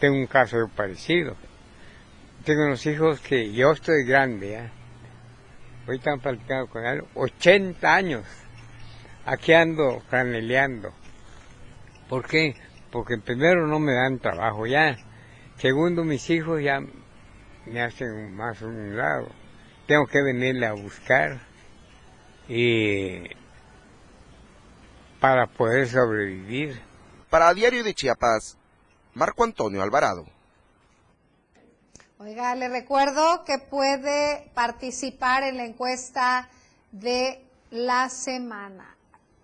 Tengo 0.00 0.16
un 0.16 0.26
caso 0.26 0.66
parecido. 0.74 1.36
Tengo 2.42 2.64
unos 2.64 2.86
hijos 2.86 3.20
que 3.20 3.52
yo 3.52 3.72
estoy 3.72 4.06
grande, 4.06 4.54
¿eh? 4.54 4.70
Hoy 5.86 5.96
están 5.96 6.20
platicando 6.20 6.68
con 6.68 6.86
él, 6.86 7.04
80 7.14 7.94
años. 7.94 8.24
Aquí 9.26 9.52
ando 9.52 10.02
caneleando. 10.08 10.94
¿Por 12.08 12.26
qué? 12.26 12.56
Porque 12.90 13.18
primero 13.18 13.66
no 13.66 13.78
me 13.78 13.92
dan 13.92 14.20
trabajo 14.20 14.66
ya. 14.66 14.96
Segundo, 15.58 16.02
mis 16.02 16.30
hijos 16.30 16.62
ya 16.62 16.80
me 17.66 17.82
hacen 17.82 18.34
más 18.34 18.62
un 18.62 18.96
lado. 18.96 19.28
Tengo 19.86 20.06
que 20.06 20.22
venirle 20.22 20.64
a 20.64 20.72
buscar 20.72 21.40
y 22.48 23.22
para 25.20 25.46
poder 25.46 25.88
sobrevivir. 25.88 26.80
Para 27.30 27.52
Diario 27.54 27.82
de 27.82 27.94
Chiapas, 27.94 28.56
Marco 29.14 29.44
Antonio 29.44 29.82
Alvarado. 29.82 30.24
Oiga, 32.18 32.54
le 32.54 32.68
recuerdo 32.68 33.44
que 33.44 33.58
puede 33.58 34.50
participar 34.54 35.42
en 35.42 35.56
la 35.56 35.64
encuesta 35.64 36.48
de 36.92 37.44
la 37.70 38.08
semana. 38.08 38.96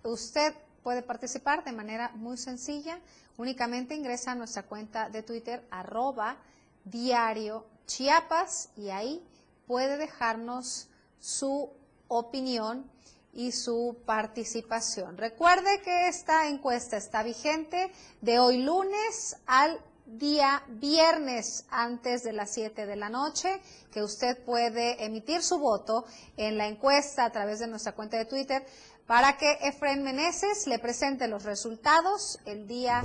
Usted 0.05 0.55
puede 0.83 1.03
participar 1.03 1.65
de 1.65 1.73
manera 1.73 2.11
muy 2.15 2.37
sencilla 2.37 2.99
únicamente 3.37 3.95
ingresa 3.95 4.33
a 4.33 4.35
nuestra 4.35 4.63
cuenta 4.63 5.09
de 5.09 5.23
Twitter 5.23 5.67
arroba 5.71 6.37
diario 6.85 7.65
Chiapas 7.87 8.69
y 8.77 8.91
ahí 8.91 9.23
puede 9.67 9.97
dejarnos 9.97 10.89
su 11.21 11.71
opinión 12.09 12.85
y 13.33 13.53
su 13.53 13.97
participación. 14.05 15.17
Recuerde 15.17 15.81
que 15.83 16.09
esta 16.09 16.49
encuesta 16.49 16.97
está 16.97 17.23
vigente 17.23 17.91
de 18.21 18.39
hoy 18.39 18.63
lunes 18.63 19.37
al 19.47 19.81
día 20.05 20.63
viernes 20.69 21.65
antes 21.71 22.23
de 22.23 22.33
las 22.33 22.51
7 22.53 22.87
de 22.87 22.97
la 22.97 23.09
noche, 23.09 23.61
que 23.91 24.03
usted 24.03 24.43
puede 24.45 25.05
emitir 25.05 25.43
su 25.43 25.59
voto 25.59 26.05
en 26.37 26.59
la 26.59 26.67
encuesta 26.67 27.25
a 27.25 27.31
través 27.31 27.61
de 27.61 27.69
nuestra 27.69 27.93
cuenta 27.93 28.19
de 28.19 28.27
Twitter 28.27 28.67
para 29.07 29.37
que 29.37 29.59
Efraín 29.63 30.03
Meneses 30.03 30.67
le 30.67 30.79
presente 30.79 31.29
los 31.29 31.45
resultados 31.45 32.39
el 32.45 32.67
día 32.67 33.03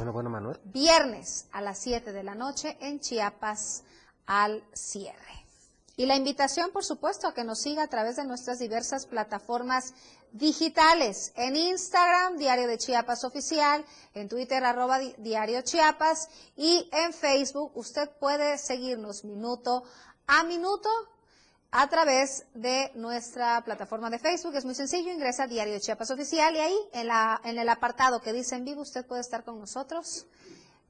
viernes 0.66 1.48
a 1.52 1.62
las 1.62 1.80
7 1.80 2.12
de 2.12 2.24
la 2.24 2.36
noche 2.36 2.78
en 2.82 3.00
Chiapas 3.00 3.84
al 4.26 4.64
cierre. 4.74 5.48
Y 6.00 6.06
la 6.06 6.16
invitación, 6.16 6.70
por 6.72 6.86
supuesto, 6.86 7.28
a 7.28 7.34
que 7.34 7.44
nos 7.44 7.60
siga 7.60 7.82
a 7.82 7.88
través 7.88 8.18
de 8.18 8.26
nuestras 8.26 8.60
diversas 8.60 9.08
plataformas 9.08 9.96
digitales. 10.32 11.34
En 11.36 11.56
Instagram, 11.56 12.38
Diario 12.38 12.68
de 12.68 12.78
Chiapas 12.78 13.24
Oficial, 13.24 13.86
en 14.14 14.30
Twitter, 14.30 14.64
arroba 14.64 15.00
Diario 15.18 15.62
Chiapas 15.62 16.30
y 16.56 16.90
en 16.92 17.14
Facebook 17.14 17.72
usted 17.76 18.10
puede 18.20 18.58
seguirnos 18.58 19.24
minuto 19.24 19.84
a 20.28 20.44
minuto 20.44 20.90
a 21.72 21.88
través 21.90 22.46
de 22.54 22.92
nuestra 22.96 23.64
plataforma 23.64 24.10
de 24.10 24.20
Facebook. 24.20 24.56
Es 24.56 24.66
muy 24.66 24.76
sencillo, 24.76 25.12
ingresa 25.12 25.44
a 25.44 25.48
Diario 25.48 25.80
Chiapas 25.80 26.12
Oficial 26.12 26.56
y 26.56 26.60
ahí 26.60 26.78
en, 26.94 27.08
la, 27.08 27.42
en 27.44 27.58
el 27.58 27.70
apartado 27.70 28.22
que 28.22 28.34
dice 28.34 28.56
en 28.56 28.66
vivo 28.66 28.82
usted 28.82 29.06
puede 29.06 29.22
estar 29.22 29.44
con 29.44 29.60
nosotros 29.60 30.26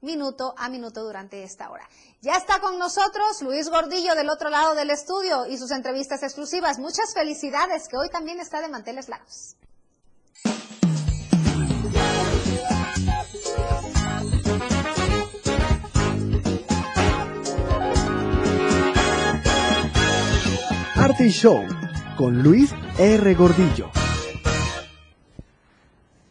minuto 0.00 0.54
a 0.56 0.68
minuto 0.68 1.02
durante 1.02 1.42
esta 1.42 1.70
hora. 1.70 1.88
Ya 2.20 2.34
está 2.34 2.60
con 2.60 2.78
nosotros 2.78 3.42
Luis 3.42 3.68
Gordillo 3.68 4.14
del 4.14 4.28
otro 4.30 4.50
lado 4.50 4.74
del 4.74 4.90
estudio 4.90 5.46
y 5.46 5.56
sus 5.58 5.70
entrevistas 5.70 6.22
exclusivas. 6.22 6.78
Muchas 6.78 7.14
felicidades 7.14 7.88
que 7.88 7.96
hoy 7.96 8.08
también 8.10 8.40
está 8.40 8.60
de 8.60 8.68
manteles 8.68 9.08
largos. 9.08 9.56
Arte 20.96 21.28
Show 21.30 21.64
con 22.16 22.42
Luis 22.42 22.70
R. 22.98 23.34
Gordillo. 23.34 23.97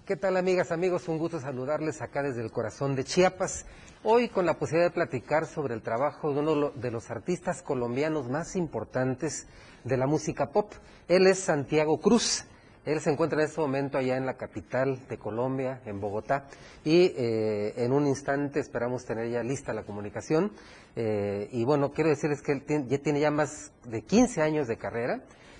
¿Qué 0.08 0.16
tal 0.16 0.38
amigas, 0.38 0.72
amigos? 0.72 1.10
Un 1.10 1.18
gusto 1.18 1.42
saludarles 1.42 2.02
acá 2.02 2.24
desde 2.24 2.42
el 2.42 2.50
corazón 2.50 2.96
de 2.96 3.04
Chiapas. 3.04 3.66
Hoy 4.06 4.30
con 4.30 4.46
la 4.46 4.58
posibilidad 4.58 4.88
de 4.88 4.94
platicar 4.94 5.46
sobre 5.46 5.74
el 5.74 5.82
trabajo 5.82 6.34
de 6.34 6.40
uno 6.40 6.70
de 6.70 6.92
los 6.92 7.12
artistas 7.12 7.62
colombianos 7.62 8.30
más 8.30 8.56
importantes 8.56 9.48
de 9.84 9.98
la 9.98 10.08
música 10.08 10.50
pop. 10.50 10.72
Él 11.10 11.28
es 11.28 11.40
Santiago 11.40 12.00
Cruz. 12.00 12.46
Él 12.86 13.02
se 13.02 13.12
encuentra 13.12 13.42
en 13.42 13.50
este 13.50 13.60
momento 13.60 13.98
allá 13.98 14.16
en 14.16 14.26
la 14.26 14.38
capital 14.38 14.98
de 15.10 15.18
Colombia, 15.18 15.82
en 15.86 16.00
Bogotá, 16.00 16.48
y 16.86 17.12
eh, 17.18 17.74
en 17.76 17.92
un 17.92 18.08
instante 18.08 18.62
esperamos 18.62 19.04
tener 19.04 19.30
ya 19.30 19.44
lista 19.44 19.74
la 19.74 19.84
comunicación. 19.84 20.54
Eh, 20.96 21.50
y 21.52 21.66
bueno, 21.66 21.92
quiero 21.92 22.12
decirles 22.12 22.42
que 22.42 22.54
él 22.54 22.64
ya 22.88 22.98
tiene 23.00 23.20
ya 23.20 23.30
más 23.30 23.74
de 23.84 24.04
15 24.04 24.42
años 24.42 24.70
de 24.70 24.78
carrera, 24.78 25.20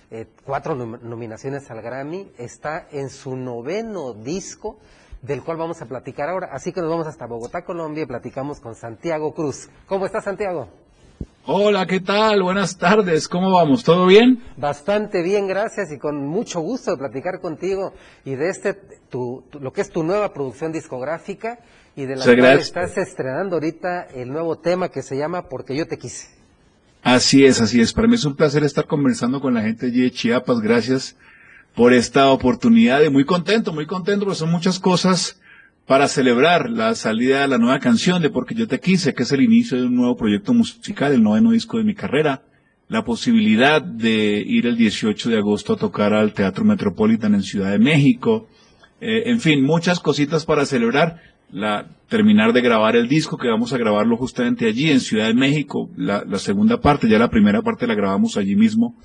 eh, 0.10 0.26
cuatro 0.46 0.76
nominaciones 0.76 1.70
al 1.70 1.82
Grammy, 1.82 2.32
está 2.38 2.88
en 2.92 3.10
su 3.10 3.36
noveno 3.36 4.14
disco, 4.14 4.78
del 5.22 5.44
cual 5.44 5.58
vamos 5.58 5.82
a 5.82 5.86
platicar 5.86 6.30
ahora. 6.30 6.50
Así 6.52 6.72
que 6.72 6.82
nos 6.82 6.90
vamos 6.90 7.08
hasta 7.08 7.26
Bogotá, 7.26 7.64
Colombia, 7.66 8.04
y 8.04 8.06
platicamos 8.06 8.60
con 8.60 8.76
Santiago 8.76 9.34
Cruz. 9.34 9.70
¿Cómo 9.86 10.06
está 10.06 10.22
Santiago? 10.22 10.70
Hola, 11.50 11.86
¿qué 11.86 12.02
tal? 12.02 12.44
Buenas 12.44 12.78
tardes, 12.78 13.30
¿cómo 13.30 13.52
vamos? 13.52 13.84
¿Todo 13.84 14.06
bien? 14.06 14.44
Bastante 14.58 15.22
bien, 15.22 15.48
gracias 15.48 15.92
y 15.94 15.98
con 15.98 16.28
mucho 16.28 16.60
gusto 16.60 16.92
de 16.92 16.98
platicar 16.98 17.40
contigo 17.40 17.94
y 18.26 18.36
de 18.36 18.50
este, 18.50 18.74
tu, 18.74 19.46
lo 19.60 19.72
que 19.72 19.80
es 19.80 19.90
tu 19.90 20.04
nueva 20.04 20.34
producción 20.34 20.74
discográfica 20.74 21.60
y 21.96 22.06
de 22.06 22.18
la 22.18 22.26
cual 22.26 22.60
estás 22.60 22.98
estrenando 22.98 23.56
ahorita 23.56 24.08
el 24.14 24.30
nuevo 24.30 24.58
tema 24.58 24.90
que 24.90 25.02
se 25.02 25.18
llama 25.18 25.48
Porque 25.48 25.74
yo 25.74 25.88
te 25.88 25.98
quise. 25.98 26.37
Así 27.08 27.46
es, 27.46 27.62
así 27.62 27.80
es. 27.80 27.94
Para 27.94 28.10
mí 28.10 28.16
es 28.16 28.26
un 28.26 28.36
placer 28.36 28.66
estar 28.66 28.86
conversando 28.86 29.40
con 29.40 29.54
la 29.54 29.62
gente 29.62 29.90
de 29.90 30.12
Chiapas. 30.12 30.60
Gracias 30.60 31.16
por 31.74 31.94
esta 31.94 32.30
oportunidad 32.32 33.02
y 33.02 33.10
muy 33.10 33.24
contento, 33.24 33.72
muy 33.72 33.86
contento, 33.86 34.26
porque 34.26 34.40
son 34.40 34.52
muchas 34.52 34.78
cosas 34.78 35.40
para 35.86 36.10
celebrar 36.10 36.70
la 36.70 36.96
salida 36.96 37.40
de 37.40 37.48
la 37.48 37.60
nueva 37.60 37.80
canción 37.80 38.22
de 38.22 38.30
Porque 38.30 38.56
yo 38.56 38.68
te 38.68 38.82
quise, 38.82 39.14
que 39.14 39.24
es 39.24 39.32
el 39.32 39.42
inicio 39.42 39.78
de 39.78 39.86
un 39.86 39.96
nuevo 39.96 40.18
proyecto 40.18 40.54
musical, 40.54 41.14
el 41.14 41.24
noveno 41.24 41.52
disco 41.52 41.78
de 41.78 41.86
mi 41.86 41.96
carrera, 41.96 42.42
la 42.90 43.06
posibilidad 43.06 43.82
de 43.82 44.44
ir 44.46 44.68
el 44.68 44.76
18 44.76 45.30
de 45.30 45.38
agosto 45.38 45.76
a 45.76 45.78
tocar 45.78 46.14
al 46.14 46.34
Teatro 46.34 46.66
Metropolitan 46.66 47.36
en 47.36 47.44
Ciudad 47.44 47.72
de 47.72 47.80
México, 47.80 48.50
eh, 49.00 49.24
en 49.28 49.40
fin, 49.40 49.64
muchas 49.64 50.02
cositas 50.02 50.46
para 50.46 50.66
celebrar, 50.66 51.22
la, 51.52 51.88
terminar 52.10 52.54
de 52.54 52.62
grabar 52.62 52.96
el 52.96 53.08
disco, 53.08 53.38
que 53.38 53.48
vamos 53.48 53.74
a 53.74 53.78
grabarlo 53.78 54.18
justamente 54.18 54.68
allí 54.68 54.92
en 54.92 55.00
Ciudad 55.00 55.28
de 55.28 55.34
México, 55.34 55.90
la, 55.96 56.24
la 56.26 56.40
segunda 56.40 56.80
parte, 56.80 57.08
ya 57.10 57.20
la 57.20 57.30
primera 57.30 57.62
parte 57.62 57.88
la 57.88 57.96
grabamos 57.96 58.38
allí 58.38 58.56
mismo 58.56 58.96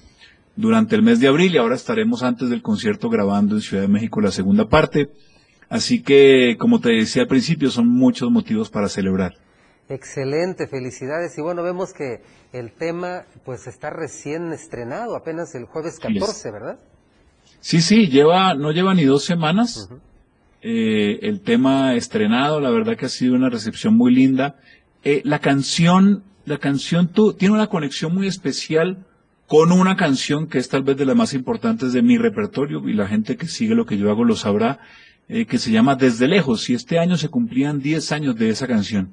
durante 0.57 0.97
el 0.97 1.03
mes 1.03 1.21
de 1.21 1.29
abril 1.29 1.55
y 1.55 1.59
ahora 1.59 1.75
estaremos 1.75 2.23
antes 2.23 2.51
del 2.51 2.63
concierto 2.63 3.09
grabando 3.09 3.57
en 3.57 3.63
Ciudad 3.63 3.83
de 3.83 3.89
México 3.89 4.21
la 4.21 4.31
segunda 4.31 4.69
parte. 4.69 5.11
Así 5.69 6.03
que, 6.03 6.57
como 6.59 6.81
te 6.81 6.91
decía 6.91 7.23
al 7.23 7.29
principio, 7.29 7.71
son 7.71 7.89
muchos 7.89 8.31
motivos 8.31 8.69
para 8.69 8.89
celebrar. 8.89 9.33
Excelente, 9.89 10.67
felicidades. 10.67 11.37
Y 11.39 11.43
bueno, 11.43 11.63
vemos 11.63 11.93
que 11.93 12.21
el 12.53 12.73
tema 12.73 13.25
pues 13.45 13.67
está 13.67 13.91
recién 13.91 14.53
estrenado, 14.53 15.17
apenas 15.17 15.55
el 15.55 15.65
jueves 15.65 15.99
14, 15.99 16.51
¿verdad? 16.51 16.79
Sí, 17.61 17.81
sí, 17.81 18.09
lleva, 18.09 18.55
no 18.55 18.73
lleva 18.73 18.95
ni 18.95 19.05
dos 19.05 19.25
semanas. 19.25 19.89
Eh, 20.63 21.19
el 21.23 21.41
tema 21.41 21.95
estrenado, 21.95 22.61
la 22.61 22.71
verdad 22.71 22.97
que 22.97 23.07
ha 23.07 23.09
sido 23.09 23.35
una 23.35 23.51
recepción 23.51 23.97
muy 23.97 24.15
linda. 24.15 24.57
Eh, 25.03 25.21
la 25.25 25.41
canción, 25.41 26.23
la 26.45 26.59
canción 26.59 27.09
tu, 27.09 27.33
tiene 27.33 27.55
una 27.55 27.67
conexión 27.67 28.15
muy 28.15 28.29
especial 28.29 29.05
con 29.49 29.73
una 29.73 29.97
canción 29.97 30.47
que 30.47 30.59
es 30.59 30.69
tal 30.69 30.85
vez 30.85 30.97
de 30.97 31.05
las 31.05 31.17
más 31.17 31.35
importantes 31.35 31.93
de 31.93 32.03
mi 32.03 32.17
repertorio 32.17 32.89
y 32.89 32.93
la 32.93 33.09
gente 33.09 33.37
que 33.37 33.49
sigue 33.49 33.75
lo 33.75 33.87
que 33.87 33.99
yo 33.99 34.09
hago 34.11 34.25
lo 34.25 34.37
sabrá, 34.37 34.79
eh, 35.29 35.47
que 35.47 35.59
se 35.59 35.73
llama 35.73 35.97
Desde 35.97 36.29
Lejos 36.29 36.71
y 36.71 36.75
este 36.75 36.99
año 37.01 37.17
se 37.17 37.29
cumplían 37.29 37.81
10 37.81 38.13
años 38.13 38.37
de 38.37 38.49
esa 38.49 38.69
canción. 38.69 39.13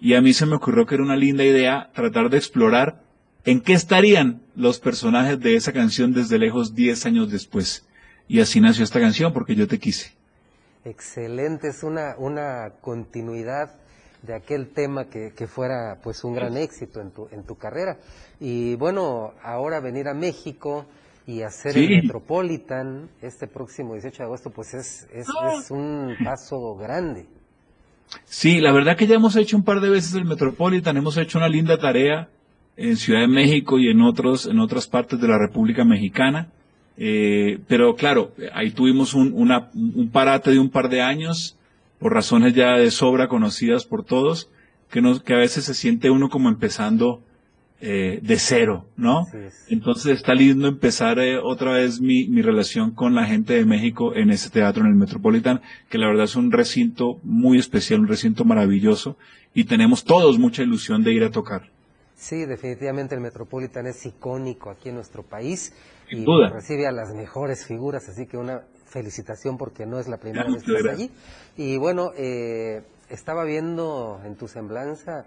Y 0.00 0.14
a 0.14 0.20
mí 0.20 0.32
se 0.32 0.46
me 0.46 0.54
ocurrió 0.54 0.86
que 0.86 0.94
era 0.94 1.04
una 1.04 1.16
linda 1.16 1.44
idea 1.44 1.90
tratar 1.94 2.30
de 2.30 2.38
explorar 2.38 3.02
en 3.44 3.60
qué 3.60 3.72
estarían 3.72 4.40
los 4.54 4.78
personajes 4.78 5.40
de 5.40 5.56
esa 5.56 5.72
canción 5.72 6.12
desde 6.12 6.38
lejos 6.38 6.74
10 6.74 7.06
años 7.06 7.30
después. 7.30 7.86
Y 8.28 8.40
así 8.40 8.60
nació 8.60 8.84
esta 8.84 9.00
canción, 9.00 9.32
porque 9.32 9.54
yo 9.54 9.66
te 9.66 9.78
quise. 9.78 10.15
Excelente, 10.86 11.66
es 11.68 11.82
una, 11.82 12.14
una 12.16 12.74
continuidad 12.80 13.70
de 14.22 14.34
aquel 14.36 14.68
tema 14.68 15.06
que, 15.06 15.32
que 15.36 15.48
fuera 15.48 15.98
pues 16.00 16.22
un 16.22 16.32
gran 16.34 16.56
éxito 16.56 17.00
en 17.00 17.10
tu, 17.10 17.28
en 17.32 17.44
tu 17.44 17.56
carrera. 17.56 17.98
Y 18.38 18.76
bueno, 18.76 19.32
ahora 19.42 19.80
venir 19.80 20.06
a 20.06 20.14
México 20.14 20.86
y 21.26 21.42
hacer 21.42 21.72
Sí. 21.72 21.86
el 21.86 22.02
Metropolitan 22.02 23.08
este 23.20 23.48
próximo 23.48 23.94
18 23.94 24.16
de 24.16 24.24
agosto, 24.24 24.50
pues 24.50 24.74
es, 24.74 25.08
es, 25.12 25.26
es 25.58 25.70
un 25.72 26.14
paso 26.24 26.76
grande. 26.76 27.26
Sí, 28.24 28.60
la 28.60 28.70
verdad 28.72 28.96
que 28.96 29.08
ya 29.08 29.16
hemos 29.16 29.34
hecho 29.34 29.56
un 29.56 29.64
par 29.64 29.80
de 29.80 29.90
veces 29.90 30.14
el 30.14 30.24
Metropolitan, 30.24 30.96
hemos 30.96 31.16
hecho 31.16 31.38
una 31.38 31.48
linda 31.48 31.76
tarea 31.78 32.28
en 32.76 32.96
Ciudad 32.96 33.22
de 33.22 33.26
México 33.28 33.80
y 33.80 33.88
en 33.90 34.02
otros, 34.02 34.46
en 34.46 34.60
otras 34.60 34.86
partes 34.86 35.20
de 35.20 35.26
la 35.26 35.36
República 35.36 35.84
Mexicana. 35.84 36.52
Eh, 36.98 37.58
pero 37.68 37.94
claro, 37.94 38.32
ahí 38.54 38.70
tuvimos 38.70 39.14
un, 39.14 39.32
una- 39.34 39.70
un 39.74 40.08
parate 40.10 40.50
de 40.50 40.58
un 40.58 40.70
par 40.70 40.88
de 40.88 41.02
años, 41.02 41.56
por 41.98 42.12
razones 42.12 42.54
ya 42.54 42.76
de 42.76 42.90
sobra 42.90 43.28
conocidas 43.28 43.84
por 43.84 44.04
todos, 44.04 44.48
que, 44.90 45.00
nos, 45.00 45.22
que 45.22 45.34
a 45.34 45.38
veces 45.38 45.64
se 45.64 45.74
siente 45.74 46.10
uno 46.10 46.28
como 46.28 46.48
empezando 46.48 47.22
eh, 47.80 48.20
de 48.22 48.38
cero, 48.38 48.86
¿no? 48.96 49.26
Entonces 49.68 50.16
está 50.16 50.32
lindo 50.34 50.66
empezar 50.66 51.18
eh, 51.18 51.36
otra 51.38 51.72
vez 51.72 52.00
mi, 52.00 52.26
mi 52.28 52.40
relación 52.40 52.92
con 52.92 53.14
la 53.14 53.26
gente 53.26 53.52
de 53.52 53.66
México 53.66 54.14
en 54.14 54.30
ese 54.30 54.48
teatro, 54.48 54.82
en 54.82 54.88
el 54.90 54.94
Metropolitan, 54.96 55.60
que 55.90 55.98
la 55.98 56.06
verdad 56.06 56.24
es 56.24 56.36
un 56.36 56.50
recinto 56.50 57.18
muy 57.22 57.58
especial, 57.58 58.00
un 58.00 58.08
recinto 58.08 58.44
maravilloso, 58.46 59.18
y 59.52 59.64
tenemos 59.64 60.04
todos 60.04 60.38
mucha 60.38 60.62
ilusión 60.62 61.02
de 61.04 61.12
ir 61.12 61.24
a 61.24 61.30
tocar. 61.30 61.68
Sí, 62.14 62.46
definitivamente 62.46 63.14
el 63.14 63.20
Metropolitan 63.20 63.86
es 63.86 64.06
icónico 64.06 64.70
aquí 64.70 64.88
en 64.88 64.94
nuestro 64.94 65.22
país 65.22 65.74
Sin 66.08 66.20
y 66.20 66.24
duda. 66.24 66.50
recibe 66.50 66.86
a 66.86 66.92
las 66.92 67.12
mejores 67.14 67.64
figuras, 67.66 68.08
así 68.08 68.26
que 68.26 68.36
una 68.36 68.62
felicitación 68.86 69.58
porque 69.58 69.86
no 69.86 69.98
es 69.98 70.08
la 70.08 70.16
primera 70.18 70.44
vez 70.48 70.62
que 70.62 70.72
estás 70.76 70.92
allí. 70.92 71.10
Y 71.56 71.76
bueno, 71.76 72.12
eh, 72.16 72.82
estaba 73.10 73.44
viendo 73.44 74.20
en 74.24 74.36
tu 74.36 74.48
semblanza 74.48 75.26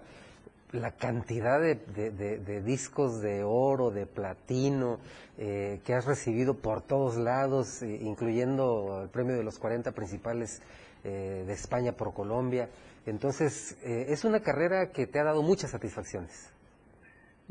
la 0.72 0.92
cantidad 0.92 1.60
de, 1.60 1.74
de- 1.74 2.10
de- 2.10 2.38
de 2.38 2.62
discos 2.62 3.20
de 3.20 3.42
oro, 3.44 3.90
de 3.90 4.06
platino, 4.06 4.98
eh, 5.36 5.80
que 5.84 5.94
has 5.94 6.04
recibido 6.06 6.54
por 6.54 6.82
todos 6.82 7.16
lados, 7.16 7.82
eh, 7.82 7.98
incluyendo 8.02 9.00
el 9.02 9.08
premio 9.08 9.36
de 9.36 9.42
los 9.42 9.58
40 9.58 9.92
principales 9.92 10.62
eh, 11.02 11.44
de 11.46 11.52
España 11.52 11.92
por 11.92 12.12
Colombia. 12.14 12.68
Entonces, 13.06 13.76
es 13.82 14.24
una 14.26 14.40
carrera 14.40 14.90
que 14.92 15.06
te 15.06 15.18
ha 15.18 15.24
dado 15.24 15.42
muchas 15.42 15.70
satisfacciones. 15.70 16.50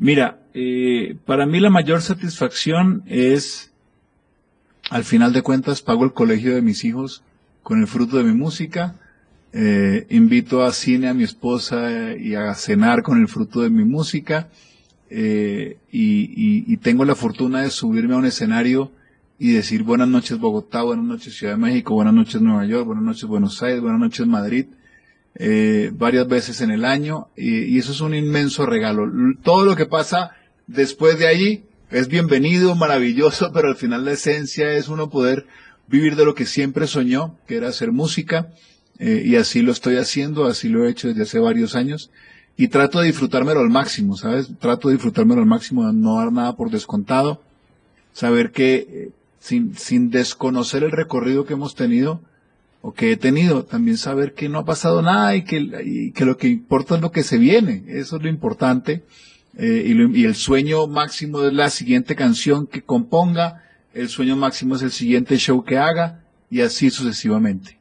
Mira, 0.01 0.39
eh, 0.53 1.17
para 1.25 1.45
mí 1.45 1.59
la 1.59 1.69
mayor 1.69 2.01
satisfacción 2.01 3.03
es, 3.05 3.69
al 4.89 5.03
final 5.03 5.33
de 5.33 5.41
cuentas, 5.41 5.81
pago 5.81 6.05
el 6.05 6.13
colegio 6.13 6.55
de 6.55 6.61
mis 6.61 6.85
hijos 6.85 7.21
con 7.63 7.81
el 7.81 7.87
fruto 7.87 8.15
de 8.15 8.23
mi 8.23 8.31
música, 8.31 8.95
eh, 9.51 10.07
invito 10.09 10.63
a 10.63 10.71
cine 10.71 11.09
a 11.09 11.13
mi 11.13 11.23
esposa 11.23 12.15
y 12.17 12.33
a 12.33 12.53
cenar 12.53 13.03
con 13.03 13.19
el 13.19 13.27
fruto 13.27 13.59
de 13.59 13.69
mi 13.69 13.83
música, 13.83 14.47
eh, 15.09 15.79
y, 15.91 16.77
tengo 16.77 17.03
la 17.03 17.15
fortuna 17.15 17.63
de 17.63 17.69
subirme 17.69 18.13
a 18.13 18.19
un 18.19 18.25
escenario 18.25 18.93
y 19.37 19.51
decir 19.51 19.83
buenas 19.83 20.07
noches 20.07 20.39
Bogotá, 20.39 20.81
buenas 20.81 21.03
noches 21.03 21.35
Ciudad 21.35 21.55
de 21.55 21.59
México, 21.59 21.93
buenas 21.93 22.13
noches 22.13 22.41
Nueva 22.41 22.65
York, 22.65 22.85
buenas 22.85 23.03
noches 23.03 23.25
Buenos 23.25 23.61
Aires, 23.61 23.81
buenas 23.81 23.99
noches 23.99 24.25
Madrid, 24.25 24.67
eh, 25.35 25.91
varias 25.93 26.27
veces 26.27 26.61
en 26.61 26.71
el 26.71 26.85
año 26.85 27.27
y, 27.35 27.77
eso 27.77 27.91
es 27.91 28.01
un 28.01 28.13
inmenso 28.13 28.65
regalo. 28.65 29.09
Todo 29.43 29.65
lo 29.65 29.75
que 29.75 29.85
pasa 29.85 30.31
después 30.67 31.19
de 31.19 31.27
allí 31.27 31.63
es 31.91 32.07
bienvenido, 32.07 32.75
maravilloso, 32.75 33.51
pero 33.53 33.69
al 33.69 33.75
final 33.75 34.05
la 34.05 34.11
esencia 34.11 34.73
es 34.73 34.87
uno 34.87 35.09
poder 35.09 35.45
vivir 35.87 36.15
de 36.15 36.25
lo 36.25 36.35
que 36.35 36.45
siempre 36.45 36.87
soñó, 36.87 37.35
que 37.47 37.57
era 37.57 37.69
hacer 37.69 37.91
música, 37.91 38.49
eh, 38.99 39.23
y 39.25 39.37
así 39.37 39.61
lo 39.61 39.71
estoy 39.71 39.95
haciendo, 39.95 40.45
así 40.45 40.69
lo 40.69 40.85
he 40.85 40.89
hecho 40.89 41.07
desde 41.07 41.23
hace 41.23 41.39
varios 41.39 41.75
años, 41.75 42.11
y 42.57 42.67
trato 42.67 42.99
de 42.99 43.07
disfrutármelo 43.07 43.61
al 43.61 43.69
máximo, 43.69 44.17
¿sabes? 44.17 44.49
Trato 44.59 44.89
de 44.89 44.95
disfrutármelo 44.95 45.41
al 45.41 45.47
máximo, 45.47 45.91
no 45.93 46.17
dar 46.17 46.31
nada 46.31 46.55
por 46.55 46.69
descontado, 46.69 47.41
saber 48.13 48.51
que 48.51 48.75
eh, 48.75 49.11
sin, 49.39 49.75
sin 49.75 50.11
desconocer 50.11 50.83
el 50.83 50.91
recorrido 50.91 51.45
que 51.45 51.53
hemos 51.53 51.73
tenido, 51.73 52.21
o 52.81 52.93
que 52.93 53.11
he 53.11 53.17
tenido, 53.17 53.65
también 53.65 53.97
saber 53.97 54.33
que 54.33 54.47
no 54.49 54.59
ha 54.59 54.65
pasado 54.65 55.01
nada 55.01 55.35
y 55.35 55.43
que, 55.43 55.57
y 55.83 56.11
que 56.11 56.25
lo 56.25 56.37
que 56.37 56.47
importa 56.47 56.95
es 56.95 57.01
lo 57.01 57.11
que 57.11 57.23
se 57.23 57.37
viene, 57.37 57.83
eso 57.87 58.17
es 58.17 58.23
lo 58.23 58.29
importante, 58.29 59.03
eh, 59.57 59.83
y, 59.85 59.93
lo- 59.93 60.15
y 60.15 60.23
el 60.25 60.35
sueño 60.35 60.87
máximo 60.87 61.43
es 61.43 61.51
la 61.53 61.69
siguiente 61.69 62.15
canción 62.15 62.67
que 62.67 62.81
componga, 62.81 63.63
el 63.93 64.07
sueño 64.07 64.35
máximo 64.37 64.75
es 64.75 64.81
el 64.81 64.91
siguiente 64.91 65.35
show 65.37 65.63
que 65.65 65.77
haga, 65.77 66.23
y 66.49 66.61
así 66.61 66.89
sucesivamente. 66.89 67.77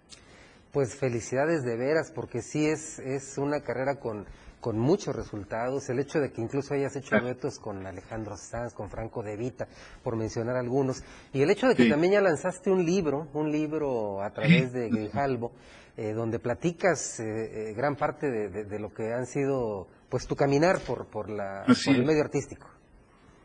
Pues 0.72 0.94
felicidades 0.94 1.64
de 1.64 1.76
veras, 1.76 2.11
porque 2.14 2.42
sí 2.42 2.66
es, 2.66 2.99
es 2.99 3.38
una 3.38 3.61
carrera 3.61 4.01
con, 4.01 4.26
con 4.61 4.79
muchos 4.79 5.15
resultados. 5.15 5.89
El 5.89 5.99
hecho 6.01 6.19
de 6.21 6.33
que 6.33 6.41
incluso 6.41 6.75
hayas 6.75 6.95
hecho 6.97 7.19
duetos 7.21 7.59
con 7.59 7.87
Alejandro 7.87 8.37
Sanz, 8.37 8.75
con 8.75 8.91
Franco 8.91 9.23
De 9.23 9.37
Vita, 9.37 9.69
por 10.03 10.17
mencionar 10.17 10.57
algunos. 10.57 11.03
Y 11.33 11.43
el 11.43 11.51
hecho 11.51 11.69
de 11.69 11.75
que 11.75 11.85
Sí. 11.85 11.91
también 11.91 12.15
ya 12.15 12.21
lanzaste 12.21 12.71
un 12.71 12.85
libro, 12.85 13.29
un 13.35 13.51
libro 13.53 14.23
a 14.23 14.31
través 14.33 14.73
de 14.73 14.89
Grijalbo, 14.89 15.53
eh, 15.97 16.13
donde 16.13 16.39
platicas 16.39 17.19
eh, 17.21 17.25
eh, 17.71 17.75
gran 17.75 17.97
parte 17.97 18.31
de, 18.31 18.49
de- 18.51 18.65
de 18.65 18.79
lo 18.79 18.93
que 18.93 19.13
han 19.13 19.27
sido, 19.27 19.89
pues 20.09 20.27
tu 20.27 20.37
caminar 20.37 20.81
por, 20.81 21.07
por, 21.07 21.29
la, 21.29 21.65
por 21.67 21.95
el 21.95 22.05
medio 22.05 22.23
artístico. 22.23 22.67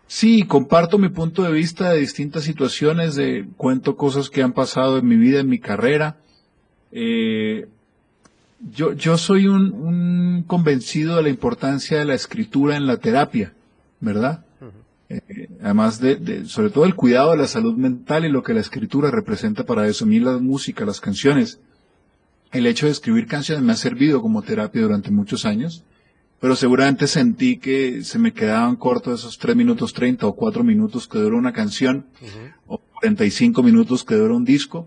Sí, 0.06 0.46
comparto 0.46 0.98
mi 1.00 1.10
punto 1.10 1.44
de 1.44 1.52
vista 1.52 1.92
de 1.92 2.00
distintas 2.00 2.44
situaciones, 2.44 3.16
de 3.16 3.48
cuento 3.58 3.96
cosas 3.96 4.30
que 4.30 4.44
han 4.44 4.54
pasado 4.54 4.98
en 4.98 5.08
mi 5.08 5.16
vida, 5.16 5.40
en 5.40 5.48
mi 5.50 5.60
carrera. 5.60 6.18
Eh, 6.92 7.68
yo, 8.72 8.94
yo 8.94 9.18
soy 9.18 9.48
un, 9.48 9.72
un 9.74 10.44
convencido 10.48 11.18
de 11.18 11.24
la 11.24 11.30
importancia 11.30 12.00
de 12.00 12.06
la 12.06 12.14
escritura 12.16 12.76
en 12.78 12.88
la 12.88 12.98
terapia, 12.98 13.54
¿verdad? 14.00 14.46
Eh, 15.10 15.50
además 15.62 16.00
de, 16.00 16.16
de- 16.16 16.46
sobre 16.46 16.70
todo 16.70 16.86
el 16.86 16.96
cuidado 16.96 17.32
de 17.32 17.38
la 17.38 17.48
salud 17.48 17.76
mental 17.76 18.26
y 18.26 18.30
lo 18.30 18.42
que 18.44 18.54
la 18.54 18.62
escritura 18.62 19.12
representa 19.12 19.66
para 19.66 19.88
eso. 19.88 20.06
A 20.06 20.08
mí 20.08 20.20
la 20.20 20.38
música, 20.38 20.86
las 20.86 21.02
canciones, 21.02 21.60
el 22.52 22.66
hecho 22.66 22.86
de 22.86 22.92
escribir 22.94 23.28
canciones 23.28 23.64
me 23.64 23.74
ha 23.74 23.78
servido 23.78 24.22
como 24.22 24.42
terapia 24.42 24.82
durante 24.82 25.12
muchos 25.12 25.46
años 25.46 25.84
pero 26.40 26.58
seguramente 26.58 27.08
sentí 27.08 27.56
que 27.58 28.04
se 28.04 28.20
me 28.20 28.34
quedaban 28.34 28.76
cortos 28.76 29.22
esos 29.22 29.38
3 29.38 29.56
minutos 29.56 29.94
30 29.94 30.28
o 30.28 30.34
4 30.36 30.62
minutos 30.62 31.08
que 31.08 31.18
dura 31.18 31.38
una 31.38 31.54
canción, 31.54 32.06
o 32.68 32.80
45 33.00 33.64
minutos 33.64 34.04
que 34.04 34.16
dura 34.16 34.34
un 34.36 34.44
disco, 34.44 34.86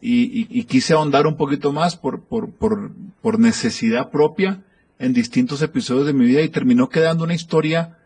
y, 0.00 0.22
y- 0.40 0.46
y 0.50 0.64
quise 0.64 0.92
ahondar 0.94 1.26
un 1.26 1.36
poquito 1.36 1.72
más 1.72 1.96
por, 1.96 2.22
por, 2.22 2.50
por, 2.52 2.92
por 3.20 3.38
necesidad 3.38 4.10
propia 4.10 4.62
en 4.98 5.12
distintos 5.12 5.62
episodios 5.62 6.06
de 6.06 6.12
mi 6.12 6.24
vida 6.26 6.42
y 6.42 6.48
terminó 6.48 6.88
quedando 6.88 7.24
una 7.24 7.34
historia 7.34 7.98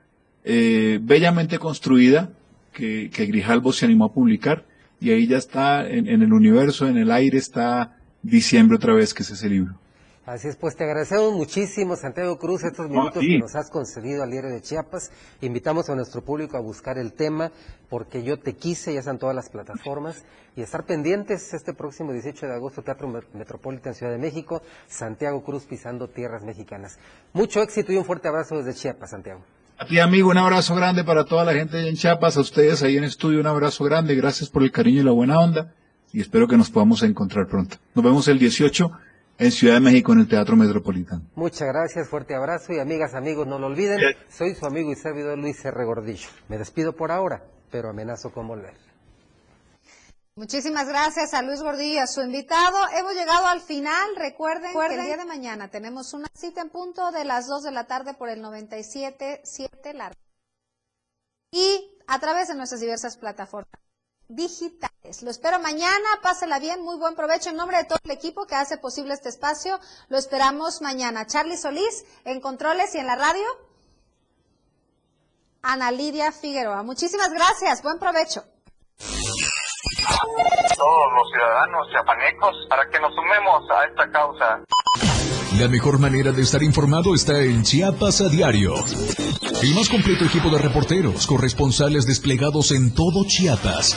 eh, 0.44 0.98
bellamente 1.02 1.58
construida 1.58 2.30
que, 2.72 3.10
que 3.12 3.26
Grijalbo 3.26 3.72
se 3.72 3.84
animó 3.86 4.06
a 4.06 4.12
publicar 4.12 4.64
y 5.00 5.10
ahí 5.10 5.26
ya 5.26 5.36
está 5.36 5.88
en, 5.88 6.08
en 6.08 6.22
el 6.22 6.32
universo, 6.32 6.86
en 6.88 6.96
el 6.96 7.10
aire 7.10 7.38
está 7.38 7.96
diciembre 8.22 8.76
otra 8.76 8.94
vez 8.94 9.14
que 9.14 9.22
es 9.22 9.30
ese 9.30 9.48
libro. 9.48 9.78
Así 10.24 10.46
es, 10.46 10.54
pues 10.54 10.76
te 10.76 10.84
agradecemos 10.84 11.32
muchísimo, 11.32 11.96
Santiago 11.96 12.38
Cruz, 12.38 12.62
estos 12.62 12.88
minutos 12.88 13.20
sí. 13.20 13.26
que 13.26 13.38
nos 13.40 13.56
has 13.56 13.68
concedido 13.70 14.22
al 14.22 14.30
diario 14.30 14.50
de 14.50 14.62
Chiapas. 14.62 15.10
Invitamos 15.40 15.90
a 15.90 15.96
nuestro 15.96 16.22
público 16.22 16.56
a 16.56 16.60
buscar 16.60 16.96
el 16.96 17.12
tema, 17.12 17.50
porque 17.90 18.22
yo 18.22 18.38
te 18.38 18.54
quise, 18.54 18.94
ya 18.94 19.00
están 19.00 19.18
todas 19.18 19.34
las 19.34 19.48
plataformas, 19.50 20.24
y 20.54 20.62
estar 20.62 20.84
pendientes 20.84 21.52
este 21.54 21.74
próximo 21.74 22.12
18 22.12 22.46
de 22.46 22.54
agosto, 22.54 22.82
Teatro 22.82 23.08
Met- 23.08 23.26
Metropolitan 23.34 23.94
Ciudad 23.94 24.12
de 24.12 24.18
México, 24.18 24.62
Santiago 24.86 25.42
Cruz 25.42 25.64
pisando 25.64 26.06
tierras 26.08 26.44
mexicanas. 26.44 26.98
Mucho 27.32 27.60
éxito 27.60 27.90
y 27.92 27.96
un 27.96 28.04
fuerte 28.04 28.28
abrazo 28.28 28.58
desde 28.58 28.74
Chiapas, 28.74 29.10
Santiago. 29.10 29.40
A 29.76 29.86
ti, 29.86 29.98
amigo, 29.98 30.30
un 30.30 30.38
abrazo 30.38 30.76
grande 30.76 31.02
para 31.02 31.24
toda 31.24 31.44
la 31.44 31.52
gente 31.52 31.78
allá 31.78 31.88
en 31.88 31.96
Chiapas, 31.96 32.36
a 32.36 32.42
ustedes 32.42 32.80
ahí 32.84 32.96
en 32.96 33.02
estudio, 33.02 33.40
un 33.40 33.48
abrazo 33.48 33.82
grande, 33.82 34.14
gracias 34.14 34.48
por 34.48 34.62
el 34.62 34.70
cariño 34.70 35.00
y 35.00 35.04
la 35.04 35.10
buena 35.10 35.40
onda, 35.40 35.72
y 36.12 36.20
espero 36.20 36.46
que 36.46 36.56
nos 36.56 36.70
podamos 36.70 37.02
encontrar 37.02 37.48
pronto. 37.48 37.78
Nos 37.96 38.04
vemos 38.04 38.28
el 38.28 38.38
18 38.38 38.92
en 39.42 39.50
Ciudad 39.50 39.74
de 39.74 39.80
México 39.80 40.12
en 40.12 40.20
el 40.20 40.28
Teatro 40.28 40.54
Metropolitano. 40.56 41.22
Muchas 41.34 41.66
gracias, 41.66 42.08
fuerte 42.08 42.34
abrazo 42.34 42.72
y 42.72 42.78
amigas, 42.78 43.14
amigos, 43.14 43.46
no 43.46 43.58
lo 43.58 43.66
olviden, 43.66 43.98
soy 44.28 44.54
su 44.54 44.64
amigo 44.66 44.92
y 44.92 44.94
servidor 44.94 45.36
Luis 45.36 45.64
R. 45.64 45.84
Gordillo. 45.84 46.28
Me 46.48 46.58
despido 46.58 46.94
por 46.94 47.10
ahora, 47.10 47.42
pero 47.70 47.90
amenazo 47.90 48.30
con 48.30 48.46
volver. 48.46 48.74
Muchísimas 50.36 50.86
gracias 50.88 51.34
a 51.34 51.42
Luis 51.42 51.60
Gordillo, 51.60 52.02
a 52.02 52.06
su 52.06 52.22
invitado. 52.22 52.78
Hemos 52.96 53.14
llegado 53.14 53.46
al 53.48 53.60
final. 53.60 54.16
Recuerden, 54.16 54.72
que 54.72 54.94
el 54.94 55.04
día 55.06 55.16
de 55.16 55.26
mañana 55.26 55.68
tenemos 55.68 56.14
una 56.14 56.28
cita 56.34 56.62
en 56.62 56.70
punto 56.70 57.10
de 57.10 57.24
las 57.24 57.48
2 57.48 57.64
de 57.64 57.72
la 57.72 57.84
tarde 57.84 58.14
por 58.14 58.28
el 58.30 58.42
97.7 58.42 59.92
la 59.92 60.12
y 61.52 61.98
a 62.06 62.18
través 62.18 62.48
de 62.48 62.54
nuestras 62.54 62.80
diversas 62.80 63.18
plataformas 63.18 63.74
digitales. 64.28 64.91
Lo 65.22 65.30
espero 65.32 65.58
mañana, 65.58 66.08
pásela 66.22 66.60
bien, 66.60 66.84
muy 66.84 66.96
buen 66.96 67.16
provecho. 67.16 67.50
En 67.50 67.56
nombre 67.56 67.76
de 67.76 67.84
todo 67.84 67.98
el 68.04 68.10
equipo 68.12 68.46
que 68.46 68.54
hace 68.54 68.78
posible 68.78 69.14
este 69.14 69.30
espacio, 69.30 69.80
lo 70.08 70.16
esperamos 70.16 70.80
mañana. 70.80 71.26
Charlie 71.26 71.56
Solís 71.56 72.04
en 72.24 72.40
controles 72.40 72.94
y 72.94 72.98
en 72.98 73.08
la 73.08 73.16
radio. 73.16 73.44
Ana 75.60 75.90
Lidia 75.90 76.30
Figueroa. 76.30 76.84
Muchísimas 76.84 77.32
gracias, 77.32 77.82
buen 77.82 77.98
provecho. 77.98 78.44
Todos 80.76 81.12
los 81.12 81.30
ciudadanos 81.32 81.88
chiapanecos 81.90 82.54
para 82.68 82.88
que 82.88 83.00
nos 83.00 83.12
sumemos 83.12 83.70
a 83.70 83.84
esta 83.84 84.10
causa. 84.10 84.64
La 85.58 85.68
mejor 85.68 85.98
manera 85.98 86.30
de 86.30 86.42
estar 86.42 86.62
informado 86.62 87.14
está 87.14 87.40
en 87.40 87.64
Chiapas 87.64 88.20
a 88.20 88.28
diario. 88.28 88.74
El 89.62 89.74
más 89.74 89.88
completo 89.88 90.24
equipo 90.24 90.48
de 90.48 90.58
reporteros, 90.58 91.26
corresponsales 91.26 92.06
desplegados 92.06 92.70
en 92.70 92.94
todo 92.94 93.24
Chiapas. 93.26 93.96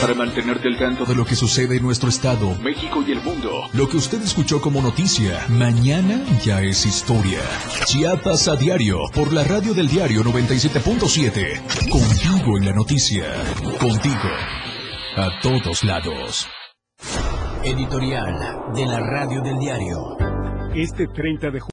Para 0.00 0.14
mantenerte 0.14 0.68
al 0.68 0.78
tanto 0.78 1.04
de 1.04 1.14
lo 1.14 1.24
que 1.24 1.34
sucede 1.34 1.76
en 1.76 1.82
nuestro 1.82 2.08
estado, 2.10 2.54
México 2.62 3.02
y 3.06 3.12
el 3.12 3.22
mundo. 3.22 3.68
Lo 3.72 3.88
que 3.88 3.96
usted 3.96 4.22
escuchó 4.22 4.60
como 4.60 4.82
noticia, 4.82 5.44
mañana 5.48 6.22
ya 6.44 6.60
es 6.60 6.84
historia. 6.84 7.40
Chiapas 7.86 8.46
a 8.48 8.56
diario, 8.56 8.98
por 9.14 9.32
la 9.32 9.42
radio 9.42 9.72
del 9.72 9.88
diario 9.88 10.22
97.7. 10.22 11.88
Contigo 11.88 12.58
en 12.58 12.66
la 12.66 12.72
noticia. 12.72 13.24
Contigo. 13.80 14.30
A 15.16 15.40
todos 15.40 15.82
lados. 15.82 16.46
Editorial 17.64 18.74
de 18.74 18.86
la 18.86 19.00
radio 19.00 19.40
del 19.40 19.58
diario. 19.58 20.16
Este 20.74 21.06
30 21.06 21.50
de 21.50 21.60
julio. 21.60 21.64